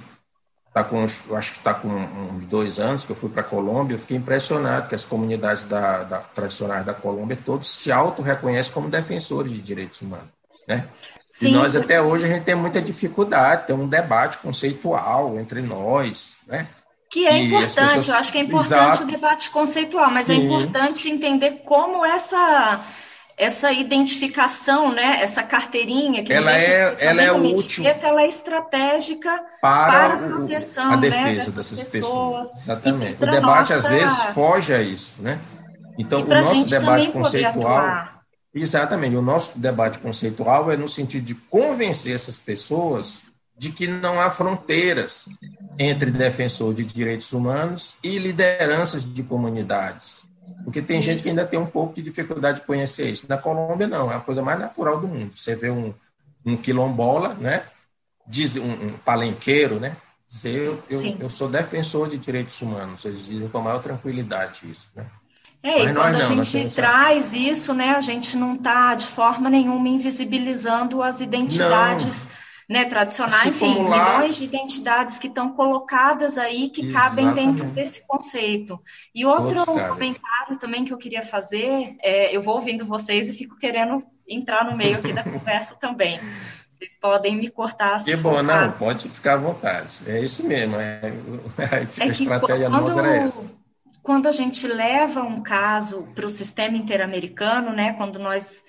tá 0.73 0.83
com, 0.83 1.03
acho 1.03 1.51
que 1.51 1.57
está 1.57 1.73
com 1.73 1.87
uns 1.87 2.45
dois 2.45 2.79
anos 2.79 3.05
que 3.05 3.11
eu 3.11 3.15
fui 3.15 3.29
para 3.29 3.41
a 3.41 3.45
Colômbia, 3.45 3.95
eu 3.95 3.99
fiquei 3.99 4.17
impressionado 4.17 4.87
que 4.87 4.95
as 4.95 5.03
comunidades 5.03 5.63
da, 5.63 6.03
da, 6.03 6.17
tradicionais 6.19 6.85
da 6.85 6.93
Colômbia 6.93 7.37
todos 7.43 7.69
se 7.69 7.91
auto-reconhecem 7.91 8.71
como 8.71 8.89
defensores 8.89 9.51
de 9.51 9.61
direitos 9.61 10.01
humanos, 10.01 10.29
né? 10.67 10.87
Sim. 11.29 11.49
E 11.49 11.51
nós 11.51 11.75
até 11.75 12.01
hoje 12.01 12.25
a 12.25 12.27
gente 12.27 12.43
tem 12.43 12.55
muita 12.55 12.81
dificuldade, 12.81 13.67
tem 13.67 13.75
um 13.75 13.87
debate 13.87 14.39
conceitual 14.39 15.39
entre 15.39 15.61
nós, 15.61 16.37
né? 16.47 16.67
Que 17.09 17.25
é 17.25 17.41
e 17.41 17.47
importante, 17.47 17.75
pessoas... 17.75 18.07
eu 18.07 18.15
acho 18.15 18.31
que 18.31 18.37
é 18.37 18.41
importante 18.41 18.97
Exato. 18.97 19.03
o 19.03 19.07
debate 19.07 19.49
conceitual, 19.49 20.11
mas 20.11 20.29
é 20.29 20.35
Sim. 20.35 20.41
é 20.41 20.43
importante 20.43 21.09
entender 21.09 21.61
como 21.65 22.05
essa 22.05 22.79
essa 23.39 23.71
identificação, 23.71 24.93
né, 24.93 25.21
essa 25.21 25.41
carteirinha 25.41 26.21
que 26.23 26.33
ela 26.33 26.51
é, 26.51 26.97
ela 26.99 27.21
é 27.21 27.31
útil, 27.31 27.85
ela 27.87 28.23
é 28.23 28.27
estratégica 28.27 29.29
para, 29.61 29.91
para 29.91 30.13
a 30.13 30.17
proteção, 30.17 30.91
a 30.91 30.97
né, 30.97 31.09
defesa 31.09 31.49
né, 31.49 31.55
dessas 31.55 31.83
pessoas. 31.83 32.49
pessoas. 32.49 32.63
Exatamente. 32.63 33.23
O 33.23 33.25
debate 33.25 33.73
nossa... 33.73 33.75
às 33.75 33.87
vezes 33.87 34.23
foge 34.33 34.73
a 34.73 34.81
isso, 34.81 35.21
né? 35.21 35.39
Então 35.97 36.21
o 36.21 36.27
nosso 36.27 36.65
debate 36.65 37.09
conceitual, 37.09 38.07
exatamente, 38.53 39.15
o 39.15 39.21
nosso 39.21 39.57
debate 39.57 39.99
conceitual 39.99 40.69
é 40.69 40.75
no 40.75 40.87
sentido 40.89 41.23
de 41.23 41.33
convencer 41.33 42.13
essas 42.13 42.37
pessoas 42.37 43.21
de 43.57 43.71
que 43.71 43.87
não 43.87 44.19
há 44.19 44.29
fronteiras 44.29 45.27
entre 45.77 46.11
defensor 46.11 46.73
de 46.73 46.83
direitos 46.83 47.31
humanos 47.31 47.95
e 48.03 48.17
lideranças 48.17 49.05
de 49.05 49.23
comunidades 49.23 50.28
porque 50.63 50.81
tem 50.81 51.01
gente 51.01 51.21
que 51.21 51.29
ainda 51.29 51.45
tem 51.45 51.59
um 51.59 51.65
pouco 51.65 51.95
de 51.95 52.01
dificuldade 52.01 52.59
de 52.59 52.65
conhecer 52.65 53.09
isso. 53.09 53.25
Na 53.27 53.37
Colômbia, 53.37 53.87
não, 53.87 54.11
é 54.11 54.15
a 54.15 54.19
coisa 54.19 54.41
mais 54.41 54.59
natural 54.59 54.99
do 54.99 55.07
mundo. 55.07 55.31
Você 55.35 55.55
vê 55.55 55.69
um, 55.69 55.93
um 56.45 56.55
quilombola, 56.55 57.33
né? 57.35 57.63
Diz, 58.27 58.57
um, 58.57 58.71
um 58.71 58.91
palenqueiro, 59.03 59.79
né? 59.79 59.95
Dizer, 60.27 60.55
eu, 60.55 60.83
eu, 60.89 61.17
eu, 61.21 61.29
sou 61.29 61.49
defensor 61.49 62.09
de 62.09 62.17
direitos 62.17 62.61
humanos. 62.61 63.03
Eles 63.03 63.25
dizem 63.25 63.49
com 63.49 63.57
a 63.57 63.61
maior 63.61 63.81
tranquilidade 63.81 64.69
isso, 64.69 64.91
né? 64.95 65.05
É, 65.61 65.79
Mas 65.79 65.91
e 65.91 65.93
quando 65.93 66.13
não, 66.13 66.19
a 66.21 66.43
gente 66.43 66.75
traz 66.75 67.33
isso, 67.33 67.73
né, 67.73 67.89
a 67.89 67.99
gente 67.99 68.37
não 68.37 68.55
está 68.55 68.95
de 68.95 69.05
forma 69.05 69.49
nenhuma 69.49 69.89
invisibilizando 69.89 71.03
as 71.03 71.19
identidades. 71.19 72.25
Não 72.25 72.48
né, 72.69 72.85
tradicionais, 72.85 73.47
enfim, 73.47 73.81
milhões 73.81 74.35
de 74.35 74.43
identidades 74.43 75.17
que 75.17 75.27
estão 75.27 75.53
colocadas 75.53 76.37
aí 76.37 76.69
que 76.69 76.85
Exatamente. 76.85 77.15
cabem 77.15 77.33
dentro 77.33 77.65
desse 77.71 78.05
conceito. 78.05 78.79
E 79.13 79.25
outro 79.25 79.65
comentário 79.65 80.59
também 80.59 80.85
que 80.85 80.93
eu 80.93 80.97
queria 80.97 81.23
fazer, 81.23 81.97
é, 82.03 82.33
eu 82.33 82.43
vou 82.43 82.53
ouvindo 82.53 82.85
vocês 82.85 83.27
e 83.27 83.33
fico 83.33 83.57
querendo 83.57 84.03
entrar 84.27 84.63
no 84.63 84.77
meio 84.77 84.97
aqui 84.97 85.11
da 85.11 85.23
conversa 85.25 85.75
também. 85.75 86.19
Vocês 86.69 86.95
podem 86.95 87.35
me 87.35 87.49
cortar 87.49 87.99
se 87.99 88.11
Que 88.11 88.15
bom, 88.15 88.41
não, 88.43 88.53
caso. 88.53 88.77
pode 88.77 89.09
ficar 89.09 89.33
à 89.33 89.37
vontade. 89.37 90.01
É 90.05 90.19
isso 90.19 90.45
mesmo. 90.45 90.75
É, 90.75 91.01
a 91.57 92.05
é 92.05 92.07
estratégia 92.07 92.69
quando, 92.69 92.81
nossa 92.81 92.99
era 92.99 93.15
essa. 93.15 93.43
Quando 94.03 94.27
a 94.27 94.31
gente 94.31 94.67
leva 94.67 95.23
um 95.23 95.41
caso 95.41 96.07
para 96.13 96.25
o 96.25 96.29
sistema 96.29 96.77
interamericano, 96.77 97.73
né, 97.73 97.93
quando 97.93 98.19
nós 98.19 98.63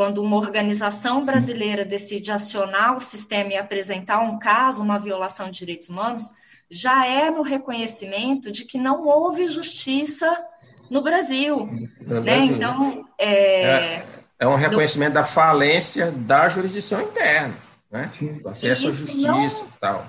quando 0.00 0.22
uma 0.22 0.38
organização 0.38 1.22
brasileira 1.26 1.84
decide 1.84 2.32
acionar 2.32 2.96
o 2.96 3.00
sistema 3.02 3.52
e 3.52 3.56
apresentar 3.58 4.20
um 4.20 4.38
caso, 4.38 4.82
uma 4.82 4.98
violação 4.98 5.50
de 5.50 5.58
direitos 5.58 5.90
humanos, 5.90 6.24
já 6.70 7.06
é 7.06 7.30
no 7.30 7.42
reconhecimento 7.42 8.50
de 8.50 8.64
que 8.64 8.78
não 8.78 9.06
houve 9.06 9.46
justiça 9.46 10.42
no 10.90 11.02
Brasil. 11.02 11.68
No 12.00 12.22
né? 12.22 12.38
Então, 12.46 13.06
é, 13.18 13.62
é, 13.62 14.06
é, 14.38 14.48
um 14.48 14.54
reconhecimento 14.54 15.10
do... 15.10 15.16
da 15.16 15.24
falência 15.24 16.10
da 16.10 16.48
jurisdição 16.48 17.02
interna, 17.02 17.54
né? 17.92 18.06
Sim. 18.06 18.40
acesso 18.46 18.88
à 18.88 18.92
justiça 18.92 19.28
não... 19.28 20.02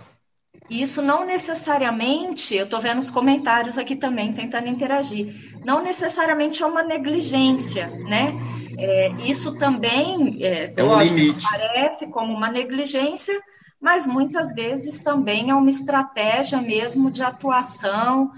e. 0.72 0.82
Isso 0.82 1.02
não 1.02 1.26
necessariamente, 1.26 2.56
eu 2.56 2.66
estou 2.66 2.80
vendo 2.80 3.00
os 3.00 3.12
comentários 3.12 3.78
aqui 3.78 3.96
também, 3.96 4.34
tentando 4.34 4.68
interagir, 4.68 5.34
não 5.66 5.84
necessariamente 5.84 6.64
é 6.64 6.66
uma 6.66 6.84
negligência, 6.84 7.88
né? 7.88 8.34
É, 8.78 9.12
isso 9.20 9.58
também, 9.58 10.44
é, 10.44 10.74
é 10.76 10.84
um 10.84 10.88
lógico, 10.88 11.18
limite. 11.18 11.46
parece 11.50 12.08
como 12.08 12.34
uma 12.34 12.50
negligência, 12.50 13.40
mas 13.80 14.08
muitas 14.08 14.54
vezes 14.54 15.00
também 15.00 15.50
é 15.50 15.56
uma 15.56 15.70
estratégia 15.70 16.62
mesmo 16.62 17.12
de 17.12 17.24
atuação 17.24 18.32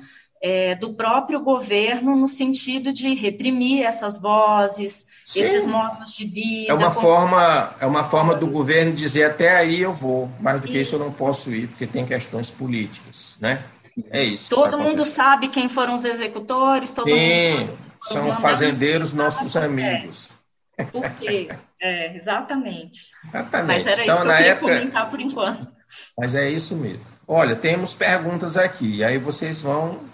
é, 0.43 0.75
do 0.75 0.93
próprio 0.93 1.39
governo 1.39 2.17
no 2.17 2.27
sentido 2.27 2.91
de 2.91 3.13
reprimir 3.15 3.85
essas 3.85 4.19
vozes, 4.19 5.07
Sim. 5.25 5.39
esses 5.39 5.65
modos 5.65 6.17
de 6.17 6.25
vida. 6.25 6.69
É 6.69 6.73
uma 6.73 6.91
forma, 6.91 7.73
é 7.79 7.85
uma 7.85 8.03
forma 8.03 8.35
do 8.35 8.45
governo 8.45 8.91
dizer 8.91 9.23
até 9.23 9.55
aí 9.55 9.81
eu 9.81 9.93
vou, 9.93 10.29
mais 10.41 10.61
do 10.61 10.67
que 10.67 10.73
isso, 10.73 10.81
isso 10.81 10.95
eu 10.95 10.99
não 10.99 11.13
posso 11.13 11.49
ir 11.53 11.67
porque 11.67 11.87
tem 11.87 12.05
questões 12.05 12.51
políticas, 12.51 13.37
né? 13.39 13.63
É 14.11 14.21
isso. 14.21 14.49
Todo 14.49 14.71
tá 14.71 14.77
mundo 14.77 15.05
sabe 15.05 15.47
quem 15.47 15.69
foram 15.69 15.93
os 15.93 16.03
executores, 16.03 16.91
todo 16.91 17.07
Sim, 17.07 17.59
mundo 17.59 17.77
sabe. 18.01 18.19
São 18.19 18.33
fazendeiros 18.41 19.13
nossos 19.13 19.55
amigos. 19.55 20.29
É. 20.77 20.83
Por 20.83 21.09
quê? 21.11 21.47
É, 21.79 22.17
exatamente. 22.17 23.11
exatamente. 23.29 23.67
Mas 23.67 23.85
era 23.85 24.03
então, 24.03 24.15
isso 24.15 24.23
que 24.23 24.29
eu 24.29 24.35
queria 24.35 24.51
época... 24.51 24.73
comentar 24.73 25.09
por 25.09 25.21
enquanto. 25.21 25.67
Mas 26.17 26.35
é 26.35 26.49
isso 26.49 26.75
mesmo. 26.75 27.05
Olha, 27.25 27.55
temos 27.55 27.93
perguntas 27.93 28.57
aqui, 28.57 29.03
aí 29.03 29.17
vocês 29.17 29.61
vão 29.61 30.11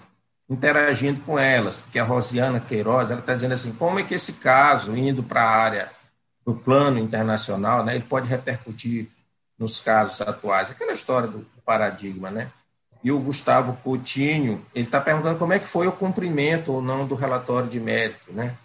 interagindo 0.50 1.20
com 1.20 1.38
elas, 1.38 1.76
porque 1.76 1.98
a 2.00 2.04
Rosiana 2.04 2.58
Queiroz, 2.58 3.08
ela 3.08 3.20
está 3.20 3.34
dizendo 3.34 3.54
assim, 3.54 3.72
como 3.72 4.00
é 4.00 4.02
que 4.02 4.14
esse 4.14 4.32
caso, 4.34 4.96
indo 4.96 5.22
para 5.22 5.42
a 5.42 5.48
área 5.48 5.88
do 6.44 6.52
plano 6.52 6.98
internacional, 6.98 7.84
né, 7.84 7.94
ele 7.94 8.04
pode 8.04 8.28
repercutir 8.28 9.08
nos 9.56 9.78
casos 9.78 10.20
atuais, 10.20 10.70
aquela 10.70 10.92
história 10.92 11.28
do 11.28 11.46
paradigma, 11.64 12.30
né? 12.30 12.50
E 13.04 13.12
o 13.12 13.18
Gustavo 13.18 13.76
Coutinho, 13.84 14.64
ele 14.74 14.86
está 14.86 15.00
perguntando 15.00 15.38
como 15.38 15.52
é 15.52 15.58
que 15.58 15.68
foi 15.68 15.86
o 15.86 15.92
cumprimento 15.92 16.72
ou 16.72 16.82
não 16.82 17.06
do 17.06 17.14
relatório 17.14 17.68
de 17.68 17.78
mérito, 17.78 18.32
né? 18.32 18.56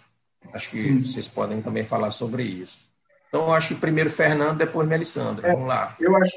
Acho 0.52 0.70
que 0.70 0.82
Sim. 0.82 1.00
vocês 1.00 1.28
podem 1.28 1.62
também 1.62 1.84
falar 1.84 2.10
sobre 2.10 2.42
isso. 2.42 2.86
Então, 3.28 3.52
acho 3.52 3.68
que 3.68 3.80
primeiro 3.80 4.10
Fernando, 4.10 4.58
depois 4.58 4.88
Melissandra. 4.88 5.48
É, 5.48 5.52
Vamos 5.52 5.68
lá. 5.68 5.94
Eu 6.00 6.16
acho, 6.16 6.36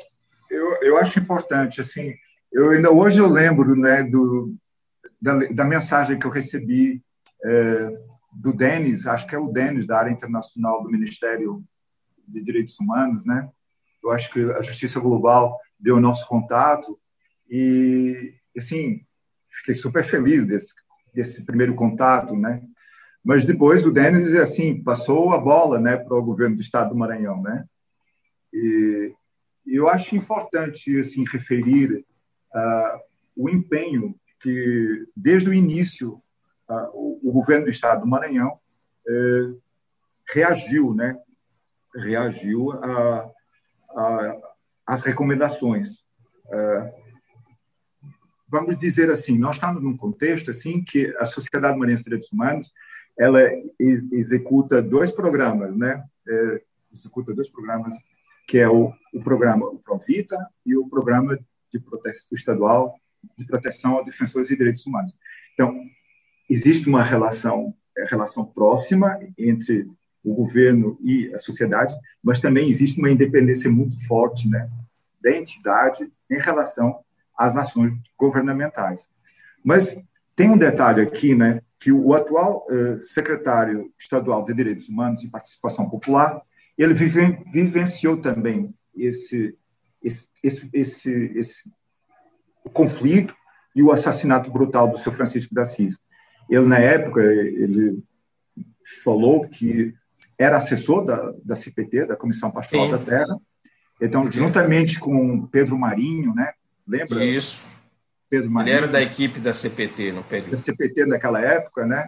eu, 0.49 0.77
eu 0.81 0.97
acho 0.97 1.19
importante, 1.19 1.81
assim, 1.81 2.13
eu 2.51 2.69
hoje 2.95 3.17
eu 3.17 3.27
lembro, 3.27 3.75
né, 3.75 4.03
do, 4.03 4.53
da, 5.21 5.35
da 5.35 5.65
mensagem 5.65 6.17
que 6.17 6.25
eu 6.25 6.31
recebi 6.31 7.03
é, 7.43 7.89
do 8.31 8.53
Denis, 8.53 9.05
acho 9.05 9.27
que 9.27 9.35
é 9.35 9.39
o 9.39 9.51
Denis, 9.51 9.87
da 9.87 9.97
área 9.97 10.11
internacional 10.11 10.83
do 10.83 10.89
Ministério 10.89 11.63
de 12.27 12.41
Direitos 12.41 12.79
Humanos, 12.79 13.25
né? 13.25 13.49
Eu 14.03 14.11
acho 14.11 14.31
que 14.31 14.39
a 14.51 14.61
Justiça 14.61 14.99
Global 14.99 15.57
deu 15.79 15.97
o 15.97 16.01
nosso 16.01 16.27
contato 16.27 16.99
e, 17.49 18.33
assim, 18.57 19.01
fiquei 19.49 19.75
super 19.75 20.03
feliz 20.03 20.45
desse, 20.45 20.73
desse 21.13 21.43
primeiro 21.43 21.75
contato, 21.75 22.35
né? 22.35 22.61
Mas 23.23 23.45
depois 23.45 23.85
o 23.85 23.91
Denis, 23.91 24.33
assim, 24.35 24.81
passou 24.81 25.33
a 25.33 25.37
bola 25.37 25.79
né, 25.79 25.97
para 25.97 26.17
o 26.17 26.23
governo 26.23 26.55
do 26.55 26.61
Estado 26.61 26.89
do 26.89 26.95
Maranhão. 26.95 27.41
Né? 27.41 27.65
E 28.53 29.13
eu 29.65 29.89
acho 29.89 30.15
importante 30.15 30.97
assim, 30.97 31.23
referir 31.29 32.05
uh, 32.55 32.99
o 33.35 33.49
empenho 33.49 34.15
que, 34.39 35.07
desde 35.15 35.49
o 35.49 35.53
início, 35.53 36.21
uh, 36.69 37.19
o, 37.27 37.31
governo 37.31 37.65
do 37.65 37.71
Estado 37.71 38.01
do 38.01 38.07
Maranhão 38.07 38.59
uh, 39.07 39.61
reagiu, 40.33 40.93
né? 40.93 41.17
reagiu 41.95 42.69
às 44.85 45.01
recomendações. 45.01 45.99
Uh, 46.45 46.89
vamos 48.47 48.77
dizer 48.77 49.09
assim, 49.11 49.37
nós 49.37 49.55
estamos 49.55 49.81
num 49.81 49.97
contexto 49.97 50.51
assim 50.51 50.83
que 50.83 51.15
a 51.19 51.25
Sociedade 51.25 51.77
Maranhense 51.77 52.03
de 52.03 52.09
Direitos 52.09 52.31
Humanos 52.31 52.71
ela 53.17 53.41
executa 54.11 54.81
dois 54.81 55.11
programas, 55.11 55.75
né? 55.75 56.01
É, 56.25 56.61
executa 56.91 57.33
dois 57.33 57.49
programas, 57.49 57.93
que 58.47 58.57
é 58.57 58.69
o, 58.69 58.93
o 59.13 59.21
programa 59.21 59.65
o 59.65 59.77
Provita 59.77 60.37
e 60.65 60.75
o 60.77 60.87
programa 60.87 61.37
de 61.69 61.79
proteção 61.79 62.29
estadual 62.31 62.95
de 63.37 63.45
proteção 63.45 63.95
aos 63.95 64.05
defensores 64.05 64.47
de 64.47 64.55
direitos 64.55 64.85
humanos. 64.85 65.17
Então, 65.53 65.79
existe 66.49 66.87
uma 66.87 67.03
relação 67.03 67.75
é, 67.99 68.05
relação 68.05 68.45
próxima 68.45 69.19
entre 69.37 69.87
o 70.23 70.33
governo 70.33 70.97
e 71.01 71.33
a 71.33 71.39
sociedade, 71.39 71.93
mas 72.23 72.39
também 72.39 72.69
existe 72.69 72.99
uma 72.99 73.09
independência 73.09 73.69
muito 73.69 74.05
forte, 74.05 74.49
né, 74.49 74.69
da 75.21 75.31
entidade 75.31 76.09
em 76.29 76.37
relação 76.37 76.99
às 77.37 77.55
ações 77.55 77.93
governamentais. 78.17 79.09
Mas 79.63 79.97
tem 80.35 80.49
um 80.49 80.57
detalhe 80.57 81.01
aqui, 81.01 81.35
né, 81.35 81.61
que 81.79 81.91
o 81.91 82.13
atual 82.13 82.65
uh, 82.69 83.01
secretário 83.01 83.91
estadual 83.97 84.43
de 84.43 84.53
Direitos 84.53 84.89
Humanos 84.89 85.23
e 85.23 85.29
Participação 85.29 85.89
Popular, 85.89 86.41
ele 86.77 86.93
vive, 86.93 87.43
vivenciou 87.51 88.17
também 88.17 88.73
esse, 88.95 89.57
esse, 90.03 90.29
esse, 90.43 90.69
esse, 90.73 91.11
esse 91.35 91.71
conflito 92.73 93.35
e 93.75 93.83
o 93.83 93.91
assassinato 93.91 94.51
brutal 94.51 94.87
do 94.89 94.97
seu 94.97 95.11
Francisco 95.11 95.53
da 95.53 95.61
Assis. 95.61 95.99
Ele, 96.49 96.65
na 96.65 96.79
época, 96.79 97.21
ele 97.21 98.03
falou 99.03 99.41
que 99.41 99.93
era 100.37 100.57
assessor 100.57 101.05
da, 101.05 101.33
da 101.43 101.55
CPT, 101.55 102.05
da 102.07 102.15
Comissão 102.15 102.49
Pastoral 102.49 102.85
Sim. 102.85 102.91
da 102.91 102.97
Terra, 102.97 103.39
então, 104.01 104.31
juntamente 104.31 104.97
com 104.97 105.45
Pedro 105.47 105.77
Marinho, 105.77 106.33
né? 106.33 106.53
Lembra? 106.87 107.23
Isso. 107.23 107.65
Pedro 108.29 108.49
Marinho. 108.49 108.71
Ele 108.71 108.83
era 108.85 108.87
da 108.87 109.01
equipe 109.01 109.39
da 109.39 109.51
CPT 109.51 110.11
no 110.13 110.23
período. 110.23 110.51
Da 110.51 110.57
CPT 110.57 111.05
daquela 111.07 111.41
época, 111.41 111.85
né? 111.85 112.07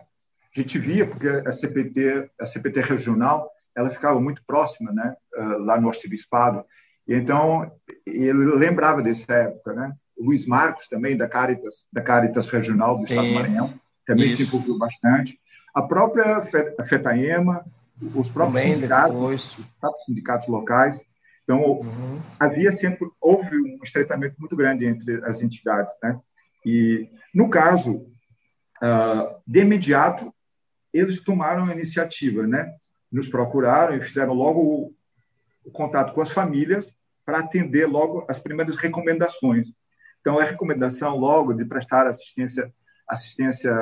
A 0.56 0.60
gente 0.60 0.80
via, 0.80 1.06
porque 1.06 1.28
a 1.28 1.52
CPT, 1.52 2.30
a 2.40 2.46
CPT 2.46 2.82
regional, 2.82 3.50
ela 3.76 3.90
ficava 3.90 4.20
muito 4.20 4.42
próxima, 4.46 4.92
né? 4.92 5.16
Ah, 5.36 5.58
lá 5.58 5.82
no 5.82 5.90
arcebispado. 5.90 6.64
Então, 7.08 7.70
ele 8.06 8.56
lembrava 8.56 9.02
dessa 9.02 9.34
época, 9.34 9.74
né? 9.74 9.94
Luiz 10.22 10.46
Marcos 10.46 10.88
também, 10.88 11.18
da 11.18 11.28
Caritas, 11.28 11.88
da 11.92 12.02
Caritas 12.02 12.48
Regional 12.48 12.98
do 12.98 13.08
Sim. 13.08 13.14
Estado 13.14 13.28
do 13.28 13.34
Maranhão, 13.34 13.74
também 14.06 14.28
Isso. 14.28 14.38
se 14.38 14.44
envolveu 14.44 14.78
bastante. 14.78 15.40
A 15.74 15.82
própria 15.82 16.42
FETAEMA, 16.84 17.66
os 18.16 18.30
próprios 18.30 18.62
também 18.62 18.76
sindicatos, 18.76 19.14
depois. 19.14 19.58
os 19.58 19.68
próprios 19.80 20.06
sindicatos 20.06 20.48
locais. 20.48 21.02
Então, 21.44 21.62
uhum. 21.62 22.22
havia 22.40 22.72
sempre, 22.72 23.08
houve 23.20 23.56
um 23.56 23.80
estreitamento 23.84 24.36
muito 24.40 24.56
grande 24.56 24.86
entre 24.86 25.24
as 25.26 25.42
entidades, 25.42 25.94
né? 26.02 26.20
E, 26.66 27.10
no 27.34 27.50
caso, 27.50 28.06
uh, 28.82 29.36
de 29.46 29.62
imediato, 29.62 30.34
eles 30.94 31.20
tomaram 31.20 31.66
a 31.66 31.72
iniciativa, 31.74 32.46
né? 32.46 32.74
Nos 33.12 33.28
procuraram 33.28 33.96
e 33.96 34.02
fizeram 34.02 34.34
logo 34.34 34.62
o, 34.62 34.94
o 35.66 35.72
contato 35.72 36.14
com 36.14 36.22
as 36.22 36.32
famílias 36.32 36.96
para 37.26 37.40
atender 37.40 37.88
logo 37.88 38.26
as 38.28 38.40
primeiras 38.40 38.76
recomendações. 38.76 39.74
Então, 40.22 40.40
a 40.40 40.44
recomendação 40.44 41.18
logo 41.18 41.54
de 41.54 41.66
prestar 41.66 42.08
assistência, 42.08 42.72
assistência 43.08 43.74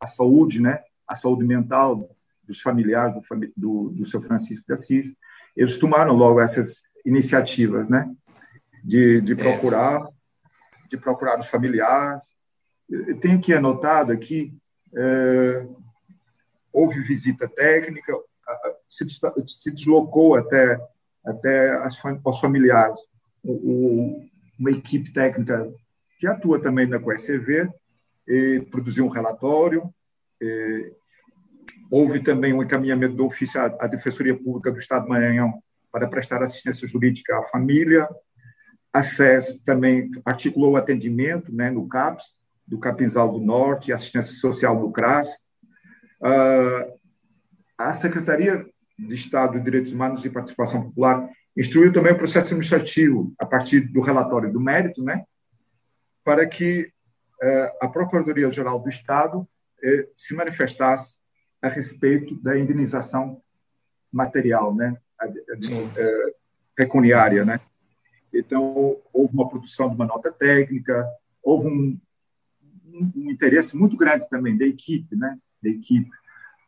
à 0.00 0.06
saúde, 0.06 0.60
né? 0.60 0.82
À 1.06 1.14
saúde 1.14 1.44
mental 1.44 2.10
dos 2.44 2.60
familiares 2.60 3.14
do, 3.14 3.22
do, 3.56 3.90
do 3.90 4.04
seu 4.04 4.20
Francisco 4.20 4.64
de 4.66 4.72
Assis, 4.72 5.14
eles 5.56 5.78
tomaram 5.78 6.14
logo 6.14 6.40
essas 6.40 6.82
iniciativas, 7.04 7.88
né? 7.88 8.10
De, 8.82 9.20
de 9.20 9.32
é. 9.32 9.36
procurar, 9.36 10.08
de 10.88 10.96
procurar 10.96 11.38
os 11.38 11.46
familiares. 11.46 12.22
Eu 12.88 13.18
tenho 13.20 13.40
que 13.40 13.52
anotado 13.52 14.12
aqui, 14.12 14.56
é, 14.96 15.66
houve 16.72 17.00
visita 17.00 17.48
técnica, 17.48 18.12
se, 18.88 19.04
se 19.44 19.70
deslocou 19.72 20.36
até 20.36 20.80
até 21.26 21.70
as, 21.78 21.96
aos 22.24 22.40
familiares 22.40 22.98
o, 23.42 24.24
uma 24.58 24.70
equipe 24.70 25.12
técnica 25.12 25.70
que 26.18 26.26
atua 26.26 26.60
também 26.60 26.86
na 26.86 26.98
COECV, 26.98 27.68
produziu 28.70 29.04
um 29.04 29.10
relatório, 29.10 29.92
houve 31.90 32.20
também 32.22 32.52
um 32.52 32.62
encaminhamento 32.62 33.14
do 33.14 33.26
ofício 33.26 33.60
à 33.60 33.86
Defensoria 33.86 34.36
Pública 34.36 34.72
do 34.72 34.78
Estado 34.78 35.04
do 35.04 35.08
Maranhão 35.10 35.62
para 35.92 36.08
prestar 36.08 36.42
assistência 36.42 36.86
jurídica 36.86 37.38
à 37.38 37.42
família. 37.44 38.08
A 38.92 39.02
SES 39.02 39.60
também 39.64 40.10
articulou 40.24 40.72
o 40.72 40.76
atendimento 40.76 41.54
né, 41.54 41.70
no 41.70 41.88
CAPS, 41.88 42.34
do 42.66 42.78
Capinzal 42.78 43.30
do 43.30 43.38
Norte, 43.38 43.92
assistência 43.92 44.34
social 44.34 44.80
do 44.80 44.90
CRAS. 44.90 45.28
Uh, 46.20 46.98
a 47.78 47.94
Secretaria 47.94 48.66
de 48.98 49.14
Estado 49.14 49.58
de 49.58 49.64
Direitos 49.64 49.92
Humanos 49.92 50.24
e 50.24 50.30
Participação 50.30 50.82
Popular 50.82 51.28
instruiu 51.56 51.92
também 51.92 52.12
o 52.12 52.18
processo 52.18 52.48
administrativo 52.48 53.32
a 53.38 53.46
partir 53.46 53.80
do 53.80 54.00
relatório 54.00 54.52
do 54.52 54.60
mérito, 54.60 55.02
né, 55.02 55.24
para 56.24 56.46
que 56.46 56.92
uh, 57.42 57.84
a 57.84 57.88
Procuradoria-Geral 57.88 58.78
do 58.80 58.88
Estado 58.88 59.40
uh, 59.40 60.08
se 60.14 60.34
manifestasse 60.34 61.16
a 61.62 61.68
respeito 61.68 62.34
da 62.42 62.58
indenização 62.58 63.40
material, 64.12 64.74
né, 64.74 64.96
é, 65.96 66.34
pecuniária, 66.74 67.44
né? 67.44 67.58
Então, 68.32 69.00
houve 69.12 69.32
uma 69.32 69.48
produção 69.48 69.88
de 69.88 69.94
uma 69.94 70.04
nota 70.04 70.30
técnica, 70.30 71.06
houve 71.42 71.68
um, 71.68 71.98
um 73.16 73.30
interesse 73.30 73.74
muito 73.74 73.96
grande 73.96 74.28
também 74.28 74.56
da 74.56 74.66
equipe, 74.66 75.16
né? 75.16 75.38
Da 75.62 75.70
equipe, 75.70 76.10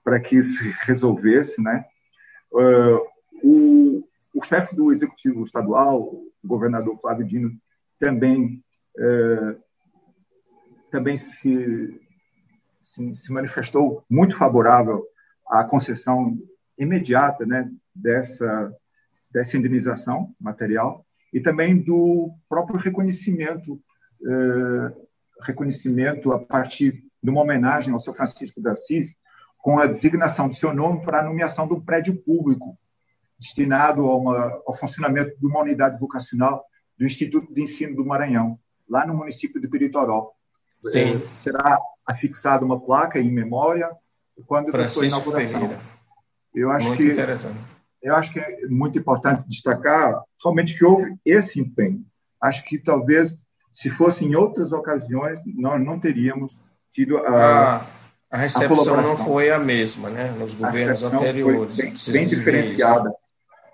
para 0.02 0.18
que 0.18 0.42
se 0.42 0.74
resolvesse, 0.86 1.60
né? 1.60 1.84
Uh, 2.50 3.06
o, 3.42 4.07
o 4.38 4.44
chefe 4.44 4.74
do 4.74 4.92
executivo 4.92 5.44
estadual, 5.44 6.02
o 6.02 6.30
governador 6.44 6.98
Flávio 7.00 7.26
Dino, 7.26 7.50
também 7.98 8.62
uh, 8.96 9.60
também 10.90 11.18
se, 11.18 12.00
se, 12.80 13.14
se 13.14 13.32
manifestou 13.32 14.04
muito 14.08 14.36
favorável 14.36 15.04
à 15.46 15.64
concessão 15.64 16.38
imediata, 16.78 17.44
né, 17.44 17.70
dessa, 17.94 18.72
dessa 19.30 19.56
indenização 19.56 20.34
material 20.40 21.04
e 21.32 21.40
também 21.40 21.76
do 21.76 22.30
próprio 22.48 22.78
reconhecimento, 22.78 23.78
eh, 24.26 24.92
reconhecimento 25.42 26.32
a 26.32 26.38
partir 26.38 27.04
de 27.22 27.28
uma 27.28 27.42
homenagem 27.42 27.92
ao 27.92 27.98
seu 27.98 28.14
Francisco 28.14 28.62
de 28.62 28.68
Assis, 28.70 29.14
com 29.58 29.78
a 29.78 29.86
designação 29.86 30.48
do 30.48 30.54
seu 30.54 30.72
nome 30.72 31.02
para 31.02 31.20
a 31.20 31.22
nomeação 31.22 31.68
do 31.68 31.82
prédio 31.82 32.16
público 32.22 32.78
destinado 33.38 34.04
uma, 34.04 34.60
ao 34.66 34.74
funcionamento 34.74 35.38
de 35.38 35.46
uma 35.46 35.60
unidade 35.60 35.98
vocacional 35.98 36.64
do 36.98 37.04
Instituto 37.04 37.52
de 37.52 37.62
Ensino 37.62 37.94
do 37.94 38.04
Maranhão, 38.04 38.58
lá 38.88 39.06
no 39.06 39.14
município 39.14 39.60
de 39.60 39.68
Peritoró. 39.68 40.30
Eh, 40.94 41.18
será 41.32 41.78
afixada 42.06 42.64
uma 42.64 42.80
placa 42.80 43.18
em 43.18 43.30
memória 43.30 43.90
quando 44.46 44.72
da 44.72 44.88
sua 44.88 45.06
inauguração. 45.06 45.52
Ferreira. 45.52 45.80
Eu 46.54 46.70
acho 46.70 46.88
Muito 46.88 47.02
que 47.02 47.14
eu 48.02 48.14
acho 48.14 48.32
que 48.32 48.38
é 48.38 48.66
muito 48.68 48.98
importante 48.98 49.46
destacar 49.48 50.22
realmente 50.42 50.76
que 50.76 50.84
houve 50.84 51.16
esse 51.24 51.60
empenho. 51.60 52.04
Acho 52.40 52.64
que 52.64 52.78
talvez, 52.78 53.34
se 53.72 53.90
fosse 53.90 54.24
em 54.24 54.36
outras 54.36 54.72
ocasiões, 54.72 55.40
nós 55.56 55.84
não 55.84 55.98
teríamos 55.98 56.60
tido 56.92 57.18
a. 57.18 57.76
a, 57.76 57.86
a 58.30 58.36
recepção 58.36 59.00
a 59.00 59.02
não 59.02 59.16
foi 59.16 59.50
a 59.50 59.58
mesma, 59.58 60.08
né? 60.10 60.30
Nos 60.38 60.54
governos 60.54 61.02
anteriores. 61.02 61.76
bem, 61.76 61.94
bem 62.12 62.26
diferenciada. 62.26 63.12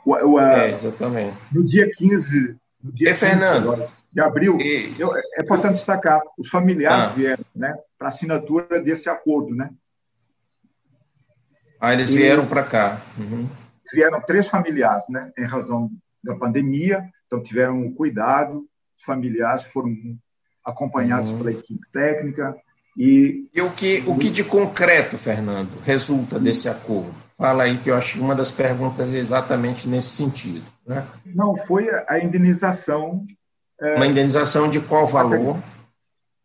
O, 0.04 0.12
o, 0.12 0.40
é, 0.40 0.72
exatamente. 0.72 1.36
No 1.52 1.64
dia 1.64 1.90
15, 1.94 2.56
no 2.82 2.92
dia 2.92 3.10
e, 3.10 3.14
15 3.14 3.20
Fernando, 3.20 3.88
de 4.12 4.20
abril, 4.20 4.58
e... 4.60 4.94
eu, 4.98 5.14
é 5.16 5.42
importante 5.42 5.74
destacar, 5.74 6.20
os 6.38 6.48
familiares 6.48 7.04
ah. 7.04 7.14
vieram 7.14 7.44
né, 7.54 7.74
para 7.98 8.08
assinatura 8.08 8.80
desse 8.80 9.08
acordo, 9.08 9.54
né? 9.54 9.70
Ah, 11.80 11.92
eles 11.92 12.10
vieram 12.14 12.46
para 12.46 12.62
cá. 12.62 13.02
Uhum 13.18 13.48
vieram 13.92 14.20
três 14.20 14.46
familiares, 14.46 15.04
né, 15.08 15.30
em 15.36 15.44
razão 15.44 15.90
da 16.22 16.34
pandemia, 16.34 17.04
então 17.26 17.42
tiveram 17.42 17.92
cuidado, 17.92 18.66
os 18.96 19.04
familiares 19.04 19.64
foram 19.64 19.94
acompanhados 20.64 21.30
uhum. 21.30 21.38
pela 21.38 21.52
equipe 21.52 21.86
técnica, 21.92 22.56
E, 22.96 23.48
e 23.52 23.60
o, 23.60 23.70
que, 23.70 24.04
o 24.06 24.16
que 24.16 24.30
de 24.30 24.44
concreto, 24.44 25.18
Fernando, 25.18 25.80
resulta 25.84 26.38
desse 26.38 26.68
acordo? 26.68 27.23
Fala 27.44 27.64
aí 27.64 27.76
que 27.76 27.90
eu 27.90 27.94
acho 27.94 28.14
que 28.14 28.20
uma 28.20 28.34
das 28.34 28.50
perguntas 28.50 29.12
é 29.12 29.18
exatamente 29.18 29.86
nesse 29.86 30.08
sentido. 30.08 30.64
Né? 30.86 31.06
Não, 31.26 31.54
foi 31.54 31.90
a 32.08 32.18
indenização. 32.18 33.26
É, 33.78 33.96
uma 33.96 34.06
indenização 34.06 34.70
de 34.70 34.80
qual 34.80 35.06
valor? 35.06 35.58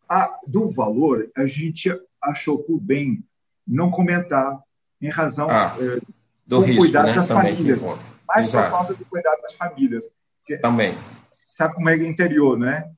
A, 0.06 0.38
do 0.46 0.66
valor, 0.68 1.26
a 1.34 1.46
gente 1.46 1.90
achou 2.22 2.58
por 2.58 2.78
bem 2.78 3.24
não 3.66 3.90
comentar 3.90 4.60
em 5.00 5.08
razão 5.08 5.48
ah, 5.48 5.74
é, 5.80 6.00
do 6.46 6.60
risco, 6.60 6.82
cuidado 6.82 7.06
né? 7.06 7.14
das 7.14 7.28
Também 7.28 7.56
famílias. 7.56 7.82
Mais 8.28 8.46
Exato. 8.48 8.70
por 8.70 8.76
causa 8.76 8.94
do 8.94 9.04
cuidado 9.06 9.40
das 9.40 9.54
famílias. 9.54 10.04
Porque 10.40 10.58
Também. 10.58 10.94
Sabe 11.30 11.76
como 11.76 11.88
é 11.88 11.94
o 11.94 12.06
interior, 12.06 12.58
né? 12.58 12.90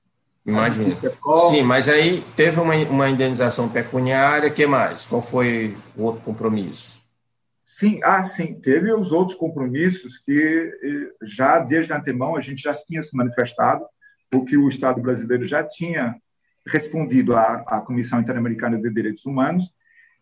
Imagina. 0.44 0.90
Sim, 1.50 1.62
mas 1.62 1.88
aí 1.88 2.20
teve 2.34 2.59
uma, 2.59 2.74
uma 2.74 3.09
indenização 3.09 3.68
pecuniária, 3.68 4.50
que 4.50 4.66
mais? 4.66 5.07
Qual 5.07 5.22
foi 5.22 5.76
o 5.96 6.03
outro 6.03 6.20
compromisso? 6.22 7.01
Sim, 7.83 7.99
ah, 8.05 8.24
sim, 8.24 8.55
teve 8.61 8.93
os 8.93 9.11
outros 9.11 9.37
compromissos 9.37 10.16
que 10.16 10.72
eh, 10.85 11.26
já 11.26 11.59
desde 11.59 11.93
antemão 11.93 12.37
a 12.37 12.41
gente 12.41 12.62
já 12.62 12.72
tinha 12.72 13.03
se 13.03 13.16
manifestado, 13.16 13.85
porque 14.30 14.57
o 14.57 14.68
Estado 14.68 15.03
brasileiro 15.03 15.45
já 15.45 15.64
tinha 15.64 16.14
respondido 16.64 17.35
à, 17.35 17.57
à 17.66 17.80
Comissão 17.80 18.20
Interamericana 18.20 18.80
de 18.80 18.89
Direitos 18.89 19.26
Humanos, 19.26 19.74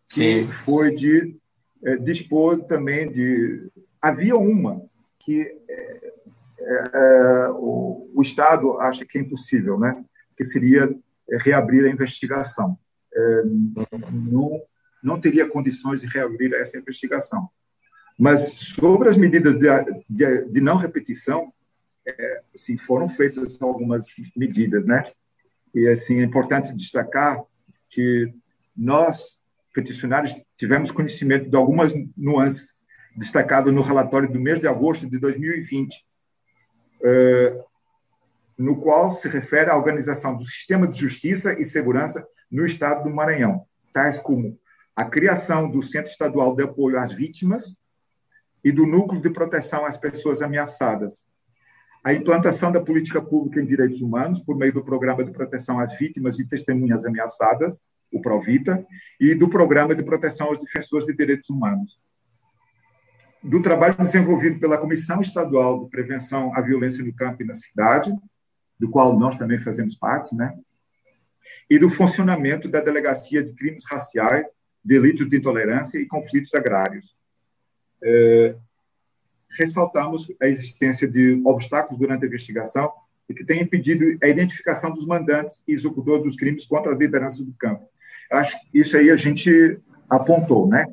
que 0.07 0.15
sim. 0.15 0.47
foi 0.47 0.95
de 0.95 1.37
eh, 1.83 1.97
dispor 1.97 2.63
também 2.63 3.11
de 3.11 3.69
havia 4.01 4.35
uma 4.35 4.81
que 5.19 5.41
eh, 5.69 6.13
eh, 6.59 7.49
o, 7.51 8.09
o 8.15 8.23
Estado 8.23 8.79
acha 8.79 9.05
que 9.05 9.19
é 9.19 9.21
impossível, 9.21 9.77
né? 9.77 10.03
que 10.35 10.43
seria 10.43 10.89
é, 11.29 11.37
reabrir 11.37 11.85
a 11.85 11.91
investigação. 11.91 12.75
É, 13.13 13.43
não, 14.11 14.59
não 15.03 15.19
teria 15.19 15.49
condições 15.49 16.01
de 16.01 16.07
reabrir 16.07 16.53
essa 16.53 16.77
investigação. 16.77 17.49
Mas 18.17 18.53
sobre 18.75 19.09
as 19.09 19.17
medidas 19.17 19.55
de, 19.57 19.67
de, 20.09 20.45
de 20.45 20.61
não 20.61 20.75
repetição, 20.75 21.51
é, 22.07 22.41
assim, 22.53 22.77
foram 22.77 23.07
feitas 23.09 23.59
algumas 23.61 24.05
medidas, 24.35 24.85
né? 24.85 25.03
E 25.73 25.87
assim 25.87 26.19
é 26.19 26.23
importante 26.23 26.73
destacar 26.73 27.41
que 27.89 28.33
nós 28.75 29.39
peticionários 29.73 30.35
tivemos 30.57 30.91
conhecimento 30.91 31.49
de 31.49 31.55
algumas 31.55 31.93
nuances 32.17 32.75
destacadas 33.15 33.73
no 33.73 33.81
relatório 33.81 34.31
do 34.31 34.39
mês 34.39 34.59
de 34.59 34.67
agosto 34.67 35.09
de 35.09 35.17
2020, 35.17 36.05
no 38.57 38.79
qual 38.79 39.11
se 39.11 39.27
refere 39.27 39.69
à 39.69 39.77
organização 39.77 40.37
do 40.37 40.43
sistema 40.43 40.87
de 40.87 40.97
justiça 40.97 41.59
e 41.59 41.65
segurança 41.65 42.25
no 42.49 42.65
estado 42.65 43.03
do 43.03 43.09
Maranhão, 43.09 43.65
tais 43.93 44.17
como 44.17 44.59
a 44.95 45.05
criação 45.05 45.69
do 45.69 45.81
Centro 45.81 46.11
Estadual 46.11 46.55
de 46.55 46.63
Apoio 46.63 46.97
às 46.97 47.11
Vítimas 47.11 47.77
e 48.63 48.71
do 48.71 48.85
Núcleo 48.85 49.21
de 49.21 49.29
Proteção 49.29 49.85
às 49.85 49.97
Pessoas 49.97 50.41
Ameaçadas, 50.41 51.27
a 52.03 52.13
implantação 52.13 52.71
da 52.71 52.81
política 52.81 53.21
pública 53.21 53.61
em 53.61 53.65
direitos 53.65 54.01
humanos 54.01 54.39
por 54.39 54.55
meio 54.57 54.73
do 54.73 54.83
Programa 54.83 55.23
de 55.23 55.31
Proteção 55.31 55.79
às 55.79 55.97
Vítimas 55.97 56.39
e 56.39 56.47
Testemunhas 56.47 57.05
Ameaçadas, 57.05 57.79
o 58.11 58.19
PROVITA, 58.21 58.85
e 59.19 59.33
do 59.33 59.47
Programa 59.47 59.95
de 59.95 60.03
Proteção 60.03 60.47
aos 60.47 60.59
Defensores 60.59 61.05
de 61.05 61.15
Direitos 61.15 61.49
Humanos. 61.49 61.99
Do 63.43 63.61
trabalho 63.61 63.95
desenvolvido 63.97 64.59
pela 64.59 64.77
Comissão 64.77 65.21
Estadual 65.21 65.83
de 65.83 65.89
Prevenção 65.89 66.55
à 66.55 66.61
Violência 66.61 67.03
no 67.03 67.13
Campo 67.13 67.41
e 67.41 67.45
na 67.45 67.55
Cidade, 67.55 68.11
do 68.79 68.89
qual 68.89 69.17
nós 69.17 69.37
também 69.37 69.59
fazemos 69.59 69.95
parte, 69.95 70.35
né? 70.35 70.53
e 71.69 71.79
do 71.79 71.89
funcionamento 71.89 72.67
da 72.67 72.81
Delegacia 72.81 73.43
de 73.43 73.53
Crimes 73.53 73.85
Raciais, 73.85 74.45
Delitos 74.83 75.29
de 75.29 75.37
Intolerância 75.37 75.99
e 75.99 76.05
Conflitos 76.05 76.53
Agrários. 76.53 77.15
É, 78.03 78.55
ressaltamos 79.57 80.31
a 80.41 80.47
existência 80.47 81.07
de 81.07 81.41
obstáculos 81.45 81.99
durante 81.99 82.23
a 82.23 82.27
investigação 82.27 82.91
e 83.29 83.33
que 83.33 83.45
tem 83.45 83.61
impedido 83.61 84.17
a 84.23 84.27
identificação 84.27 84.91
dos 84.91 85.05
mandantes 85.05 85.63
e 85.67 85.73
executores 85.73 86.23
dos 86.23 86.35
crimes 86.35 86.65
contra 86.65 86.91
a 86.91 86.95
liderança 86.95 87.43
do 87.43 87.53
campo. 87.53 87.87
Acho 88.31 88.59
que 88.59 88.79
isso 88.79 88.97
aí 88.97 89.09
a 89.09 89.15
gente 89.15 89.79
apontou, 90.09 90.67
né? 90.67 90.85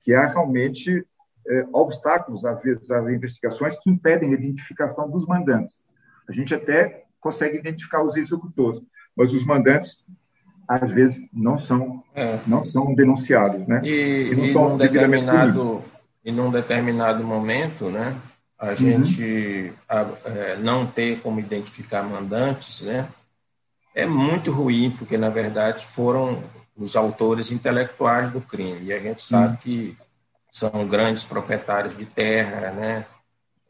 Que 0.00 0.14
há 0.14 0.26
realmente 0.26 1.06
é, 1.46 1.66
obstáculos, 1.72 2.44
às 2.44 2.60
vezes, 2.62 2.90
às 2.90 3.08
investigações 3.08 3.78
que 3.78 3.90
impedem 3.90 4.30
a 4.30 4.34
identificação 4.34 5.10
dos 5.10 5.26
mandantes. 5.26 5.82
A 6.28 6.32
gente 6.32 6.54
até 6.54 7.04
consegue 7.20 7.58
identificar 7.58 8.02
os 8.02 8.16
executores, 8.16 8.80
mas 9.16 9.32
os 9.32 9.44
mandantes 9.44 10.04
às 10.68 10.90
vezes 10.90 11.18
não 11.32 11.58
são 11.58 12.04
é. 12.14 12.38
não 12.46 12.62
são 12.62 12.94
denunciados, 12.94 13.66
né? 13.66 13.80
E, 13.82 14.28
e, 14.30 14.36
não 14.36 14.44
e 14.44 14.52
num 14.52 14.76
determinado 14.76 15.82
e 16.22 16.30
num 16.30 16.50
determinado 16.50 17.24
momento, 17.24 17.86
né? 17.86 18.14
A 18.58 18.68
uhum. 18.68 18.76
gente 18.76 19.72
a, 19.88 20.06
é, 20.26 20.56
não 20.56 20.86
ter 20.86 21.20
como 21.20 21.40
identificar 21.40 22.02
mandantes, 22.02 22.82
né? 22.82 23.08
É 23.94 24.04
muito 24.04 24.52
ruim 24.52 24.90
porque 24.90 25.16
na 25.16 25.30
verdade 25.30 25.86
foram 25.86 26.42
os 26.76 26.94
autores 26.94 27.50
intelectuais 27.50 28.30
do 28.30 28.40
crime 28.40 28.82
e 28.82 28.92
a 28.92 28.98
gente 28.98 29.22
sabe 29.22 29.52
uhum. 29.52 29.56
que 29.56 29.96
são 30.52 30.86
grandes 30.86 31.24
proprietários 31.24 31.96
de 31.96 32.04
terra, 32.04 32.72
né? 32.72 33.06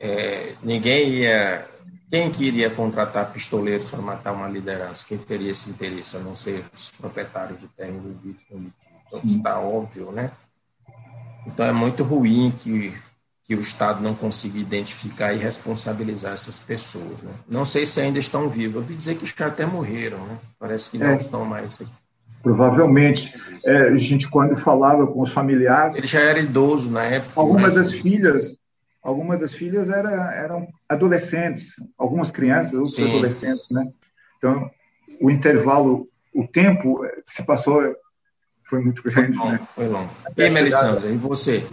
É, 0.01 0.53
ninguém 0.63 1.11
ia 1.11 1.65
quem 2.11 2.31
queria 2.31 2.71
contratar 2.71 3.31
pistoleiros 3.33 3.91
para 3.91 4.01
matar 4.01 4.33
uma 4.33 4.49
liderança? 4.49 5.05
Quem 5.07 5.19
teria 5.19 5.51
esse 5.51 5.69
interesse, 5.69 6.17
a 6.17 6.21
não 6.21 6.35
ser 6.35 6.65
os 6.75 6.91
proprietários 6.91 7.61
de 7.61 7.69
terra 7.69 7.91
envolvidos 7.91 8.45
no 8.51 8.59
litígio? 8.59 8.99
Então, 9.07 9.21
está 9.25 9.59
óbvio, 9.59 10.11
né? 10.13 10.31
Então, 11.47 11.67
é 11.67 11.73
muito 11.73 12.03
ruim 12.03 12.53
que, 12.61 12.95
que 13.45 13.55
o 13.55 13.61
Estado 13.61 14.03
não 14.03 14.15
consiga 14.15 14.59
identificar 14.59 15.33
e 15.33 15.39
responsabilizar 15.39 16.33
essas 16.33 16.59
pessoas. 16.59 17.23
Né? 17.23 17.33
Não 17.47 17.65
sei 17.65 17.87
se 17.87 18.01
ainda 18.01 18.19
estão 18.19 18.49
vivos. 18.49 18.75
Eu 18.75 18.81
ouvi 18.81 18.95
dizer 18.95 19.17
que 19.17 19.27
já 19.27 19.47
até 19.47 19.65
morreram, 19.65 20.19
né? 20.27 20.39
Parece 20.59 20.91
que 20.91 20.99
não 20.99 21.09
é. 21.09 21.17
estão 21.17 21.45
mais 21.45 21.75
aqui. 21.75 21.91
Provavelmente. 22.43 23.31
É, 23.65 23.89
a 23.89 23.97
gente, 23.97 24.29
quando 24.29 24.57
falava 24.57 25.07
com 25.07 25.21
os 25.21 25.31
familiares. 25.31 25.97
Ele 25.97 26.07
já 26.07 26.21
era 26.21 26.39
idoso 26.39 26.91
na 26.91 27.05
época. 27.05 27.33
Algumas 27.41 27.75
das 27.75 27.93
filhas 27.93 28.58
algumas 29.09 29.41
das 29.41 29.55
filhas 29.55 29.89
era, 29.89 30.35
eram 30.35 30.69
adolescentes, 30.87 31.75
algumas 31.97 32.31
crianças, 32.31 32.75
outros 32.75 32.97
Sim. 32.97 33.09
adolescentes, 33.09 33.71
né? 33.71 33.91
Então, 34.37 34.71
o 35.19 35.31
intervalo, 35.31 36.07
o 36.35 36.47
tempo 36.47 37.01
se 37.25 37.43
passou, 37.43 37.97
foi 38.63 38.81
muito 38.81 39.03
grande, 39.03 39.39
foi 39.39 39.47
longo, 39.47 39.53
né? 39.53 39.69
Foi 39.75 39.89
longo. 39.89 40.11
Até 40.27 40.49
e, 40.49 40.51
Melissandra, 40.51 41.09
e 41.09 41.17
você? 41.17 41.67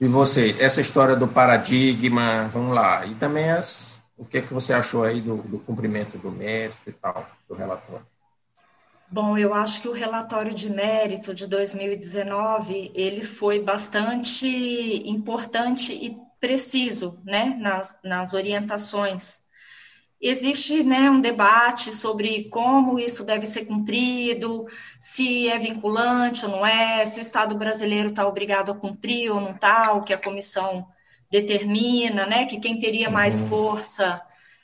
E 0.00 0.06
você, 0.06 0.56
essa 0.58 0.80
história 0.80 1.14
do 1.14 1.28
paradigma, 1.28 2.48
vamos 2.52 2.74
lá, 2.74 3.04
e 3.04 3.14
também 3.16 3.50
as, 3.50 3.98
o 4.16 4.24
que 4.24 4.38
é 4.38 4.40
que 4.40 4.54
você 4.54 4.72
achou 4.72 5.04
aí 5.04 5.20
do, 5.20 5.36
do 5.36 5.58
cumprimento 5.58 6.16
do 6.16 6.30
mérito 6.30 6.78
e 6.86 6.92
tal, 6.92 7.28
do 7.46 7.54
relatório? 7.54 8.06
Bom, 9.08 9.38
eu 9.38 9.54
acho 9.54 9.80
que 9.80 9.88
o 9.88 9.92
relatório 9.92 10.52
de 10.52 10.68
mérito 10.68 11.32
de 11.32 11.46
2019 11.46 12.90
ele 12.94 13.22
foi 13.22 13.60
bastante 13.60 14.46
importante 15.08 15.92
e 15.92 16.16
preciso, 16.40 17.20
né, 17.24 17.56
nas, 17.58 17.98
nas 18.02 18.34
orientações. 18.34 19.44
Existe, 20.20 20.82
né, 20.82 21.08
um 21.08 21.20
debate 21.20 21.92
sobre 21.92 22.48
como 22.50 22.98
isso 22.98 23.22
deve 23.22 23.46
ser 23.46 23.66
cumprido, 23.66 24.66
se 25.00 25.48
é 25.48 25.58
vinculante 25.58 26.44
ou 26.44 26.50
não 26.50 26.66
é, 26.66 27.06
se 27.06 27.20
o 27.20 27.22
Estado 27.22 27.54
brasileiro 27.54 28.08
está 28.08 28.26
obrigado 28.26 28.72
a 28.72 28.74
cumprir 28.74 29.30
ou 29.30 29.40
não 29.40 29.52
está, 29.52 29.92
o 29.92 30.02
que 30.02 30.12
a 30.12 30.18
comissão 30.18 30.86
determina, 31.30 32.26
né, 32.26 32.46
que 32.46 32.58
quem 32.58 32.78
teria 32.78 33.08
mais 33.08 33.40
uhum. 33.42 33.48
força 33.48 34.20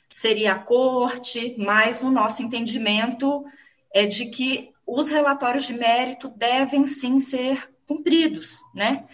seria 0.09 0.53
a 0.53 0.59
corte, 0.59 1.55
mas 1.57 2.03
o 2.03 2.11
nosso 2.11 2.43
entendimento 2.43 3.45
é 3.93 4.05
de 4.05 4.25
que 4.25 4.71
os 4.85 5.09
relatórios 5.09 5.65
de 5.65 5.73
mérito 5.73 6.27
devem 6.29 6.87
sim 6.87 7.19
ser 7.19 7.71
cumpridos, 7.87 8.61
né? 8.73 9.05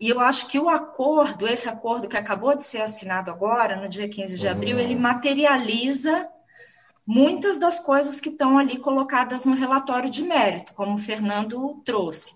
E 0.00 0.08
eu 0.08 0.20
acho 0.20 0.46
que 0.48 0.58
o 0.58 0.68
acordo, 0.68 1.46
esse 1.46 1.68
acordo 1.68 2.08
que 2.08 2.16
acabou 2.16 2.54
de 2.56 2.62
ser 2.62 2.80
assinado 2.80 3.30
agora, 3.30 3.76
no 3.76 3.88
dia 3.88 4.08
15 4.08 4.38
de 4.38 4.48
abril, 4.48 4.78
ele 4.78 4.94
materializa 4.94 6.28
muitas 7.06 7.58
das 7.58 7.80
coisas 7.80 8.20
que 8.20 8.28
estão 8.28 8.58
ali 8.58 8.78
colocadas 8.78 9.44
no 9.44 9.54
relatório 9.54 10.08
de 10.08 10.22
mérito, 10.22 10.72
como 10.74 10.94
o 10.94 10.98
Fernando 10.98 11.82
trouxe. 11.84 12.34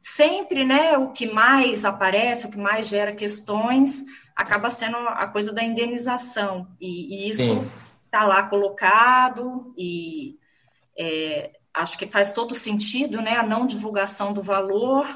Sempre, 0.00 0.64
né, 0.64 0.96
o 0.96 1.12
que 1.12 1.26
mais 1.26 1.84
aparece, 1.84 2.46
o 2.46 2.50
que 2.50 2.58
mais 2.58 2.88
gera 2.88 3.12
questões, 3.12 4.04
acaba 4.34 4.70
sendo 4.70 4.96
a 4.96 5.26
coisa 5.26 5.52
da 5.52 5.62
indenização, 5.62 6.68
e, 6.80 7.26
e 7.26 7.30
isso 7.30 7.64
está 8.06 8.24
lá 8.24 8.42
colocado, 8.44 9.72
e 9.76 10.37
é, 10.98 11.52
acho 11.72 11.96
que 11.96 12.06
faz 12.06 12.32
todo 12.32 12.54
sentido, 12.54 13.20
né, 13.20 13.36
a 13.36 13.42
não 13.42 13.66
divulgação 13.66 14.32
do 14.32 14.42
valor, 14.42 15.06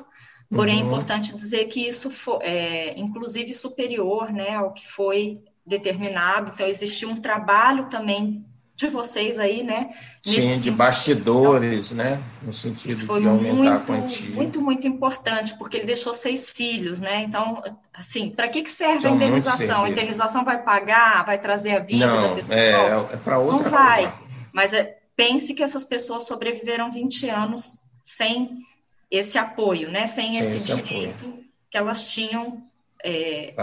porém 0.48 0.80
é 0.80 0.82
uhum. 0.82 0.84
é 0.84 0.92
importante 0.92 1.34
dizer 1.34 1.64
que 1.66 1.80
isso 1.86 2.10
foi, 2.10 2.38
é, 2.42 2.98
inclusive, 2.98 3.52
superior, 3.52 4.32
né, 4.32 4.54
ao 4.54 4.72
que 4.72 4.86
foi 4.88 5.34
determinado. 5.66 6.52
Então, 6.54 6.66
existiu 6.66 7.08
um 7.10 7.16
trabalho 7.16 7.86
também 7.86 8.44
de 8.74 8.88
vocês 8.88 9.38
aí, 9.38 9.62
né? 9.62 9.90
Sim, 10.24 10.58
de 10.58 10.70
bastidores, 10.70 11.92
então, 11.92 12.04
né? 12.04 12.22
No 12.42 12.52
sentido 12.52 12.96
de 12.96 13.28
aumentar 13.28 13.54
muito, 13.54 13.72
a 13.72 13.80
quantia. 13.80 14.34
Muito, 14.34 14.60
muito 14.60 14.86
importante, 14.88 15.56
porque 15.56 15.76
ele 15.76 15.86
deixou 15.86 16.12
seis 16.12 16.50
filhos, 16.50 16.98
né? 16.98 17.22
Então, 17.22 17.62
assim, 17.94 18.30
para 18.30 18.48
que, 18.48 18.62
que 18.62 18.70
serve 18.70 19.02
São 19.02 19.12
a 19.12 19.14
indenização? 19.14 19.84
A 19.84 19.88
indenização 19.88 20.44
vai 20.44 20.62
pagar, 20.62 21.24
vai 21.24 21.38
trazer 21.38 21.76
a 21.76 21.78
vida 21.78 22.06
Não, 22.06 22.28
da 22.30 22.34
pessoa? 22.34 22.58
É, 22.58 23.14
é 23.14 23.16
para 23.22 23.38
outra 23.38 23.62
Não 23.62 23.70
vai. 23.70 24.12
Mas 24.52 24.72
é, 24.72 24.98
pense 25.16 25.54
que 25.54 25.62
essas 25.62 25.84
pessoas 25.84 26.24
sobreviveram 26.24 26.90
20 26.90 27.28
anos 27.28 27.80
sem 28.02 28.58
esse 29.10 29.38
apoio, 29.38 29.90
né? 29.90 30.06
Sem, 30.06 30.32
sem 30.32 30.38
esse, 30.38 30.58
esse, 30.58 30.82
direito 30.82 31.26
apoio. 31.26 31.44
que 31.70 31.76
elas 31.76 32.12
tinham 32.12 32.62
é, 33.02 33.54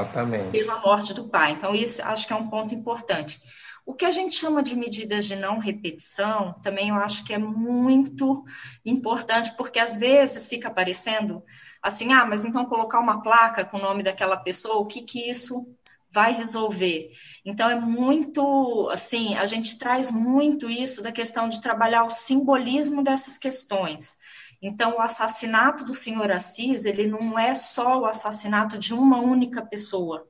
pela 0.52 0.80
morte 0.80 1.14
do 1.14 1.28
pai. 1.28 1.52
Então, 1.52 1.74
isso 1.74 2.02
acho 2.04 2.28
que 2.28 2.34
é 2.34 2.36
um 2.36 2.50
ponto 2.50 2.74
importante. 2.74 3.42
O 3.90 3.94
que 3.96 4.06
a 4.06 4.12
gente 4.12 4.36
chama 4.36 4.62
de 4.62 4.76
medidas 4.76 5.26
de 5.26 5.36
não 5.36 5.58
repetição, 5.58 6.54
também 6.62 6.90
eu 6.90 6.96
acho 6.96 7.26
que 7.26 7.34
é 7.34 7.40
muito 7.40 8.46
importante, 8.86 9.56
porque 9.58 9.80
às 9.80 9.98
vezes 9.98 10.48
fica 10.48 10.68
aparecendo 10.68 11.44
assim, 11.82 12.14
ah, 12.14 12.24
mas 12.24 12.46
então 12.46 12.66
colocar 12.66 13.00
uma 13.00 13.20
placa 13.20 13.66
com 13.66 13.78
o 13.78 13.82
nome 13.82 14.04
daquela 14.04 14.38
pessoa, 14.38 14.78
o 14.78 14.86
que 14.86 15.02
que 15.02 15.28
isso 15.28 15.68
vai 16.12 16.34
resolver? 16.34 17.12
Então 17.46 17.70
é 17.70 17.80
muito, 17.80 18.90
assim, 18.92 19.36
a 19.36 19.46
gente 19.46 19.78
traz 19.78 20.12
muito 20.12 20.70
isso 20.70 21.02
da 21.02 21.12
questão 21.12 21.50
de 21.50 21.62
trabalhar 21.62 22.04
o 22.04 22.10
simbolismo 22.10 23.04
dessas 23.04 23.38
questões. 23.38 24.18
Então, 24.62 24.98
o 24.98 25.02
assassinato 25.02 25.86
do 25.86 25.96
senhor 25.96 26.32
Assis, 26.32 26.84
ele 26.84 27.08
não 27.08 27.40
é 27.40 27.54
só 27.54 28.00
o 28.00 28.06
assassinato 28.06 28.78
de 28.78 28.94
uma 28.94 29.18
única 29.22 29.62
pessoa, 29.66 30.28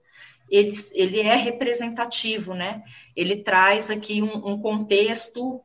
ele, 0.50 0.74
ele 0.94 1.20
é 1.20 1.36
representativo, 1.36 2.54
né? 2.54 2.84
Ele 3.16 3.38
traz 3.38 3.92
aqui 3.92 4.22
um, 4.22 4.48
um 4.48 4.60
contexto 4.60 5.62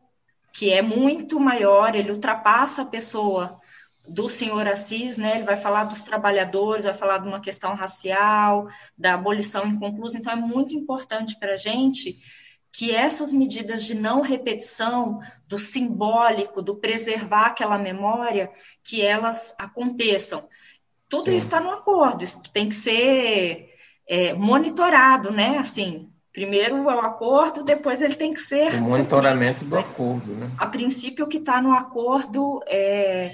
que 0.53 0.71
é 0.71 0.83
muito 0.83 1.41
maior, 1.41 1.95
ele 1.95 2.13
ultrapassa 2.13 2.83
a 2.83 2.87
pessoa 2.87 3.61
do 4.07 4.29
senhor 4.29 4.67
Assis, 4.67 5.17
né? 5.17 5.37
Ele 5.37 5.45
vai 5.45 5.57
falar 5.57 5.85
dos 5.85 6.03
trabalhadores, 6.03 6.85
vai 6.85 6.95
falar 6.95 7.19
de 7.19 7.29
uma 7.29 7.41
questão 7.41 7.75
racial, 7.75 8.69
da 8.97 9.15
abolição 9.15 9.67
inconclusa. 9.67 10.19
Então, 10.19 10.33
é 10.33 10.37
muito 10.37 10.75
importante 10.75 11.39
para 11.39 11.55
a 11.55 11.57
gente 11.57 12.19
que 12.71 12.93
essas 12.93 13.33
medidas 13.33 13.85
de 13.85 13.95
não 13.95 14.21
repetição, 14.21 15.21
do 15.47 15.61
simbólico, 15.61 16.61
do 16.61 16.75
preservar 16.75 17.47
aquela 17.47 17.79
memória, 17.79 18.51
que 18.83 19.01
elas 19.01 19.55
aconteçam. 19.59 20.49
Tudo 21.09 21.31
Sim. 21.31 21.37
isso 21.37 21.47
está 21.47 21.61
no 21.61 21.71
acordo, 21.71 22.25
isso 22.25 22.43
tem 22.53 22.69
que 22.69 22.75
ser 22.75 23.69
é, 24.09 24.33
monitorado, 24.33 25.31
né? 25.31 25.59
Assim, 25.59 26.11
primeiro 26.33 26.77
é 26.91 26.97
o 26.97 27.01
acordo, 27.01 27.63
depois 27.63 28.03
ele 28.03 28.17
tem 28.17 28.35
que 28.35 28.41
ser. 28.41 28.75
O 28.75 28.83
monitoramento 28.83 29.65
do 29.65 29.79
acordo, 29.79 30.35
né? 30.35 30.51
A 30.59 30.67
princípio, 30.67 31.25
o 31.25 31.29
que 31.29 31.39
está 31.39 31.63
no 31.63 31.73
acordo 31.73 32.61
é, 32.67 33.31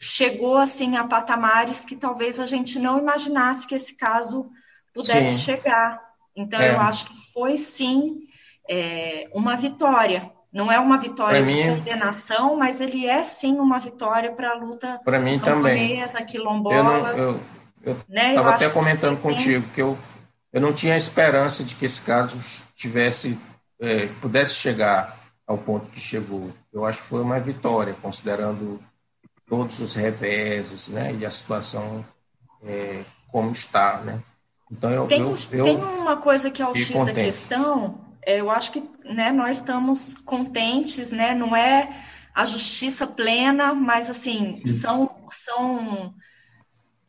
chegou 0.00 0.56
assim 0.56 0.96
a 0.96 1.04
patamares 1.04 1.84
que 1.84 1.96
talvez 1.96 2.38
a 2.38 2.46
gente 2.46 2.78
não 2.78 2.98
imaginasse 2.98 3.66
que 3.66 3.74
esse 3.74 3.96
caso 3.96 4.50
pudesse 4.94 5.30
sim. 5.30 5.38
chegar. 5.38 6.00
Então, 6.36 6.60
é. 6.60 6.72
eu 6.72 6.80
acho 6.80 7.06
que 7.06 7.32
foi 7.32 7.58
sim 7.58 8.20
é, 8.68 9.28
uma 9.32 9.56
vitória. 9.56 10.30
Não 10.52 10.72
é 10.72 10.78
uma 10.78 10.96
vitória 10.96 11.40
pra 11.40 11.46
de 11.46 11.54
mim, 11.54 11.76
condenação, 11.76 12.56
mas 12.56 12.80
ele 12.80 13.06
é 13.06 13.22
sim 13.22 13.58
uma 13.58 13.78
vitória 13.78 14.32
para 14.32 14.50
a 14.50 14.54
luta 14.54 14.98
para 15.04 15.18
mim 15.18 15.38
também 15.38 16.02
quilombola. 16.26 16.76
Eu 16.76 16.84
não, 16.84 17.18
eu 17.18 17.40
eu 17.82 17.96
né? 18.08 18.30
estava 18.30 18.50
até 18.50 18.68
comentando 18.68 19.20
contigo 19.20 19.66
que 19.74 19.80
eu, 19.80 19.96
eu 20.52 20.60
não 20.60 20.72
tinha 20.72 20.96
esperança 20.96 21.62
de 21.62 21.74
que 21.74 21.86
esse 21.86 22.00
caso 22.00 22.38
tivesse 22.74 23.38
é, 23.80 24.06
pudesse 24.20 24.54
chegar 24.54 25.16
ao 25.46 25.56
ponto 25.56 25.86
que 25.86 26.00
chegou. 26.00 26.50
Eu 26.72 26.84
acho 26.84 27.02
que 27.02 27.08
foi 27.08 27.22
uma 27.22 27.38
vitória, 27.38 27.94
considerando 28.02 28.80
todos 29.48 29.80
os 29.80 29.94
reveses, 29.94 30.88
né, 30.88 31.14
e 31.14 31.24
a 31.24 31.30
situação 31.30 32.04
é, 32.62 33.02
como 33.30 33.50
está, 33.52 33.98
né. 33.98 34.20
Então 34.70 34.90
eu 34.90 35.06
tem, 35.06 35.20
eu, 35.20 35.34
eu 35.52 35.64
tem 35.64 35.76
uma 35.76 36.16
coisa 36.16 36.50
que 36.50 36.62
é 36.62 36.66
o 36.66 36.74
X 36.74 36.90
contente. 36.90 37.14
da 37.16 37.24
questão. 37.24 38.00
É, 38.22 38.40
eu 38.40 38.50
acho 38.50 38.72
que 38.72 38.82
né, 39.04 39.32
nós 39.32 39.56
estamos 39.56 40.14
contentes, 40.14 41.10
né? 41.10 41.34
Não 41.34 41.56
é 41.56 41.88
a 42.34 42.44
justiça 42.44 43.06
plena, 43.06 43.72
mas 43.72 44.10
assim 44.10 44.64
são 44.66 45.10
são 45.30 46.14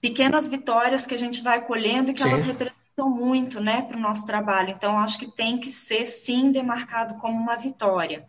pequenas 0.02 0.48
vitórias 0.48 1.06
que 1.06 1.14
a 1.14 1.18
gente 1.18 1.44
vai 1.44 1.62
colhendo 1.66 2.12
e 2.12 2.14
que 2.14 2.24
sim. 2.24 2.30
elas 2.30 2.44
representam 2.44 3.10
muito, 3.10 3.60
né, 3.60 3.82
para 3.82 3.98
o 3.98 4.02
nosso 4.02 4.26
trabalho. 4.26 4.72
Então, 4.72 4.98
acho 4.98 5.20
que 5.20 5.28
tem 5.28 5.58
que 5.58 5.72
ser, 5.72 6.06
sim, 6.06 6.52
demarcado 6.52 7.16
como 7.16 7.38
uma 7.38 7.56
vitória. 7.56 8.26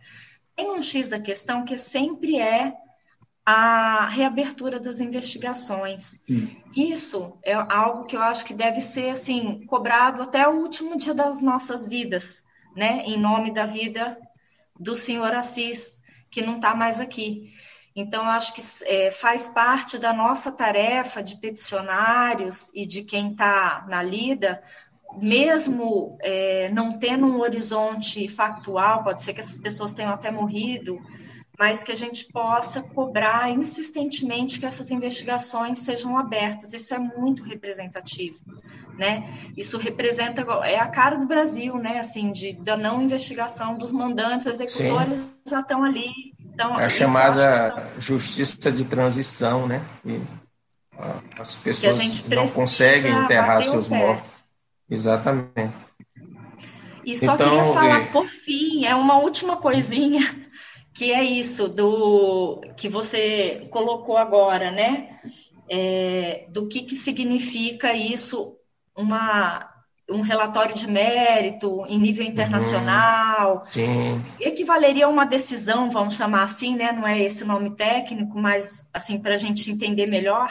Tem 0.57 0.71
um 0.71 0.83
X 0.83 1.09
da 1.09 1.21
questão 1.21 1.65
que 1.65 1.79
sempre 1.79 2.39
é 2.39 2.75
a 3.45 4.09
reabertura 4.09 4.79
das 4.79 5.01
investigações. 5.01 6.21
Sim. 6.27 6.63
Isso 6.77 7.39
é 7.43 7.55
algo 7.55 8.05
que 8.05 8.17
eu 8.17 8.23
acho 8.23 8.45
que 8.45 8.55
deve 8.55 8.81
ser, 8.81 9.11
assim, 9.11 9.65
cobrado 9.67 10.23
até 10.23 10.47
o 10.47 10.61
último 10.61 10.97
dia 10.97 11.15
das 11.15 11.41
nossas 11.41 11.85
vidas, 11.85 12.45
né, 12.77 13.03
em 13.05 13.19
nome 13.19 13.53
da 13.53 13.67
vida 13.67 14.19
do 14.79 14.97
senhor 14.97 15.35
Assis, 15.35 15.99
que 16.31 16.43
não 16.43 16.57
está 16.57 16.75
mais 16.75 17.01
aqui. 17.01 17.53
Então, 17.95 18.25
acho 18.29 18.55
que 18.55 18.63
é, 18.85 19.11
faz 19.11 19.49
parte 19.49 19.99
da 19.99 20.13
nossa 20.13 20.53
tarefa 20.53 21.23
de 21.23 21.37
peticionários 21.37 22.71
e 22.73 22.87
de 22.87 23.03
quem 23.03 23.33
está 23.33 23.85
na 23.89 24.03
lida, 24.03 24.63
mesmo 25.21 26.17
é, 26.21 26.71
não 26.73 26.99
tendo 26.99 27.27
um 27.27 27.41
horizonte 27.41 28.29
factual, 28.29 29.03
pode 29.03 29.23
ser 29.23 29.35
que 29.35 29.41
essas 29.41 29.59
pessoas 29.59 29.93
tenham 29.93 30.13
até 30.13 30.31
morrido, 30.31 31.01
mas 31.61 31.85
que 31.85 31.93
a 31.93 31.97
gente 31.97 32.25
possa 32.33 32.81
cobrar 32.81 33.51
insistentemente 33.51 34.59
que 34.59 34.65
essas 34.65 34.91
investigações 34.91 35.81
sejam 35.81 36.17
abertas. 36.17 36.73
Isso 36.73 36.95
é 36.95 36.99
muito 36.99 37.43
representativo, 37.43 38.39
né? 38.97 39.31
Isso 39.55 39.77
representa 39.77 40.41
é 40.65 40.79
a 40.79 40.89
cara 40.89 41.17
do 41.17 41.27
Brasil, 41.27 41.77
né? 41.77 41.99
Assim, 41.99 42.33
de 42.33 42.55
da 42.55 42.79
não 42.79 43.03
investigação 43.03 43.75
dos 43.75 43.93
mandantes, 43.93 44.47
os 44.47 44.59
executores 44.59 45.19
Sim. 45.19 45.35
já 45.47 45.61
estão 45.61 45.85
ali 45.85 46.11
então, 46.61 46.79
é 46.81 46.87
a 46.87 46.89
chamada 46.91 47.91
que... 47.95 48.01
justiça 48.01 48.73
de 48.73 48.85
transição, 48.85 49.67
né? 49.67 49.83
E 50.05 50.21
as 51.39 51.57
pessoas 51.57 51.99
não 52.29 52.49
conseguem 52.49 53.13
enterrar 53.13 53.63
seus 53.63 53.89
mortos. 53.89 54.45
Exatamente. 54.91 55.75
E 57.05 57.17
só 57.17 57.35
então, 57.35 57.49
queria 57.49 57.65
falar, 57.73 58.01
é... 58.01 58.05
por 58.07 58.27
fim, 58.27 58.85
é 58.85 58.95
uma 58.95 59.19
última 59.19 59.57
coisinha, 59.57 60.21
que 60.93 61.13
é 61.13 61.23
isso 61.23 61.69
do 61.69 62.61
que 62.77 62.89
você 62.89 63.69
colocou 63.71 64.17
agora, 64.17 64.71
né? 64.71 65.21
É, 65.69 66.47
do 66.49 66.67
que, 66.67 66.83
que 66.83 66.97
significa 66.97 67.93
isso, 67.93 68.57
uma 68.97 69.71
um 70.11 70.23
relatório 70.23 70.75
de 70.75 70.89
mérito 70.89 71.85
em 71.87 71.99
nível 71.99 72.25
uhum. 72.25 72.31
internacional, 72.31 73.65
uhum, 73.77 74.21
equivaleria 74.41 75.07
a 75.07 75.09
uma 75.09 75.25
decisão, 75.25 75.89
vamos 75.89 76.17
chamar 76.17 76.43
assim, 76.43 76.75
né? 76.75 76.91
Não 76.91 77.07
é 77.07 77.23
esse 77.23 77.45
nome 77.45 77.77
técnico, 77.77 78.37
mas 78.37 78.89
assim 78.93 79.21
para 79.21 79.35
a 79.35 79.37
gente 79.37 79.71
entender 79.71 80.07
melhor 80.07 80.51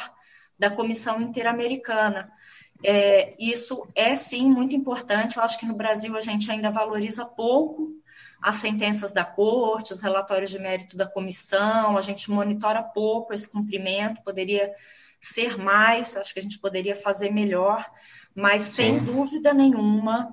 da 0.58 0.70
Comissão 0.70 1.22
Interamericana. 1.22 2.32
É, 2.84 3.36
isso 3.38 3.86
é 3.94 4.16
sim 4.16 4.50
muito 4.50 4.76
importante. 4.76 5.38
Eu 5.38 5.44
acho 5.44 5.60
que 5.60 5.66
no 5.66 5.76
Brasil 5.76 6.16
a 6.16 6.22
gente 6.22 6.50
ainda 6.50 6.72
valoriza 6.72 7.26
pouco 7.26 7.92
as 8.42 8.56
sentenças 8.56 9.12
da 9.12 9.26
corte, 9.26 9.94
os 9.94 10.02
relatórios 10.02 10.50
de 10.50 10.60
mérito 10.60 10.96
da 10.96 11.08
comissão, 11.08 11.98
a 11.98 12.02
gente 12.02 12.32
monitora 12.32 12.82
pouco 12.82 13.34
esse 13.34 13.50
cumprimento, 13.50 14.22
poderia 14.24 14.74
ser 15.20 15.58
mais, 15.58 16.16
acho 16.16 16.34
que 16.34 16.40
a 16.40 16.44
gente 16.44 16.60
poderia 16.60 16.96
fazer 16.96 17.30
melhor 17.32 17.86
mas 18.40 18.64
sem 18.64 19.00
Sim. 19.00 19.06
dúvida 19.06 19.54
nenhuma 19.54 20.32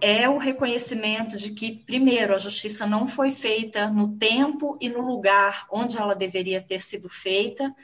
é 0.00 0.28
o 0.28 0.38
reconhecimento 0.38 1.36
de 1.36 1.50
que, 1.50 1.72
primeiro, 1.84 2.34
a 2.34 2.38
justiça 2.38 2.86
não 2.86 3.08
foi 3.08 3.32
feita 3.32 3.88
no 3.88 4.16
tempo 4.16 4.78
e 4.80 4.88
no 4.88 5.00
lugar 5.00 5.66
onde 5.72 5.98
ela 5.98 6.14
deveria 6.14 6.62
ter 6.62 6.80
sido 6.80 7.08
feita, 7.08 7.74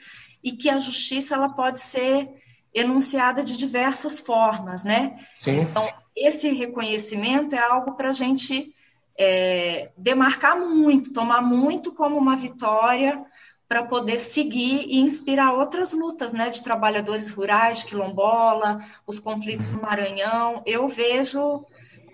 e 0.41 0.53
que 0.53 0.69
a 0.69 0.79
justiça 0.79 1.35
ela 1.35 1.49
pode 1.49 1.81
ser 1.81 2.29
enunciada 2.73 3.43
de 3.43 3.57
diversas 3.57 4.19
formas, 4.19 4.85
né? 4.85 5.19
Sim. 5.35 5.61
Então, 5.61 5.91
esse 6.15 6.49
reconhecimento 6.53 7.53
é 7.53 7.59
algo 7.59 7.93
para 7.93 8.09
a 8.09 8.13
gente 8.13 8.73
é, 9.17 9.91
demarcar 9.97 10.59
muito, 10.59 11.13
tomar 11.13 11.41
muito 11.41 11.93
como 11.93 12.17
uma 12.17 12.35
vitória 12.35 13.23
para 13.67 13.83
poder 13.83 14.19
seguir 14.19 14.85
e 14.87 14.99
inspirar 14.99 15.53
outras 15.53 15.91
lutas, 15.93 16.33
né, 16.33 16.49
de 16.49 16.63
trabalhadores 16.63 17.31
rurais, 17.31 17.83
quilombola, 17.83 18.79
os 19.07 19.19
conflitos 19.19 19.71
no 19.71 19.81
Maranhão. 19.81 20.61
Eu 20.65 20.87
vejo, 20.87 21.65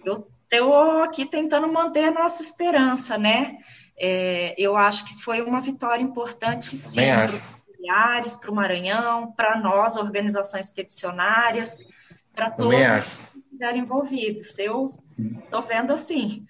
eu 0.05 0.27
estou 0.43 1.03
aqui 1.03 1.25
tentando 1.25 1.67
manter 1.67 2.05
a 2.05 2.11
nossa 2.11 2.41
esperança, 2.41 3.17
né? 3.17 3.57
É, 3.97 4.55
eu 4.57 4.77
acho 4.77 5.05
que 5.05 5.21
foi 5.21 5.41
uma 5.41 5.59
vitória 5.59 6.01
importante, 6.01 6.77
sim, 6.77 7.01
para 7.01 7.35
os 7.35 7.41
familiares, 7.41 8.35
para 8.35 8.51
o 8.51 8.55
Maranhão, 8.55 9.31
para 9.33 9.59
nós, 9.59 9.95
organizações 9.97 10.69
peticionárias, 10.69 11.83
para 12.33 12.49
todos 12.49 12.73
que 13.31 13.39
estiverem 13.39 13.81
envolvidos. 13.81 14.57
Eu 14.57 14.89
estou 15.43 15.61
vendo 15.61 15.91
assim. 15.91 16.45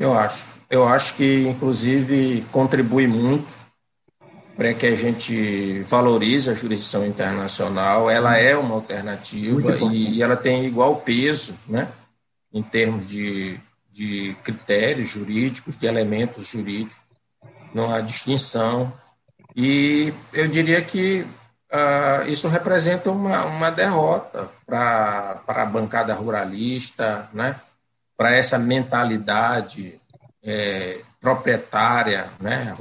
Eu 0.00 0.18
acho. 0.18 0.48
Eu 0.70 0.88
acho 0.88 1.14
que, 1.14 1.46
inclusive, 1.46 2.42
contribui 2.50 3.06
muito 3.06 3.46
para 4.56 4.72
que 4.72 4.86
a 4.86 4.96
gente 4.96 5.82
valorize 5.82 6.48
a 6.48 6.54
jurisdição 6.54 7.06
internacional. 7.06 8.08
Ela 8.08 8.38
é 8.38 8.56
uma 8.56 8.76
alternativa 8.76 9.76
e, 9.92 10.16
e, 10.16 10.22
ela 10.22 10.36
tem 10.36 10.64
igual 10.64 10.96
peso, 10.96 11.54
né, 11.68 11.88
em 12.52 12.62
termos 12.62 13.06
de, 13.06 13.58
de 13.92 14.34
critérios 14.42 15.10
jurídicos, 15.10 15.76
de 15.76 15.86
elementos 15.86 16.46
jurídicos. 16.46 16.96
Não 17.74 17.92
há 17.92 18.00
distinção. 18.00 18.90
E 19.54 20.14
eu 20.32 20.48
diria 20.48 20.80
que 20.80 21.26
uh, 21.70 22.26
isso 22.26 22.48
representa 22.48 23.10
uma, 23.10 23.44
uma 23.44 23.70
derrota 23.70 24.48
para 24.64 25.42
a 25.46 25.66
bancada 25.66 26.14
ruralista, 26.14 27.28
né? 27.34 27.56
Para 28.20 28.36
essa 28.36 28.58
mentalidade 28.58 29.98
é, 30.44 31.00
proprietária, 31.18 32.28
né? 32.38 32.76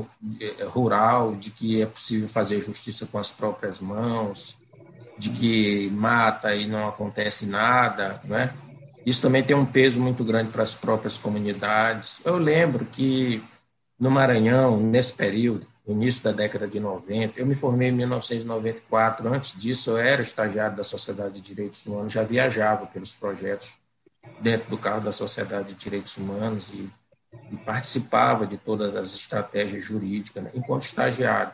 rural, 0.65 1.33
de 1.33 1.49
que 1.49 1.81
é 1.81 1.85
possível 1.85 2.27
fazer 2.27 2.59
justiça 2.59 3.05
com 3.05 3.17
as 3.17 3.31
próprias 3.31 3.79
mãos, 3.79 4.57
de 5.17 5.29
que 5.29 5.89
mata 5.91 6.53
e 6.53 6.67
não 6.67 6.89
acontece 6.89 7.45
nada. 7.45 8.19
Né? 8.25 8.53
Isso 9.05 9.21
também 9.21 9.41
tem 9.41 9.55
um 9.55 9.65
peso 9.65 10.01
muito 10.01 10.25
grande 10.25 10.51
para 10.51 10.61
as 10.61 10.73
próprias 10.73 11.17
comunidades. 11.17 12.17
Eu 12.25 12.37
lembro 12.37 12.83
que 12.83 13.41
no 13.97 14.11
Maranhão, 14.11 14.77
nesse 14.77 15.13
período, 15.13 15.65
início 15.87 16.21
da 16.21 16.33
década 16.33 16.67
de 16.67 16.81
90. 16.81 17.39
Eu 17.39 17.45
me 17.45 17.55
formei 17.55 17.87
em 17.87 17.93
1994. 17.93 19.25
Antes 19.33 19.57
disso, 19.57 19.91
eu 19.91 19.97
era 19.97 20.21
estagiário 20.21 20.75
da 20.75 20.83
Sociedade 20.83 21.35
de 21.35 21.41
Direitos 21.41 21.85
Humanos, 21.85 22.11
já 22.11 22.23
viajava 22.23 22.85
pelos 22.87 23.13
projetos 23.13 23.78
dentro 24.39 24.69
do 24.69 24.77
carro 24.77 25.01
da 25.01 25.11
Sociedade 25.11 25.73
de 25.73 25.75
Direitos 25.75 26.17
Humanos 26.17 26.69
e, 26.73 26.89
e 27.51 27.57
participava 27.57 28.45
de 28.45 28.57
todas 28.57 28.95
as 28.95 29.13
estratégias 29.13 29.83
jurídicas 29.83 30.43
né, 30.43 30.51
enquanto 30.53 30.83
estagiário. 30.83 31.51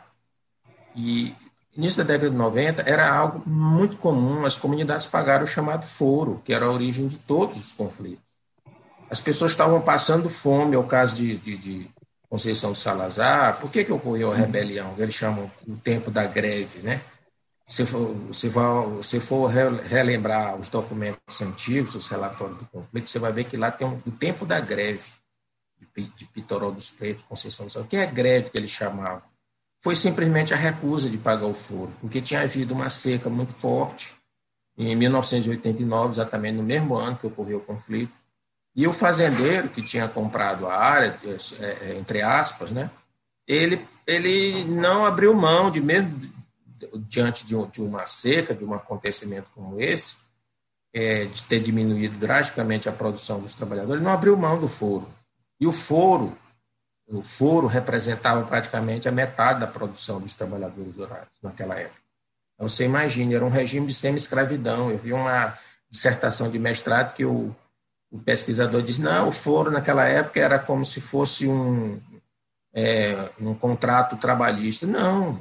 E 0.94 1.34
início 1.76 1.98
da 1.98 2.12
década 2.12 2.30
de 2.30 2.36
90 2.36 2.82
era 2.82 3.12
algo 3.12 3.42
muito 3.48 3.96
comum 3.96 4.46
as 4.46 4.56
comunidades 4.56 5.06
pagarem 5.06 5.44
o 5.44 5.48
chamado 5.48 5.86
foro, 5.86 6.40
que 6.44 6.52
era 6.52 6.66
a 6.66 6.70
origem 6.70 7.06
de 7.06 7.18
todos 7.18 7.56
os 7.56 7.72
conflitos. 7.72 8.24
As 9.10 9.20
pessoas 9.20 9.52
estavam 9.52 9.80
passando 9.80 10.28
fome, 10.28 10.74
é 10.74 10.78
o 10.78 10.84
caso 10.84 11.14
de, 11.14 11.36
de, 11.36 11.56
de 11.56 11.90
Conceição 12.28 12.72
do 12.72 12.78
Salazar, 12.78 13.60
por 13.60 13.70
que, 13.70 13.84
que 13.84 13.92
ocorreu 13.92 14.32
a 14.32 14.36
rebelião? 14.36 14.94
Eles 14.98 15.14
chamam 15.14 15.50
o 15.66 15.76
tempo 15.76 16.10
da 16.10 16.26
greve, 16.26 16.80
né? 16.80 17.00
Se 17.66 17.84
for, 17.84 18.14
se 18.32 18.48
for, 18.48 19.04
se 19.04 19.18
for 19.18 19.48
relembrar 19.48 20.54
os 20.54 20.68
documentos 20.68 21.40
antigos, 21.40 21.96
os 21.96 22.06
relatórios 22.06 22.58
do 22.58 22.66
conflito, 22.66 23.10
você 23.10 23.18
vai 23.18 23.32
ver 23.32 23.44
que 23.44 23.56
lá 23.56 23.72
tem 23.72 23.86
um, 23.86 24.00
o 24.06 24.10
tempo 24.12 24.46
da 24.46 24.60
greve 24.60 25.10
de, 25.96 26.24
Pitoró 26.26 26.70
dos 26.70 26.90
Pretos, 26.90 27.24
Conceição 27.24 27.66
do 27.66 27.72
Salazar. 27.72 27.86
O 27.86 27.90
que 27.90 27.96
é 27.96 28.06
greve 28.06 28.50
que 28.50 28.56
eles 28.56 28.70
chamavam? 28.70 29.22
Foi 29.80 29.96
simplesmente 29.96 30.54
a 30.54 30.56
recusa 30.56 31.10
de 31.10 31.18
pagar 31.18 31.46
o 31.46 31.54
foro, 31.54 31.92
porque 32.00 32.20
tinha 32.20 32.42
havido 32.42 32.72
uma 32.72 32.88
seca 32.88 33.28
muito 33.28 33.52
forte 33.52 34.14
em 34.78 34.94
1989, 34.94 36.12
exatamente 36.12 36.56
no 36.56 36.62
mesmo 36.62 36.96
ano 36.96 37.16
que 37.16 37.26
ocorreu 37.26 37.58
o 37.58 37.62
conflito, 37.62 38.12
e 38.74 38.86
o 38.86 38.92
fazendeiro 38.92 39.68
que 39.70 39.82
tinha 39.82 40.06
comprado 40.06 40.66
a 40.66 40.76
área, 40.76 41.18
é, 41.24 41.64
é, 41.64 41.96
entre 41.98 42.20
aspas, 42.20 42.70
né, 42.70 42.90
ele, 43.46 43.80
ele 44.06 44.64
não 44.64 45.06
abriu 45.06 45.34
mão 45.34 45.70
de 45.70 45.80
mesmo 45.80 46.35
diante 47.08 47.46
de, 47.46 47.54
de 47.68 47.82
uma 47.82 48.06
seca, 48.06 48.54
de 48.54 48.64
um 48.64 48.74
acontecimento 48.74 49.50
como 49.54 49.80
esse, 49.80 50.16
é, 50.92 51.24
de 51.24 51.42
ter 51.44 51.60
diminuído 51.60 52.16
drasticamente 52.18 52.88
a 52.88 52.92
produção 52.92 53.40
dos 53.40 53.54
trabalhadores, 53.54 54.02
não 54.02 54.10
abriu 54.10 54.36
mão 54.36 54.58
do 54.58 54.68
foro. 54.68 55.08
E 55.60 55.66
o 55.66 55.72
foro, 55.72 56.36
o 57.08 57.22
foro 57.22 57.66
representava 57.66 58.44
praticamente 58.46 59.08
a 59.08 59.12
metade 59.12 59.60
da 59.60 59.66
produção 59.66 60.20
dos 60.20 60.34
trabalhadores 60.34 60.94
rurais 60.96 61.28
naquela 61.42 61.78
época. 61.78 62.00
Então, 62.54 62.68
você 62.68 62.84
imagina, 62.84 63.34
era 63.34 63.44
um 63.44 63.50
regime 63.50 63.86
de 63.86 63.94
semi-escravidão. 63.94 64.90
Eu 64.90 64.98
vi 64.98 65.12
uma 65.12 65.58
dissertação 65.90 66.50
de 66.50 66.58
mestrado 66.58 67.14
que 67.14 67.24
o 67.24 67.54
o 68.10 68.18
pesquisador 68.18 68.82
diz, 68.82 68.98
não, 68.98 69.28
o 69.28 69.32
foro 69.32 69.70
naquela 69.70 70.06
época 70.06 70.40
era 70.40 70.58
como 70.58 70.84
se 70.84 71.00
fosse 71.00 71.46
um, 71.46 72.00
é, 72.72 73.16
um 73.40 73.54
contrato 73.54 74.16
trabalhista. 74.16 74.86
Não, 74.86 75.40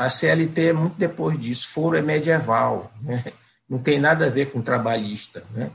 a 0.00 0.08
CLT 0.08 0.68
é 0.68 0.72
muito 0.72 0.96
depois 0.96 1.38
disso, 1.38 1.68
foro 1.68 1.94
é 1.94 2.00
medieval, 2.00 2.90
né? 3.02 3.22
não 3.68 3.78
tem 3.78 4.00
nada 4.00 4.26
a 4.26 4.30
ver 4.30 4.50
com 4.50 4.62
trabalhista. 4.62 5.44
Né? 5.50 5.70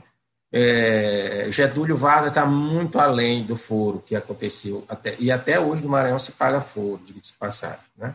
É, 0.50 1.46
Getúlio 1.50 1.96
Vargas 1.96 2.30
está 2.30 2.44
muito 2.44 2.98
além 2.98 3.44
do 3.44 3.56
foro 3.56 4.02
que 4.04 4.16
aconteceu, 4.16 4.84
até, 4.88 5.14
e 5.20 5.30
até 5.30 5.60
hoje 5.60 5.84
no 5.84 5.88
Maranhão 5.88 6.18
se 6.18 6.32
paga 6.32 6.60
foro, 6.60 7.00
diga-se 7.06 7.34
passagem. 7.34 7.78
Né? 7.96 8.12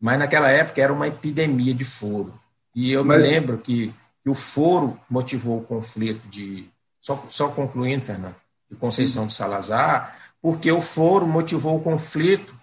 Mas 0.00 0.18
naquela 0.18 0.48
época 0.48 0.80
era 0.80 0.92
uma 0.92 1.06
epidemia 1.06 1.74
de 1.74 1.84
foro. 1.84 2.32
E 2.74 2.90
eu 2.90 3.04
Mas... 3.04 3.24
me 3.24 3.30
lembro 3.30 3.58
que, 3.58 3.92
que 4.22 4.30
o 4.30 4.34
foro 4.34 4.98
motivou 5.08 5.58
o 5.58 5.64
conflito 5.64 6.26
de 6.28 6.66
só, 7.02 7.22
só 7.28 7.48
concluindo, 7.48 8.06
Fernando, 8.06 8.36
de 8.70 8.76
Conceição 8.76 9.26
de 9.26 9.34
Salazar, 9.34 10.16
porque 10.40 10.72
o 10.72 10.80
foro 10.80 11.26
motivou 11.26 11.76
o 11.76 11.82
conflito 11.82 12.55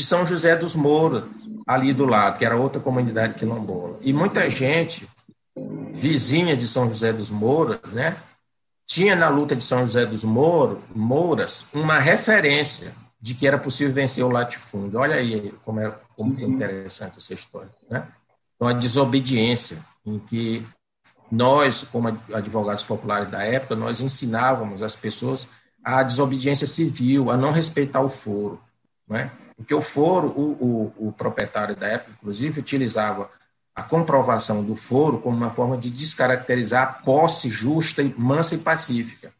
de 0.00 0.06
São 0.06 0.24
José 0.24 0.56
dos 0.56 0.74
Mouros, 0.74 1.24
ali 1.66 1.92
do 1.92 2.06
lado, 2.06 2.38
que 2.38 2.44
era 2.44 2.56
outra 2.56 2.80
comunidade 2.80 3.34
quilombola. 3.34 3.98
E 4.00 4.14
muita 4.14 4.48
gente, 4.48 5.06
vizinha 5.92 6.56
de 6.56 6.66
São 6.66 6.88
José 6.88 7.12
dos 7.12 7.30
Mouros, 7.30 7.78
né, 7.92 8.16
tinha 8.86 9.14
na 9.14 9.28
luta 9.28 9.54
de 9.54 9.62
São 9.62 9.86
José 9.86 10.06
dos 10.06 10.24
Mouros, 10.24 10.78
Mouras 10.94 11.66
uma 11.74 11.98
referência 11.98 12.94
de 13.20 13.34
que 13.34 13.46
era 13.46 13.58
possível 13.58 13.92
vencer 13.92 14.24
o 14.24 14.30
latifúndio. 14.30 14.98
Olha 14.98 15.16
aí 15.16 15.52
como 15.66 15.80
é 15.80 15.94
como 16.16 16.34
foi 16.34 16.48
interessante 16.48 17.18
essa 17.18 17.34
história. 17.34 17.70
Né? 17.90 18.06
Então, 18.56 18.66
a 18.66 18.72
desobediência, 18.72 19.84
em 20.06 20.18
que 20.18 20.66
nós, 21.30 21.84
como 21.92 22.08
advogados 22.32 22.82
populares 22.82 23.30
da 23.30 23.42
época, 23.42 23.76
nós 23.76 24.00
ensinávamos 24.00 24.82
as 24.82 24.96
pessoas 24.96 25.46
a 25.84 26.02
desobediência 26.02 26.66
civil, 26.66 27.30
a 27.30 27.36
não 27.36 27.52
respeitar 27.52 28.00
o 28.00 28.08
foro. 28.08 28.60
Não 29.06 29.16
é? 29.16 29.30
Porque 29.60 29.74
o 29.74 29.82
foro, 29.82 30.28
o, 30.28 30.92
o, 30.98 31.08
o 31.08 31.12
proprietário 31.12 31.76
da 31.76 31.86
época, 31.86 32.12
inclusive, 32.16 32.60
utilizava 32.60 33.30
a 33.74 33.82
comprovação 33.82 34.64
do 34.64 34.74
foro 34.74 35.18
como 35.18 35.36
uma 35.36 35.50
forma 35.50 35.76
de 35.76 35.90
descaracterizar 35.90 36.82
a 36.82 36.86
posse 36.86 37.50
justa, 37.50 38.02
mansa 38.16 38.54
e 38.54 38.58
pacífica, 38.58 39.30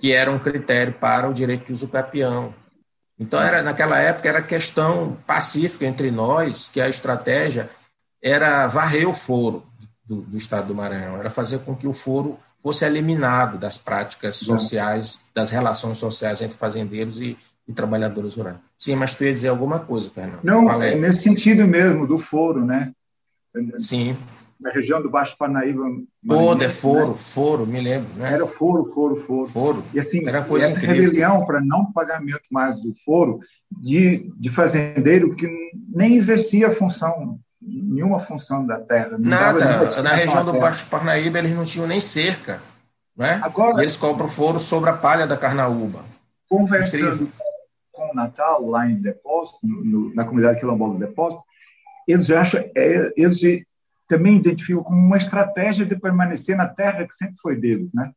que 0.00 0.10
era 0.10 0.32
um 0.32 0.38
critério 0.38 0.92
para 0.92 1.30
o 1.30 1.32
direito 1.32 1.66
de 1.66 1.74
uso 1.74 1.86
capião. 1.86 2.52
Então, 3.16 3.40
era, 3.40 3.62
naquela 3.62 4.00
época, 4.00 4.28
era 4.28 4.42
questão 4.42 5.16
pacífica 5.24 5.86
entre 5.86 6.10
nós, 6.10 6.68
que 6.68 6.80
a 6.80 6.88
estratégia 6.88 7.70
era 8.20 8.66
varrer 8.66 9.08
o 9.08 9.12
foro, 9.12 9.64
do, 10.04 10.22
do, 10.22 10.36
Estado 10.36 10.66
do 10.66 10.74
Maranhão, 10.74 11.18
era 11.18 11.30
fazer 11.30 11.60
com 11.60 11.76
que 11.76 11.86
o 11.86 11.92
foro 11.92 12.36
fosse 12.60 12.84
eliminado 12.84 13.58
das 13.58 13.78
práticas 13.78 14.36
sociais, 14.36 15.20
das 15.32 15.52
relações 15.52 15.98
sociais 15.98 16.40
entre 16.40 16.58
fazendeiros 16.58 17.20
e, 17.20 17.38
e 17.68 17.72
trabalhadores 17.72 18.34
rurais. 18.34 18.56
Sim, 18.82 18.96
mas 18.96 19.14
tu 19.14 19.22
ia 19.22 19.32
dizer 19.32 19.46
alguma 19.46 19.78
coisa, 19.78 20.10
Fernando. 20.10 20.40
Não, 20.42 20.82
é? 20.82 20.96
nesse 20.96 21.20
sentido 21.22 21.68
mesmo, 21.68 22.04
do 22.04 22.18
foro, 22.18 22.64
né? 22.64 22.90
Sim. 23.78 24.16
Na 24.60 24.70
região 24.70 25.00
do 25.00 25.08
Baixo 25.08 25.36
Parnaíba. 25.38 25.84
Toda 26.26 26.64
é 26.64 26.68
foro, 26.68 27.10
né? 27.10 27.14
foro, 27.16 27.64
me 27.64 27.80
lembro. 27.80 28.12
Né? 28.16 28.32
Era 28.32 28.44
foro, 28.44 28.84
foro, 28.84 29.14
foro. 29.14 29.46
Foro. 29.46 29.84
E 29.94 30.00
assim, 30.00 30.26
Era 30.26 30.42
coisa 30.42 30.66
essa 30.66 30.78
incrível. 30.78 30.96
rebelião 30.96 31.46
para 31.46 31.60
não 31.60 31.92
pagamento 31.92 32.42
mais 32.50 32.82
do 32.82 32.92
foro 33.04 33.38
de, 33.70 34.28
de 34.36 34.50
fazendeiro 34.50 35.36
que 35.36 35.48
nem 35.94 36.16
exercia 36.16 36.66
a 36.66 36.74
função 36.74 37.38
nenhuma 37.64 38.18
função 38.18 38.66
da 38.66 38.80
terra. 38.80 39.16
Nada. 39.16 40.02
Na 40.02 40.14
região 40.14 40.44
do 40.44 40.54
Baixo 40.54 40.86
Parnaíba 40.86 41.38
eles 41.38 41.54
não 41.54 41.64
tinham 41.64 41.86
nem 41.86 42.00
cerca. 42.00 42.60
Né? 43.16 43.40
Agora, 43.44 43.78
e 43.78 43.82
eles 43.82 43.96
compram 43.96 44.28
foro 44.28 44.58
sobre 44.58 44.90
a 44.90 44.94
palha 44.94 45.24
da 45.24 45.36
carnaúba. 45.36 46.00
Conversando 46.48 47.14
Incrível. 47.14 47.41
Natal, 48.14 48.66
lá 48.66 48.88
em 48.88 49.00
Depósito, 49.00 49.58
no, 49.62 50.14
na 50.14 50.24
comunidade 50.24 50.58
quilombola 50.58 50.94
do 50.94 51.00
Depósito, 51.00 51.42
eles 52.06 52.30
acham, 52.30 52.60
é, 52.74 53.12
eles 53.16 53.40
também 54.08 54.36
identificam 54.36 54.82
como 54.82 54.98
uma 54.98 55.16
estratégia 55.16 55.86
de 55.86 55.96
permanecer 55.96 56.56
na 56.56 56.66
terra 56.66 57.06
que 57.06 57.14
sempre 57.14 57.36
foi 57.40 57.56
deles, 57.56 57.92
né? 57.92 58.12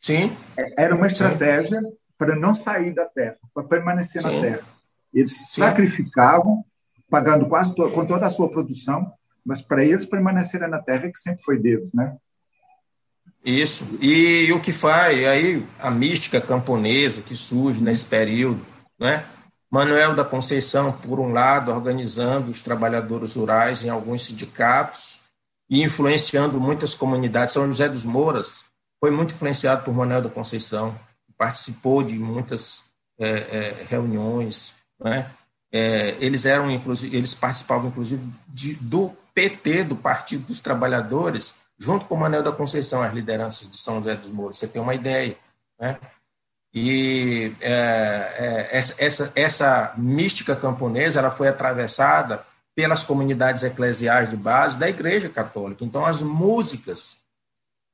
Sim. 0.00 0.32
É, 0.56 0.84
era 0.84 0.94
uma 0.94 1.06
estratégia 1.06 1.80
Sim. 1.80 1.92
para 2.18 2.34
não 2.34 2.54
sair 2.54 2.92
da 2.94 3.06
terra, 3.06 3.36
para 3.54 3.64
permanecer 3.64 4.20
Sim. 4.20 4.28
na 4.28 4.40
terra. 4.40 4.66
Eles 5.14 5.32
Sim. 5.32 5.60
sacrificavam 5.60 6.64
pagando 7.08 7.46
quase 7.46 7.74
to 7.74 7.90
com 7.90 8.06
toda 8.06 8.26
a 8.26 8.30
sua 8.30 8.50
produção, 8.50 9.12
mas 9.44 9.60
para 9.60 9.84
eles 9.84 10.06
permanecerem 10.06 10.68
na 10.68 10.80
terra 10.80 11.10
que 11.10 11.18
sempre 11.18 11.42
foi 11.42 11.58
deles, 11.58 11.92
né? 11.92 12.16
Isso. 13.44 13.84
E, 14.00 14.46
e, 14.46 14.52
o 14.52 14.60
que 14.60 14.72
faz 14.72 15.26
aí 15.26 15.64
a 15.78 15.90
mística 15.90 16.40
camponesa 16.40 17.22
que 17.22 17.34
surge 17.34 17.82
nesse 17.82 18.04
período, 18.04 18.64
né? 19.02 19.26
Manuel 19.68 20.14
da 20.14 20.24
Conceição, 20.24 20.92
por 20.92 21.18
um 21.18 21.32
lado, 21.32 21.72
organizando 21.72 22.50
os 22.50 22.62
trabalhadores 22.62 23.34
rurais 23.34 23.84
em 23.84 23.88
alguns 23.88 24.26
sindicatos 24.26 25.18
e 25.68 25.82
influenciando 25.82 26.60
muitas 26.60 26.94
comunidades. 26.94 27.54
São 27.54 27.66
José 27.66 27.88
dos 27.88 28.04
Mouras 28.04 28.64
foi 29.00 29.10
muito 29.10 29.34
influenciado 29.34 29.82
por 29.82 29.92
Manuel 29.92 30.22
da 30.22 30.28
Conceição, 30.28 30.94
participou 31.36 32.04
de 32.04 32.16
muitas 32.16 32.82
é, 33.18 33.28
é, 33.28 33.86
reuniões, 33.88 34.72
né? 35.00 35.28
É, 35.74 36.16
eles 36.20 36.44
eram 36.44 36.70
inclusive, 36.70 37.16
eles 37.16 37.32
participavam 37.32 37.88
inclusive 37.88 38.22
de, 38.46 38.74
do 38.74 39.10
PT, 39.34 39.84
do 39.84 39.96
Partido 39.96 40.46
dos 40.46 40.60
Trabalhadores, 40.60 41.54
junto 41.78 42.04
com 42.04 42.14
Manuel 42.14 42.42
da 42.42 42.52
Conceição, 42.52 43.02
as 43.02 43.12
lideranças 43.12 43.68
de 43.68 43.78
São 43.78 43.98
José 43.98 44.14
dos 44.14 44.30
Mouros. 44.30 44.58
Você 44.58 44.68
tem 44.68 44.80
uma 44.80 44.94
ideia, 44.94 45.34
né? 45.80 45.98
E 46.74 47.52
é, 47.60 47.70
é, 47.70 48.68
essa, 48.72 49.30
essa, 49.34 49.92
mística 49.96 50.56
camponesa 50.56 51.18
ela 51.18 51.30
foi 51.30 51.48
atravessada 51.48 52.42
pelas 52.74 53.02
comunidades 53.02 53.62
eclesiais 53.62 54.30
de 54.30 54.36
base 54.36 54.78
da 54.78 54.88
Igreja 54.88 55.28
Católica. 55.28 55.84
Então, 55.84 56.06
as 56.06 56.22
músicas 56.22 57.18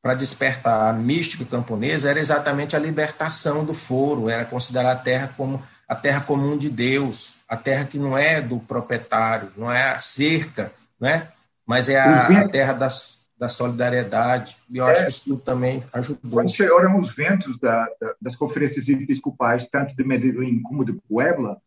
para 0.01 0.15
despertar 0.15 0.91
a 0.91 0.93
mística 0.93 1.45
camponesa 1.45 2.09
era 2.09 2.21
exatamente 2.21 2.77
a 2.77 2.79
libertação 2.79 3.65
do 3.65 3.75
foro, 3.75 4.29
era 4.29 4.45
considerar 4.45 4.93
a 4.93 4.97
terra 4.97 5.35
como 5.37 5.63
a 5.89 5.97
terra 5.97 6.21
comum 6.21 6.57
de 6.57 6.71
Deus, 6.71 7.35
a 7.49 7.57
terra 7.57 7.85
que 7.85 7.99
não 7.99 8.17
é 8.17 8.41
do 8.41 8.61
proprietário, 8.61 9.51
não 9.57 9.73
é 9.73 9.91
a 9.91 10.01
cerca, 10.01 10.73
né? 11.01 11.29
mas 11.67 11.89
é 11.89 11.99
a, 11.99 12.27
a 12.27 12.49
terra 12.49 12.75
das, 12.75 13.18
da 13.39 13.49
solidariedade. 13.49 14.57
E 14.69 14.79
eu 14.79 14.89
é, 14.89 14.93
acho 14.93 15.03
que 15.03 15.09
isso 15.11 15.37
também 15.39 15.83
ajudou. 15.93 16.31
Quando 16.31 16.51
chegaram 16.51 17.01
os 17.01 17.15
ventos 17.15 17.59
da, 17.59 17.89
da, 18.01 18.15
das 18.21 18.35
conferências 18.35 18.89
episcopais, 18.89 19.67
tanto 19.67 19.95
de 19.95 20.05
Medellín 20.05 20.61
como 20.61 20.85
de 20.85 20.93
Puebla, 21.09 21.59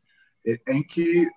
é, 0.45 0.59
em 0.67 0.83
que 0.83 1.29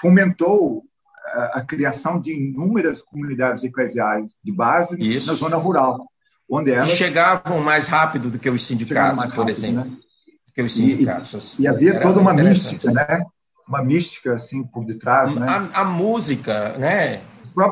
fomentou 0.00 0.84
a, 1.26 1.58
a, 1.58 1.64
criação 1.64 2.20
de 2.20 2.32
inúmeras 2.32 3.02
comunidades 3.02 3.64
eclesiais 3.64 4.34
de 4.42 4.52
base 4.52 4.96
isso. 5.00 5.26
na 5.26 5.34
zona 5.34 5.56
rural 5.56 6.06
onde 6.48 6.70
elas... 6.70 6.92
E 6.92 6.96
chegavam 6.96 7.60
mais 7.60 7.88
rápido 7.88 8.30
do 8.30 8.38
que 8.38 8.48
os 8.48 8.64
sindicatos, 8.64 9.26
por 9.26 9.38
rápido, 9.38 9.50
exemplo. 9.50 9.84
Né? 9.84 9.96
Que 10.54 10.62
os 10.62 10.74
sindicatos. 10.74 11.58
E, 11.58 11.62
e 11.62 11.68
havia 11.68 12.00
toda 12.00 12.20
uma 12.20 12.32
mística, 12.32 12.90
né? 12.90 13.24
Uma 13.68 13.82
mística, 13.84 14.34
assim, 14.34 14.64
por 14.64 14.84
detrás, 14.84 15.32
né? 15.32 15.46
A, 15.48 15.82
a 15.82 15.84
música, 15.84 16.76
né? 16.76 17.20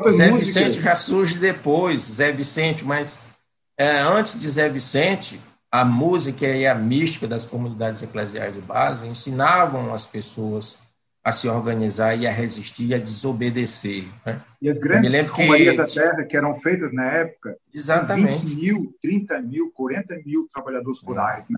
Zé 0.09 0.29
músicas. 0.29 0.47
Vicente 0.47 0.81
já 0.81 0.95
surge 0.95 1.37
depois, 1.37 2.01
Zé 2.01 2.31
Vicente, 2.31 2.83
mas 2.83 3.19
é, 3.77 3.99
antes 3.99 4.39
de 4.39 4.49
Zé 4.49 4.67
Vicente, 4.69 5.39
a 5.71 5.85
música 5.85 6.47
e 6.47 6.65
a 6.65 6.75
mística 6.75 7.27
das 7.27 7.45
comunidades 7.45 8.01
eclesiais 8.01 8.53
de 8.53 8.61
base 8.61 9.07
ensinavam 9.07 9.93
as 9.93 10.05
pessoas 10.05 10.77
a 11.23 11.31
se 11.31 11.47
organizar 11.47 12.15
e 12.15 12.27
a 12.27 12.31
resistir 12.31 12.87
e 12.87 12.93
a 12.93 12.97
desobedecer. 12.97 14.05
Né? 14.25 14.41
E 14.61 14.69
as 14.69 14.77
grandes 14.77 15.27
romarias 15.27 15.71
que... 15.71 15.77
da 15.77 15.85
terra 15.85 16.23
que 16.23 16.35
eram 16.35 16.55
feitas 16.55 16.91
na 16.91 17.05
época, 17.05 17.55
Exatamente. 17.73 18.45
20 18.45 18.55
mil, 18.55 18.95
30 19.01 19.41
mil, 19.41 19.71
40 19.71 20.15
mil 20.25 20.49
trabalhadores 20.51 20.99
rurais. 20.99 21.45
Né? 21.49 21.57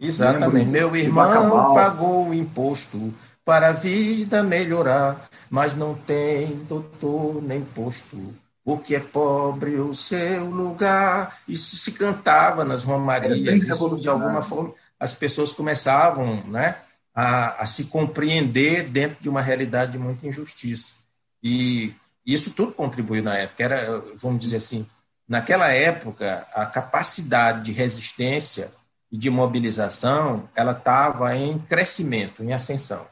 Exatamente. 0.00 0.70
Meu 0.70 0.94
irmão 0.94 1.74
pagou 1.74 2.28
o 2.28 2.34
imposto 2.34 3.12
para 3.44 3.68
a 3.68 3.72
vida 3.72 4.42
melhorar, 4.42 5.28
mas 5.50 5.74
não 5.74 5.94
tem 5.94 6.56
doutor 6.68 7.42
nem 7.42 7.62
posto. 7.62 8.34
O 8.64 8.76
que 8.76 8.94
é 8.94 9.00
pobre 9.00 9.76
o 9.76 9.94
seu 9.94 10.44
lugar. 10.44 11.38
Isso 11.48 11.76
se 11.76 11.92
cantava 11.92 12.64
nas 12.64 12.84
romarias, 12.84 13.62
isso 13.62 13.96
de 13.96 14.08
alguma 14.08 14.42
forma 14.42 14.74
as 15.00 15.14
pessoas 15.14 15.52
começavam, 15.52 16.42
né? 16.46 16.76
a, 17.14 17.62
a 17.62 17.66
se 17.66 17.86
compreender 17.86 18.88
dentro 18.88 19.20
de 19.20 19.28
uma 19.28 19.42
realidade 19.42 19.92
de 19.92 19.98
muita 19.98 20.26
injustiça. 20.26 20.94
E 21.42 21.92
isso 22.24 22.52
tudo 22.52 22.72
contribuiu 22.72 23.22
na 23.22 23.36
época. 23.36 23.64
Era, 23.64 24.02
vamos 24.16 24.40
dizer 24.40 24.58
assim, 24.58 24.86
naquela 25.28 25.68
época, 25.68 26.46
a 26.54 26.66
capacidade 26.66 27.64
de 27.64 27.72
resistência 27.72 28.70
e 29.10 29.16
de 29.16 29.30
mobilização 29.30 30.48
ela 30.54 30.72
estava 30.72 31.34
em 31.36 31.58
crescimento, 31.58 32.42
em 32.42 32.52
ascensão. 32.52 33.06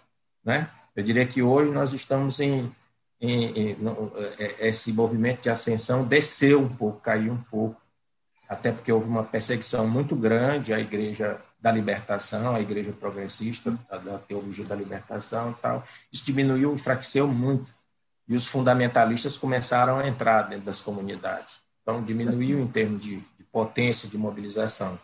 Né? 0.44 0.68
Eu 0.96 1.02
diria 1.02 1.26
que 1.26 1.42
hoje 1.42 1.70
nós 1.70 1.92
estamos 1.92 2.40
em, 2.40 2.72
em, 3.20 3.44
em 3.44 3.74
no, 3.74 4.12
é, 4.38 4.68
esse 4.68 4.92
movimento 4.94 5.42
de 5.42 5.50
ascensão 5.50 6.02
desceu 6.02 6.62
um 6.62 6.68
pouco, 6.68 7.00
caiu 7.00 7.34
um 7.34 7.42
pouco, 7.42 7.78
até 8.48 8.72
porque 8.72 8.90
houve 8.90 9.06
uma 9.06 9.22
perseguição 9.22 9.86
muito 9.86 10.16
grande 10.16 10.72
à 10.72 10.80
igreja 10.80 11.38
da 11.60 11.70
libertação, 11.70 12.54
a 12.54 12.60
igreja 12.60 12.92
progressista, 12.92 13.78
da 13.90 14.18
teologia 14.18 14.64
da 14.64 14.74
libertação 14.74 15.50
e 15.50 15.54
tal. 15.60 15.84
Isso 16.10 16.24
diminuiu, 16.24 16.72
enfraqueceu 16.72 17.26
muito. 17.26 17.74
E 18.28 18.34
os 18.34 18.46
fundamentalistas 18.46 19.36
começaram 19.36 19.98
a 19.98 20.06
entrar 20.08 20.42
dentro 20.42 20.64
das 20.64 20.80
comunidades. 20.80 21.60
Então, 21.82 22.02
diminuiu 22.02 22.60
em 22.60 22.66
termos 22.66 23.00
de, 23.00 23.16
de 23.16 23.44
potência 23.52 24.08
de 24.08 24.16
mobilização. 24.16 24.98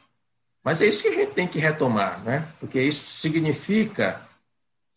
Mas 0.65 0.81
é 0.81 0.87
isso 0.87 1.03
que 1.03 1.09
a 1.09 1.15
gente 1.15 1.33
tem 1.33 1.47
que 1.47 1.59
retomar, 1.59 2.21
né? 2.23 2.49
porque 2.61 2.81
isso 2.81 3.21
significa 3.21 4.21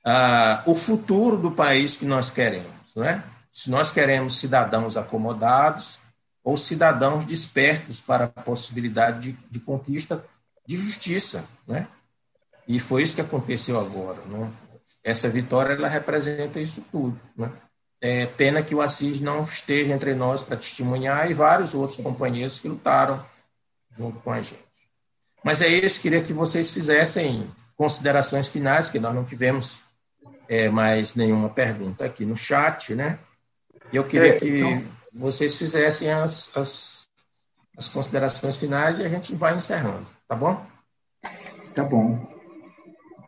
ah, 0.05 0.61
o 0.67 0.75
futuro 0.75 1.35
do 1.35 1.49
país 1.49 1.97
que 1.97 2.05
nós 2.05 2.29
queremos. 2.29 2.95
Né? 2.95 3.23
Se 3.51 3.71
nós 3.71 3.91
queremos 3.91 4.37
cidadãos 4.39 4.95
acomodados 4.95 5.99
ou 6.43 6.55
cidadãos 6.55 7.25
despertos 7.25 7.99
para 7.99 8.25
a 8.25 8.27
possibilidade 8.27 9.31
de, 9.31 9.37
de 9.49 9.59
conquista 9.59 10.23
de 10.67 10.77
justiça, 10.77 11.43
né? 11.67 11.87
E 12.67 12.79
foi 12.79 13.03
isso 13.03 13.15
que 13.15 13.21
aconteceu 13.21 13.79
agora, 13.79 14.19
né? 14.25 14.51
Essa 15.03 15.29
vitória 15.29 15.73
ela 15.73 15.87
representa 15.87 16.59
isso 16.59 16.83
tudo, 16.91 17.19
né? 17.35 17.51
É 18.01 18.25
pena 18.25 18.61
que 18.61 18.75
o 18.75 18.81
Assis 18.81 19.19
não 19.19 19.43
esteja 19.43 19.93
entre 19.93 20.13
nós 20.13 20.43
para 20.43 20.57
testemunhar 20.57 21.29
e 21.29 21.33
vários 21.33 21.73
outros 21.73 21.99
companheiros 21.99 22.59
que 22.59 22.67
lutaram 22.67 23.23
junto 23.91 24.19
com 24.19 24.31
a 24.31 24.41
gente. 24.41 24.59
Mas 25.43 25.61
é 25.61 25.67
isso, 25.67 26.01
queria 26.01 26.21
que 26.21 26.33
vocês 26.33 26.69
fizessem 26.69 27.49
considerações 27.75 28.47
finais, 28.47 28.89
que 28.89 28.99
nós 28.99 29.13
não 29.13 29.23
tivemos 29.23 29.79
é, 30.47 30.69
mais 30.69 31.15
nenhuma 31.15 31.49
pergunta 31.49 32.05
aqui 32.05 32.25
no 32.25 32.35
chat, 32.35 32.93
né? 32.93 33.19
E 33.91 33.95
eu 33.95 34.03
queria 34.03 34.33
é, 34.33 34.37
então... 34.37 34.81
que 34.81 34.87
vocês 35.17 35.55
fizessem 35.55 36.11
as, 36.11 36.55
as, 36.55 37.07
as 37.77 37.89
considerações 37.89 38.57
finais 38.57 38.99
e 38.99 39.03
a 39.03 39.09
gente 39.09 39.33
vai 39.35 39.55
encerrando. 39.55 40.05
Tá 40.27 40.35
bom? 40.35 40.65
Tá 41.73 41.83
bom. 41.83 42.33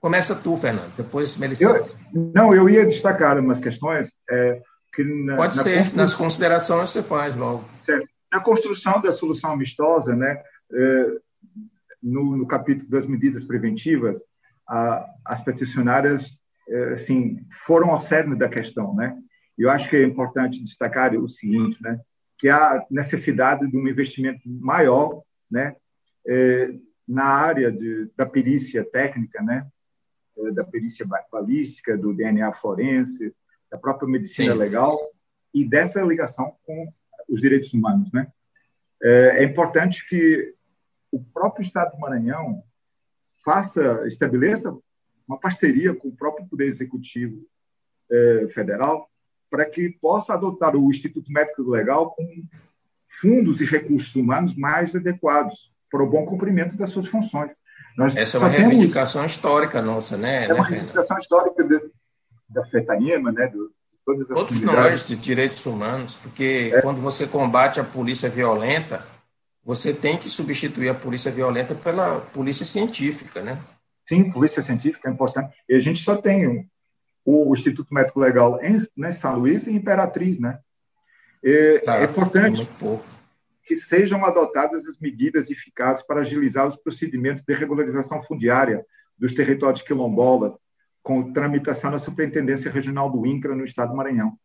Começa 0.01 0.35
tu, 0.35 0.55
Fernando, 0.57 0.93
depois 0.95 1.37
Melissa. 1.37 1.89
não, 2.13 2.53
eu 2.53 2.69
ia 2.69 2.85
destacar 2.85 3.39
umas 3.39 3.59
questões. 3.59 4.13
É, 4.29 4.61
que 4.93 5.03
na, 5.03 5.35
Pode 5.35 5.57
na 5.57 5.63
ser, 5.63 5.93
nas 5.95 6.13
considerações 6.13 6.89
você 6.89 7.03
faz 7.03 7.35
logo. 7.35 7.63
Certo. 7.75 8.07
Na 8.31 8.41
construção 8.41 9.01
da 9.01 9.11
solução 9.11 9.53
amistosa, 9.53 10.15
né, 10.15 10.41
é, 10.73 11.07
no, 12.01 12.37
no, 12.37 12.47
capítulo 12.47 12.89
das 12.89 13.05
medidas 13.05 13.43
preventivas, 13.43 14.19
a, 14.67 15.05
as 15.25 15.41
peticionárias 15.41 16.31
assim, 16.93 17.45
foram 17.65 17.91
ao 17.91 17.99
cerne 17.99 18.35
da 18.35 18.49
questão. 18.49 18.93
Né? 18.95 19.17
Eu 19.57 19.69
acho 19.69 19.89
que 19.89 19.95
é 19.95 20.03
importante 20.03 20.63
destacar 20.63 21.15
o 21.15 21.27
seguinte, 21.27 21.81
né, 21.81 21.99
que 22.37 22.49
há 22.49 22.85
necessidade 22.91 23.69
de 23.69 23.77
um 23.77 23.87
investimento 23.87 24.41
maior 24.45 25.23
né, 25.49 25.75
é, 26.27 26.73
na 27.07 27.23
área 27.23 27.71
de, 27.71 28.11
da 28.15 28.25
perícia 28.25 28.83
técnica, 28.83 29.41
né? 29.41 29.65
É, 30.37 30.51
da 30.51 30.63
perícia 30.63 31.07
balística, 31.31 31.97
do 31.97 32.13
DNA 32.13 32.51
forense, 32.53 33.33
da 33.71 33.77
própria 33.77 34.07
medicina 34.07 34.53
Sim. 34.53 34.59
legal 34.59 34.99
e 35.53 35.67
dessa 35.67 36.01
ligação 36.01 36.55
com 36.63 36.93
os 37.27 37.41
direitos 37.41 37.73
humanos. 37.73 38.11
Né? 38.11 38.27
É, 39.01 39.39
é 39.39 39.43
importante 39.43 40.07
que 40.07 40.53
o 41.11 41.23
próprio 41.23 41.63
Estado 41.63 41.91
do 41.91 41.99
Maranhão 41.99 42.63
faça, 43.43 44.05
estabeleça 44.07 44.77
uma 45.27 45.39
parceria 45.39 45.93
com 45.93 46.07
o 46.07 46.15
próprio 46.15 46.47
Poder 46.47 46.67
Executivo 46.67 47.45
é, 48.09 48.47
Federal 48.49 49.09
para 49.49 49.65
que 49.65 49.89
possa 50.01 50.33
adotar 50.33 50.75
o 50.75 50.89
Instituto 50.89 51.31
Médico 51.31 51.69
Legal 51.69 52.11
com 52.11 52.43
fundos 53.21 53.61
e 53.61 53.65
recursos 53.65 54.15
humanos 54.15 54.55
mais 54.55 54.95
adequados 54.95 55.71
para 55.89 56.03
o 56.03 56.09
bom 56.09 56.25
cumprimento 56.25 56.75
das 56.75 56.89
suas 56.89 57.07
funções. 57.07 57.55
Nós 57.97 58.15
Essa 58.15 58.37
é 58.37 58.39
uma 58.39 58.49
reivindicação 58.49 59.21
temos... 59.21 59.31
histórica 59.31 59.81
nossa, 59.81 60.17
né? 60.17 60.45
É 60.45 60.53
uma 60.53 60.63
né, 60.63 60.69
reivindicação 60.69 61.17
histórica 61.17 61.63
de, 61.63 61.81
da 62.49 62.65
FETAIMA, 62.65 63.31
né? 63.31 63.47
Do, 63.47 63.71
de 63.89 63.97
todas 64.05 64.29
as 64.29 64.37
Todos 64.37 64.61
nós, 64.61 65.07
de 65.07 65.15
direitos 65.15 65.65
humanos, 65.65 66.15
porque 66.21 66.71
é. 66.73 66.81
quando 66.81 67.01
você 67.01 67.25
combate 67.25 67.79
a 67.79 67.83
polícia 67.83 68.29
violenta, 68.29 69.05
você 69.63 69.93
tem 69.93 70.17
que 70.17 70.29
substituir 70.29 70.89
a 70.89 70.93
polícia 70.93 71.31
violenta 71.31 71.73
pela 71.73 72.19
polícia 72.19 72.65
científica, 72.65 73.41
né? 73.41 73.57
Sim, 74.07 74.31
polícia 74.31 74.61
científica 74.61 75.09
é 75.09 75.11
importante. 75.11 75.55
E 75.67 75.75
a 75.75 75.79
gente 75.79 76.01
só 76.01 76.15
tem 76.15 76.47
um, 76.47 76.65
o 77.25 77.53
Instituto 77.53 77.93
Médico 77.93 78.19
Legal 78.19 78.61
em 78.63 78.77
né, 78.95 79.11
São 79.11 79.37
Luís 79.37 79.67
e 79.67 79.71
Imperatriz, 79.71 80.39
né? 80.39 80.59
E, 81.43 81.79
tá, 81.79 81.97
é 81.97 82.05
importante. 82.05 82.67
Que 83.63 83.75
sejam 83.75 84.23
adotadas 84.23 84.85
as 84.85 84.97
medidas 84.97 85.49
eficazes 85.49 86.01
para 86.01 86.21
agilizar 86.21 86.65
os 86.65 86.77
procedimentos 86.77 87.43
de 87.43 87.53
regularização 87.53 88.21
fundiária 88.21 88.85
dos 89.17 89.33
territórios 89.33 89.81
quilombolas, 89.81 90.57
com 91.03 91.33
tramitação 91.33 91.91
na 91.91 91.99
Superintendência 91.99 92.71
Regional 92.71 93.09
do 93.09 93.25
INCRA 93.25 93.55
no 93.55 93.65
Estado 93.65 93.89
do 93.89 93.95
Maranhão. 93.97 94.37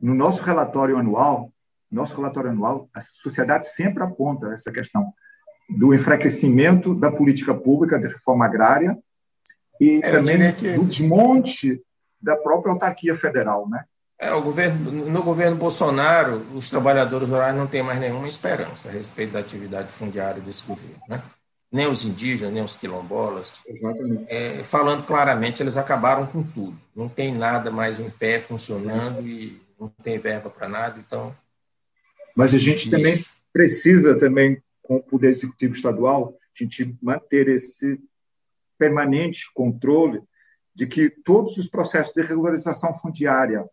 No 0.00 0.14
nosso 0.14 0.42
relatório 0.42 0.96
anual, 0.96 1.52
nosso 1.90 2.14
relatório 2.16 2.50
anual, 2.50 2.88
a 2.94 3.00
sociedade 3.00 3.68
sempre 3.68 4.02
aponta 4.02 4.52
essa 4.52 4.72
questão 4.72 5.12
do 5.68 5.94
enfraquecimento 5.94 6.94
da 6.94 7.10
política 7.10 7.54
pública 7.54 7.98
de 7.98 8.08
reforma 8.08 8.44
agrária 8.44 8.96
e 9.80 10.00
é, 10.02 10.10
também 10.10 10.52
que... 10.52 10.72
do 10.72 10.84
desmonte 10.84 11.80
da 12.20 12.36
própria 12.36 12.72
autarquia 12.72 13.16
federal, 13.16 13.68
né? 13.68 13.84
É, 14.18 14.32
o 14.32 14.40
governo, 14.40 14.90
no 14.90 15.22
governo 15.22 15.56
Bolsonaro, 15.56 16.42
os 16.54 16.70
trabalhadores 16.70 17.28
rurais 17.28 17.54
não 17.54 17.66
têm 17.66 17.82
mais 17.82 18.00
nenhuma 18.00 18.26
esperança 18.26 18.88
a 18.88 18.92
respeito 18.92 19.32
da 19.32 19.40
atividade 19.40 19.88
fundiária 19.88 20.40
desse 20.40 20.64
governo, 20.64 21.02
né? 21.08 21.22
Nem 21.70 21.86
os 21.86 22.04
indígenas, 22.04 22.54
nem 22.54 22.62
os 22.62 22.76
quilombolas. 22.76 23.56
É, 24.28 24.62
falando 24.64 25.04
claramente, 25.04 25.62
eles 25.62 25.76
acabaram 25.76 26.24
com 26.24 26.42
tudo. 26.42 26.74
Não 26.94 27.08
tem 27.08 27.34
nada 27.34 27.70
mais 27.70 28.00
em 28.00 28.08
pé 28.08 28.40
funcionando 28.40 29.26
e 29.26 29.60
não 29.78 29.88
tem 30.02 30.16
verba 30.16 30.48
para 30.48 30.68
nada, 30.68 30.98
então. 30.98 31.34
Mas 32.34 32.54
a 32.54 32.58
gente 32.58 32.88
também 32.88 33.22
precisa 33.52 34.18
também, 34.18 34.62
com 34.86 34.96
o 34.96 35.02
poder 35.02 35.30
executivo 35.30 35.74
estadual, 35.74 36.36
a 36.38 36.62
gente 36.62 36.96
manter 37.02 37.48
esse 37.48 38.00
permanente 38.78 39.50
controle 39.52 40.22
de 40.74 40.86
que 40.86 41.10
todos 41.10 41.56
os 41.56 41.68
processos 41.68 42.14
de 42.14 42.22
regularização 42.22 42.94
fundiária 42.94 43.64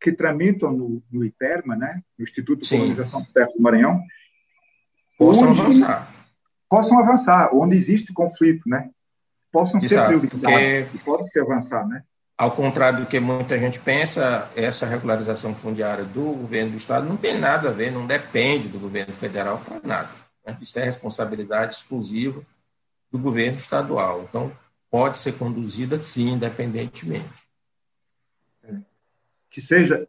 que 0.00 0.12
tramitam 0.12 0.70
no, 0.70 1.02
no 1.10 1.24
ITERMA, 1.24 1.74
né, 1.74 2.02
no 2.18 2.22
Instituto 2.22 2.62
de 2.62 2.68
Colonização 2.68 3.22
do 3.22 3.32
Terra 3.32 3.48
do 3.56 3.62
Maranhão, 3.62 4.00
possam 5.16 5.50
avançar. 5.50 6.14
Possam 6.68 6.98
avançar, 6.98 7.50
onde 7.54 7.74
existe 7.74 8.12
conflito, 8.12 8.68
né? 8.68 8.90
Possam 9.50 9.80
Exato, 9.80 10.12
ser 10.12 10.18
priorizados 10.18 10.94
e 10.94 10.98
pode 10.98 11.30
se 11.30 11.40
avançar, 11.40 11.88
né? 11.88 12.02
Ao 12.36 12.52
contrário 12.52 13.00
do 13.00 13.06
que 13.06 13.18
muita 13.18 13.58
gente 13.58 13.80
pensa, 13.80 14.48
essa 14.54 14.86
regularização 14.86 15.54
fundiária 15.54 16.04
do 16.04 16.34
governo 16.34 16.72
do 16.72 16.76
Estado 16.76 17.08
não 17.08 17.16
tem 17.16 17.38
nada 17.38 17.70
a 17.70 17.72
ver, 17.72 17.90
não 17.90 18.06
depende 18.06 18.68
do 18.68 18.78
governo 18.78 19.14
federal 19.14 19.60
para 19.64 19.80
nada. 19.82 20.27
Né? 20.48 20.58
Isso 20.60 20.78
é 20.78 20.84
responsabilidade 20.84 21.74
exclusiva 21.74 22.42
do 23.10 23.18
governo 23.18 23.58
estadual. 23.58 24.22
Então, 24.22 24.50
pode 24.90 25.18
ser 25.18 25.32
conduzida, 25.36 25.98
sim, 25.98 26.30
independentemente. 26.30 27.28
Que 29.50 29.60
seja, 29.60 30.06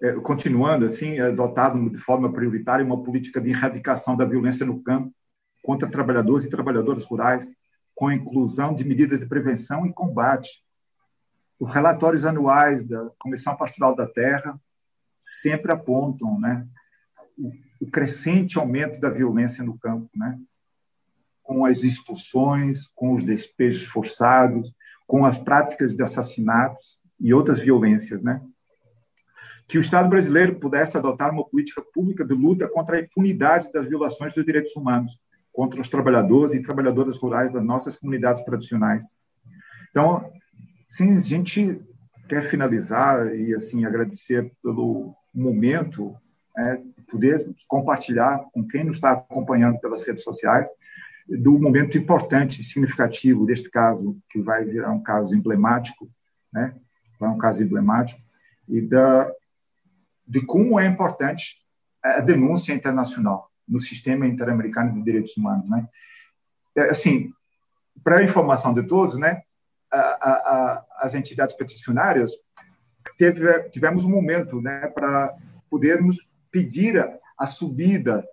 é, 0.00 0.12
continuando 0.14 0.86
assim, 0.86 1.18
adotado 1.18 1.90
de 1.90 1.98
forma 1.98 2.32
prioritária 2.32 2.84
uma 2.84 3.02
política 3.02 3.40
de 3.40 3.50
erradicação 3.50 4.16
da 4.16 4.24
violência 4.24 4.66
no 4.66 4.82
campo 4.82 5.12
contra 5.62 5.88
trabalhadores 5.88 6.44
e 6.44 6.50
trabalhadoras 6.50 7.04
rurais, 7.04 7.48
com 7.94 8.08
a 8.08 8.14
inclusão 8.14 8.74
de 8.74 8.84
medidas 8.84 9.20
de 9.20 9.26
prevenção 9.26 9.86
e 9.86 9.92
combate 9.92 10.62
os 11.62 11.72
relatórios 11.72 12.24
anuais 12.24 12.84
da 12.84 13.08
Comissão 13.20 13.56
Pastoral 13.56 13.94
da 13.94 14.04
Terra 14.04 14.60
sempre 15.16 15.70
apontam 15.70 16.40
né, 16.40 16.66
o, 17.82 17.90
crescente 17.90 18.58
aumento 18.58 19.00
da 19.00 19.10
violência 19.10 19.64
no 19.64 19.78
campo, 19.78 20.08
né, 20.14 20.38
com 21.42 21.66
as 21.66 21.82
expulsões, 21.82 22.88
com 22.94 23.14
os 23.14 23.24
despejos 23.24 23.84
forçados, 23.84 24.74
com 25.06 25.24
as 25.26 25.38
práticas 25.38 25.94
de 25.94 26.02
assassinatos 26.02 26.98
e 27.20 27.34
outras 27.34 27.58
violências. 27.58 28.22
Né, 28.22 28.40
que 29.68 29.78
o 29.78 29.80
Estado 29.80 30.08
brasileiro 30.08 30.58
pudesse 30.58 30.96
adotar 30.96 31.32
uma 31.32 31.48
política 31.48 31.82
pública 31.94 32.24
de 32.24 32.34
luta 32.34 32.68
contra 32.68 32.96
a 32.96 33.00
impunidade 33.00 33.72
das 33.72 33.88
violações 33.88 34.34
dos 34.34 34.44
direitos 34.44 34.74
humanos 34.76 35.18
contra 35.52 35.80
os 35.80 35.88
trabalhadores 35.88 36.54
e 36.54 36.62
trabalhadoras 36.62 37.16
rurais 37.16 37.52
das 37.52 37.64
nossas 37.64 37.96
comunidades 37.96 38.42
tradicionais. 38.42 39.04
Então, 39.90 40.30
Sim, 40.92 41.16
a 41.16 41.20
gente 41.20 41.80
quer 42.28 42.42
finalizar 42.42 43.34
e 43.34 43.54
assim 43.54 43.86
agradecer 43.86 44.52
pelo 44.62 45.16
momento, 45.34 46.14
é, 46.54 46.82
poder 47.12 47.48
compartilhar 47.68 48.44
com 48.52 48.66
quem 48.66 48.84
nos 48.84 48.96
está 48.96 49.12
acompanhando 49.12 49.78
pelas 49.78 50.02
redes 50.02 50.24
sociais 50.24 50.68
do 51.28 51.58
momento 51.58 51.96
importante 51.96 52.60
e 52.60 52.64
significativo 52.64 53.46
deste 53.46 53.70
caso, 53.70 54.18
que 54.28 54.40
vai 54.40 54.64
virar 54.64 54.90
um 54.90 55.02
caso 55.02 55.34
emblemático, 55.34 56.10
né? 56.52 56.74
Vai 57.20 57.30
um 57.30 57.38
caso 57.38 57.62
emblemático 57.62 58.20
e 58.68 58.80
da 58.80 59.30
de 60.26 60.40
como 60.46 60.80
é 60.80 60.86
importante 60.86 61.58
a 62.02 62.20
denúncia 62.20 62.72
internacional 62.72 63.50
no 63.68 63.78
sistema 63.78 64.26
interamericano 64.26 64.92
de 64.94 65.02
direitos 65.02 65.36
humanos, 65.36 65.68
né? 65.68 65.86
É, 66.74 66.90
assim, 66.90 67.30
para 68.02 68.16
a 68.16 68.22
informação 68.22 68.72
de 68.72 68.82
todos, 68.82 69.18
né? 69.18 69.42
a, 69.92 69.98
a, 69.98 70.84
as 71.00 71.14
entidades 71.14 71.54
peticionárias, 71.54 72.32
teve, 73.18 73.68
tivemos 73.70 74.04
um 74.04 74.10
momento 74.10 74.60
né, 74.60 74.88
para 74.88 75.34
podermos 75.70 76.16
pedir 76.52 76.98
a, 77.38 77.46
subida 77.46 78.24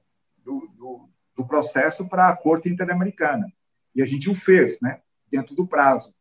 do, 0.45 0.69
do, 0.77 1.09
do 1.35 1.47
processo 1.47 2.07
para 2.07 2.29
a 2.29 2.35
Corte 2.35 2.69
Interamericana. 2.69 3.51
E 3.95 4.01
a 4.01 4.05
gente 4.05 4.29
o 4.29 4.35
fez, 4.35 4.79
né, 4.81 4.99
dentro 5.31 5.55
do 5.55 5.65
prazo. 5.65 6.13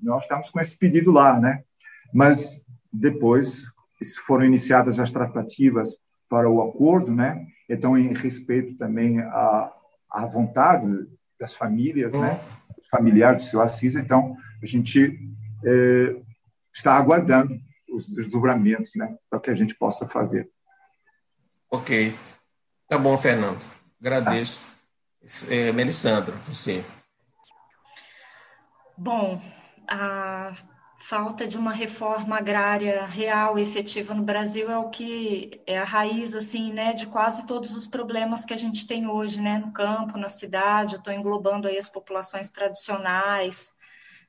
Nós 0.00 0.22
estamos 0.22 0.50
com 0.50 0.60
esse 0.60 0.76
pedido 0.76 1.10
lá, 1.10 1.40
né? 1.40 1.64
Mas 2.12 2.62
depois 2.92 3.64
foram 4.24 4.44
iniciadas 4.44 5.00
as 5.00 5.10
tratativas 5.10 5.88
para 6.28 6.48
o 6.48 6.62
acordo, 6.62 7.10
né? 7.10 7.46
Então, 7.68 7.96
em 7.96 8.12
respeito 8.12 8.76
também 8.76 9.20
à, 9.20 9.72
à 10.10 10.26
vontade 10.26 10.86
das 11.40 11.54
famílias, 11.54 12.12
né? 12.12 12.38
Familiar 12.90 13.36
do 13.36 13.42
seu 13.42 13.60
Assis. 13.60 13.96
Então, 13.96 14.36
a 14.62 14.66
gente 14.66 15.18
é, 15.64 16.16
está 16.72 16.94
aguardando 16.94 17.58
os 17.90 18.06
desdobramentos 18.08 18.92
né, 18.94 19.16
para 19.30 19.40
que 19.40 19.50
a 19.50 19.54
gente 19.54 19.74
possa 19.74 20.06
fazer. 20.06 20.50
Ok. 21.70 22.14
Tá 22.88 22.96
bom, 22.96 23.16
Fernando. 23.18 23.60
Agradeço. 24.00 24.64
Tá. 24.64 25.52
É, 25.52 25.72
Melissandra, 25.72 26.32
você. 26.44 26.84
Bom, 28.96 29.42
a 29.88 30.52
falta 30.98 31.46
de 31.46 31.58
uma 31.58 31.72
reforma 31.72 32.38
agrária 32.38 33.04
real 33.06 33.58
e 33.58 33.62
efetiva 33.62 34.14
no 34.14 34.22
Brasil 34.22 34.70
é 34.70 34.78
o 34.78 34.88
que 34.88 35.62
é 35.66 35.78
a 35.78 35.84
raiz 35.84 36.34
assim, 36.34 36.72
né, 36.72 36.92
de 36.92 37.06
quase 37.06 37.46
todos 37.46 37.74
os 37.74 37.86
problemas 37.86 38.44
que 38.44 38.54
a 38.54 38.56
gente 38.56 38.86
tem 38.86 39.06
hoje, 39.06 39.40
né, 39.40 39.58
no 39.58 39.72
campo, 39.72 40.16
na 40.16 40.28
cidade. 40.28 40.96
Estou 40.96 41.12
englobando 41.12 41.68
aí 41.68 41.76
as 41.76 41.90
populações 41.90 42.48
tradicionais. 42.48 43.72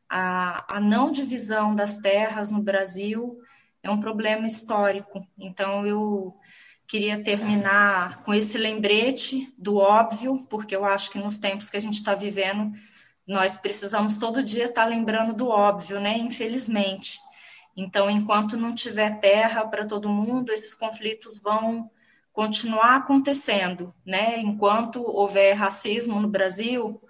A, 0.10 0.78
a 0.78 0.80
não 0.80 1.12
divisão 1.12 1.74
das 1.74 1.98
terras 1.98 2.52
no 2.52 2.62
Brasil 2.62 3.40
é 3.82 3.90
um 3.90 4.00
problema 4.00 4.46
histórico. 4.46 5.26
Então 5.38 5.86
eu 5.86 6.36
queria 6.88 7.22
terminar 7.22 8.24
com 8.24 8.34
esse 8.34 8.58
lembrete 8.58 9.54
do 9.58 9.78
óbvio, 9.78 10.46
porque 10.50 10.76
eu 10.76 10.86
acho 10.86 11.12
que 11.12 11.20
nos 11.20 11.38
tempos 11.38 11.70
que 11.70 11.78
a 11.78 11.82
gente 11.82 11.96
está 11.96 12.16
vivendo 12.16 12.72
nós 13.28 13.58
precisamos 13.58 14.18
todo 14.18 14.42
dia 14.42 14.66
estar 14.66 14.84
tá 14.84 14.88
lembrando 14.88 15.34
do 15.34 15.50
óbvio, 15.50 16.00
né? 16.00 16.18
Infelizmente. 16.18 17.20
Então, 17.76 18.10
enquanto 18.10 18.56
não 18.56 18.74
tiver 18.74 19.20
terra 19.20 19.68
para 19.68 19.86
todo 19.86 20.10
mundo, 20.10 20.52
esses 20.52 20.74
conflitos 20.74 21.40
vão 21.40 21.92
continuar 22.32 22.96
acontecendo, 22.96 23.94
né? 24.06 24.40
Enquanto 24.40 25.02
houver 25.02 25.54
racismo 25.54 26.20
no 26.20 26.28
Brasil, 26.30 27.02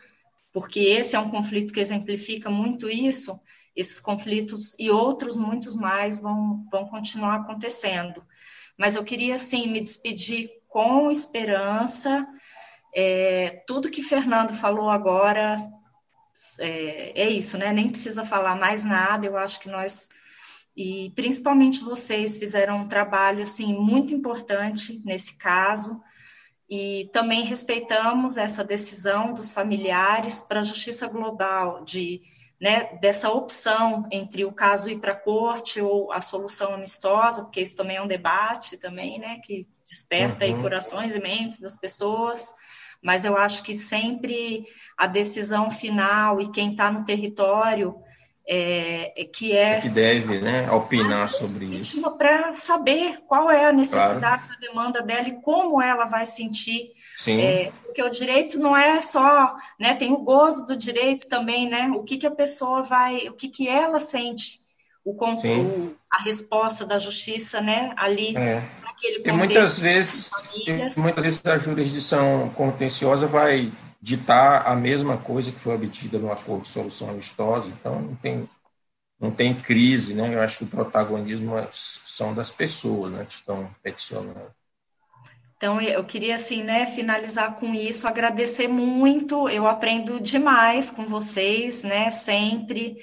porque 0.51 0.79
esse 0.79 1.15
é 1.15 1.19
um 1.19 1.29
conflito 1.29 1.71
que 1.71 1.79
exemplifica 1.79 2.49
muito 2.49 2.89
isso, 2.89 3.39
esses 3.75 3.99
conflitos 3.99 4.73
e 4.79 4.89
outros 4.89 5.35
muitos 5.35 5.75
mais 5.75 6.19
vão, 6.19 6.65
vão 6.71 6.87
continuar 6.87 7.35
acontecendo. 7.35 8.25
Mas 8.77 8.95
eu 8.95 9.03
queria, 9.03 9.35
assim, 9.35 9.67
me 9.67 9.81
despedir 9.81 10.49
com 10.67 11.09
esperança. 11.09 12.27
É, 12.95 13.63
tudo 13.65 13.89
que 13.89 14.03
Fernando 14.03 14.53
falou 14.53 14.89
agora 14.89 15.57
é, 16.59 17.23
é 17.23 17.29
isso, 17.29 17.57
né? 17.57 17.73
Nem 17.73 17.89
precisa 17.89 18.25
falar 18.25 18.55
mais 18.55 18.83
nada. 18.83 19.25
Eu 19.25 19.37
acho 19.37 19.59
que 19.59 19.69
nós 19.69 20.09
e 20.75 21.11
principalmente 21.15 21.83
vocês 21.83 22.37
fizeram 22.37 22.81
um 22.81 22.87
trabalho 22.87 23.41
assim 23.41 23.73
muito 23.73 24.13
importante 24.13 25.01
nesse 25.03 25.35
caso 25.35 25.99
e 26.69 27.09
também 27.11 27.45
respeitamos 27.45 28.37
essa 28.37 28.63
decisão 28.63 29.33
dos 29.33 29.51
familiares 29.51 30.39
para 30.41 30.59
a 30.59 30.63
justiça 30.63 31.07
global 31.07 31.83
de 31.83 32.21
né, 32.59 32.97
dessa 33.01 33.29
opção 33.29 34.07
entre 34.11 34.43
o 34.43 34.51
caso 34.51 34.89
ir 34.89 34.99
para 34.99 35.11
a 35.11 35.19
corte 35.19 35.79
ou 35.79 36.11
a 36.11 36.21
solução 36.21 36.73
amistosa, 36.73 37.43
porque 37.43 37.61
isso 37.61 37.75
também 37.75 37.97
é 37.97 38.01
um 38.01 38.07
debate 38.07 38.77
também, 38.77 39.19
né, 39.19 39.39
que 39.43 39.67
desperta 39.83 40.45
uhum. 40.45 40.55
aí 40.55 40.61
corações 40.61 41.15
e 41.15 41.19
mentes 41.19 41.59
das 41.59 41.77
pessoas 41.77 42.53
mas 43.01 43.25
eu 43.25 43.37
acho 43.37 43.63
que 43.63 43.75
sempre 43.75 44.65
a 44.97 45.07
decisão 45.07 45.69
final 45.69 46.41
e 46.41 46.51
quem 46.51 46.71
está 46.71 46.91
no 46.91 47.05
território 47.05 48.01
é, 48.47 49.21
é, 49.21 49.25
que 49.25 49.51
é, 49.51 49.73
é, 49.73 49.81
que 49.81 49.89
deve 49.89 50.39
né, 50.39 50.71
opinar 50.71 51.29
sobre 51.29 51.65
isso. 51.65 52.01
Para 52.17 52.53
saber 52.53 53.19
qual 53.27 53.51
é 53.51 53.65
a 53.65 53.73
necessidade, 53.73 54.47
claro. 54.47 54.57
a 54.57 54.59
demanda 54.59 55.01
dela 55.01 55.27
e 55.27 55.41
como 55.41 55.81
ela 55.81 56.05
vai 56.05 56.25
sentir. 56.25 56.91
Sim. 57.17 57.41
É, 57.41 57.71
porque 57.83 58.01
o 58.01 58.09
direito 58.09 58.57
não 58.57 58.75
é 58.75 59.01
só, 59.01 59.55
né, 59.79 59.95
tem 59.95 60.11
o 60.13 60.19
gozo 60.19 60.65
do 60.65 60.77
direito 60.77 61.27
também, 61.27 61.69
né? 61.69 61.91
O 61.93 62.03
que, 62.03 62.17
que 62.17 62.27
a 62.27 62.31
pessoa 62.31 62.83
vai, 62.83 63.27
o 63.27 63.33
que, 63.33 63.49
que 63.49 63.67
ela 63.67 63.99
sente, 63.99 64.61
o, 65.03 65.11
o 65.11 65.95
a 66.11 66.23
resposta 66.23 66.85
da 66.85 66.97
justiça, 66.97 67.59
né, 67.59 67.93
ali 67.97 68.35
é 68.37 68.63
e 69.23 69.31
muitas 69.31 69.77
vezes, 69.77 70.31
e 70.55 70.99
muitas 70.99 71.23
vezes 71.23 71.45
a 71.45 71.57
jurisdição 71.57 72.49
contenciosa 72.55 73.27
vai 73.27 73.71
ditar 74.01 74.67
a 74.67 74.75
mesma 74.75 75.17
coisa 75.17 75.51
que 75.51 75.59
foi 75.59 75.75
obtida 75.75 76.19
no 76.19 76.31
acordo 76.31 76.63
de 76.63 76.69
solução 76.69 77.09
amistosa, 77.09 77.69
então 77.69 78.01
não 78.01 78.15
tem, 78.15 78.49
não 79.19 79.31
tem 79.31 79.55
crise, 79.55 80.13
né? 80.13 80.33
Eu 80.33 80.41
acho 80.41 80.59
que 80.59 80.63
o 80.63 80.67
protagonismo 80.67 81.57
é, 81.57 81.67
são 81.73 82.33
das 82.33 82.49
pessoas 82.49 83.11
né, 83.11 83.25
que 83.25 83.33
estão 83.33 83.69
peticionando. 83.81 84.51
Então, 85.57 85.81
eu 85.81 86.03
queria, 86.03 86.35
assim, 86.35 86.61
né, 86.63 86.85
finalizar 86.85 87.55
com 87.55 87.73
isso, 87.73 88.07
agradecer 88.07 88.67
muito, 88.67 89.49
eu 89.49 89.65
aprendo 89.65 90.19
demais 90.19 90.91
com 90.91 91.07
vocês, 91.07 91.81
né, 91.83 92.11
sempre, 92.11 92.97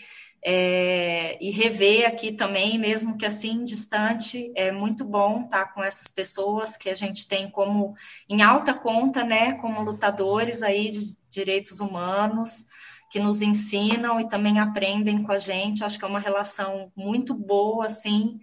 é, 0.46 1.38
e 1.40 1.50
rever 1.50 2.06
aqui 2.06 2.30
também, 2.30 2.78
mesmo 2.78 3.16
que 3.16 3.24
assim, 3.24 3.64
distante, 3.64 4.52
é 4.54 4.70
muito 4.70 5.02
bom 5.02 5.44
estar 5.44 5.72
com 5.72 5.82
essas 5.82 6.08
pessoas 6.08 6.76
que 6.76 6.90
a 6.90 6.94
gente 6.94 7.26
tem 7.26 7.48
como, 7.50 7.94
em 8.28 8.42
alta 8.42 8.74
conta, 8.74 9.24
né, 9.24 9.54
como 9.54 9.82
lutadores 9.82 10.62
aí 10.62 10.90
de 10.90 11.16
direitos 11.30 11.80
humanos, 11.80 12.66
que 13.10 13.18
nos 13.18 13.40
ensinam 13.40 14.20
e 14.20 14.28
também 14.28 14.58
aprendem 14.58 15.22
com 15.22 15.32
a 15.32 15.38
gente, 15.38 15.82
acho 15.82 15.98
que 15.98 16.04
é 16.04 16.08
uma 16.08 16.20
relação 16.20 16.92
muito 16.94 17.32
boa, 17.32 17.86
assim, 17.86 18.38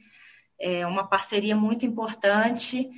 é 0.59 0.87
uma 0.87 1.07
parceria 1.07 1.55
muito 1.55 1.85
importante, 1.85 2.89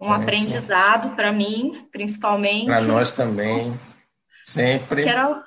um 0.00 0.10
é, 0.10 0.16
aprendizado 0.16 1.14
para 1.14 1.30
mim, 1.32 1.86
principalmente. 1.92 2.66
Para 2.66 2.80
nós 2.82 3.12
também, 3.12 3.78
sempre. 4.42 5.04
Quero... 5.04 5.42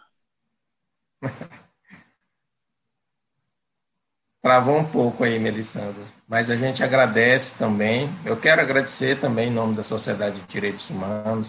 Travou 4.41 4.77
um 4.77 4.83
pouco 4.83 5.23
aí, 5.23 5.37
Melissandra, 5.37 6.03
mas 6.27 6.49
a 6.49 6.55
gente 6.55 6.83
agradece 6.83 7.55
também. 7.57 8.09
Eu 8.25 8.35
quero 8.35 8.61
agradecer 8.61 9.19
também 9.19 9.49
em 9.49 9.53
nome 9.53 9.75
da 9.75 9.83
Sociedade 9.83 10.41
de 10.41 10.47
Direitos 10.47 10.89
Humanos 10.89 11.47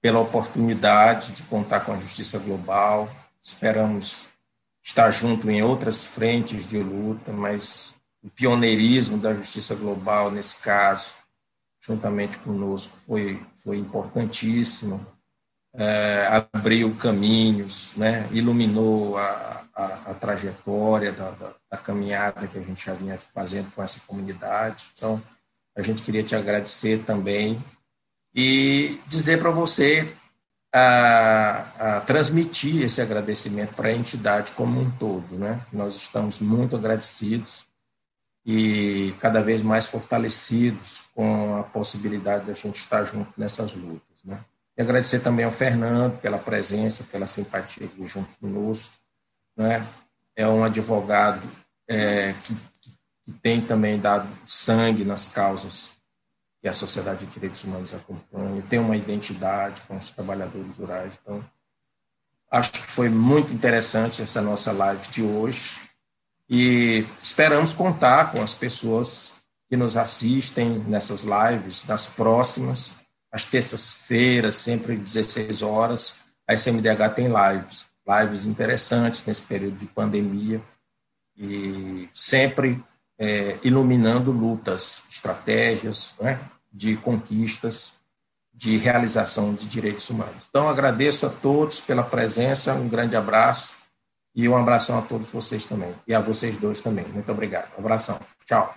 pela 0.00 0.20
oportunidade 0.20 1.32
de 1.32 1.42
contar 1.42 1.80
com 1.80 1.92
a 1.92 1.98
Justiça 1.98 2.38
Global. 2.38 3.10
Esperamos 3.42 4.26
estar 4.82 5.10
junto 5.10 5.50
em 5.50 5.62
outras 5.62 6.02
frentes 6.02 6.66
de 6.66 6.78
luta, 6.78 7.30
mas 7.30 7.94
o 8.22 8.30
pioneirismo 8.30 9.18
da 9.18 9.34
Justiça 9.34 9.74
Global 9.74 10.30
nesse 10.30 10.56
caso 10.56 11.20
juntamente 11.80 12.36
conosco, 12.38 12.96
foi, 12.98 13.40
foi 13.56 13.78
importantíssimo. 13.78 15.04
É, 15.72 16.44
abriu 16.52 16.94
caminhos, 16.96 17.92
né, 17.96 18.28
iluminou 18.32 19.16
a, 19.16 19.59
a, 19.80 20.10
a 20.10 20.14
trajetória 20.14 21.12
da, 21.12 21.30
da, 21.30 21.54
da, 21.70 21.78
caminhada 21.78 22.46
que 22.46 22.58
a 22.58 22.60
gente 22.60 22.84
já 22.84 22.92
vinha 22.92 23.16
fazendo 23.16 23.70
com 23.72 23.82
essa 23.82 24.00
comunidade. 24.06 24.86
Então, 24.92 25.22
a 25.76 25.82
gente 25.82 26.02
queria 26.02 26.22
te 26.22 26.36
agradecer 26.36 27.02
também 27.04 27.62
e 28.34 29.00
dizer 29.06 29.38
para 29.38 29.50
você 29.50 30.12
a, 30.72 31.96
a, 31.96 32.00
transmitir 32.00 32.82
esse 32.82 33.00
agradecimento 33.00 33.74
para 33.74 33.88
a 33.88 33.92
entidade 33.92 34.52
como 34.52 34.80
um 34.80 34.90
todo. 34.90 35.36
Né? 35.36 35.60
Nós 35.72 35.96
estamos 35.96 36.40
muito 36.40 36.76
agradecidos 36.76 37.64
e 38.44 39.14
cada 39.20 39.40
vez 39.40 39.62
mais 39.62 39.86
fortalecidos 39.86 41.02
com 41.14 41.56
a 41.56 41.62
possibilidade 41.62 42.44
de 42.44 42.50
a 42.50 42.54
gente 42.54 42.76
estar 42.76 43.04
junto 43.04 43.32
nessas 43.38 43.74
lutas. 43.74 44.18
Né? 44.24 44.38
E 44.76 44.82
agradecer 44.82 45.20
também 45.20 45.44
ao 45.44 45.52
Fernando 45.52 46.20
pela 46.20 46.38
presença, 46.38 47.04
pela 47.04 47.26
simpatia 47.26 47.88
junto 48.06 48.28
conosco. 48.40 48.99
Né? 49.60 49.86
É 50.34 50.48
um 50.48 50.64
advogado 50.64 51.46
é, 51.86 52.34
que, 52.44 52.56
que 52.80 53.32
tem 53.42 53.60
também 53.60 54.00
dado 54.00 54.26
sangue 54.42 55.04
nas 55.04 55.26
causas 55.26 55.92
que 56.62 56.66
a 56.68 56.72
Sociedade 56.72 57.26
de 57.26 57.32
Direitos 57.32 57.62
Humanos 57.64 57.92
acompanha, 57.92 58.62
tem 58.70 58.78
uma 58.78 58.96
identidade 58.96 59.78
com 59.86 59.98
os 59.98 60.10
trabalhadores 60.10 60.74
rurais. 60.78 61.12
Então, 61.20 61.44
acho 62.50 62.72
que 62.72 62.78
foi 62.78 63.10
muito 63.10 63.52
interessante 63.52 64.22
essa 64.22 64.40
nossa 64.40 64.72
live 64.72 65.06
de 65.08 65.22
hoje. 65.22 65.76
E 66.48 67.06
esperamos 67.22 67.74
contar 67.74 68.32
com 68.32 68.42
as 68.42 68.54
pessoas 68.54 69.34
que 69.68 69.76
nos 69.76 69.94
assistem 69.94 70.78
nessas 70.86 71.22
lives, 71.22 71.84
nas 71.84 72.06
próximas, 72.06 72.92
às 73.30 73.44
terças-feiras, 73.44 74.56
sempre 74.56 74.94
às 74.94 75.00
16 75.00 75.60
horas, 75.60 76.14
a 76.48 76.54
SMDH 76.54 77.14
tem 77.14 77.26
lives, 77.28 77.89
lives 78.18 78.44
interessantes 78.44 79.24
nesse 79.24 79.42
período 79.42 79.76
de 79.76 79.86
pandemia 79.86 80.60
e 81.36 82.08
sempre 82.12 82.82
é, 83.18 83.58
iluminando 83.62 84.30
lutas, 84.30 85.02
estratégias 85.10 86.12
né, 86.20 86.38
de 86.72 86.96
conquistas, 86.96 87.94
de 88.52 88.76
realização 88.76 89.54
de 89.54 89.66
direitos 89.66 90.08
humanos. 90.10 90.44
Então, 90.48 90.68
agradeço 90.68 91.26
a 91.26 91.30
todos 91.30 91.80
pela 91.80 92.02
presença, 92.02 92.74
um 92.74 92.88
grande 92.88 93.16
abraço 93.16 93.74
e 94.34 94.48
um 94.48 94.56
abração 94.56 94.98
a 94.98 95.02
todos 95.02 95.28
vocês 95.28 95.64
também. 95.64 95.92
E 96.06 96.14
a 96.14 96.20
vocês 96.20 96.56
dois 96.56 96.80
também. 96.80 97.06
Muito 97.08 97.30
obrigado. 97.32 97.70
Abração. 97.78 98.18
Tchau. 98.46 98.74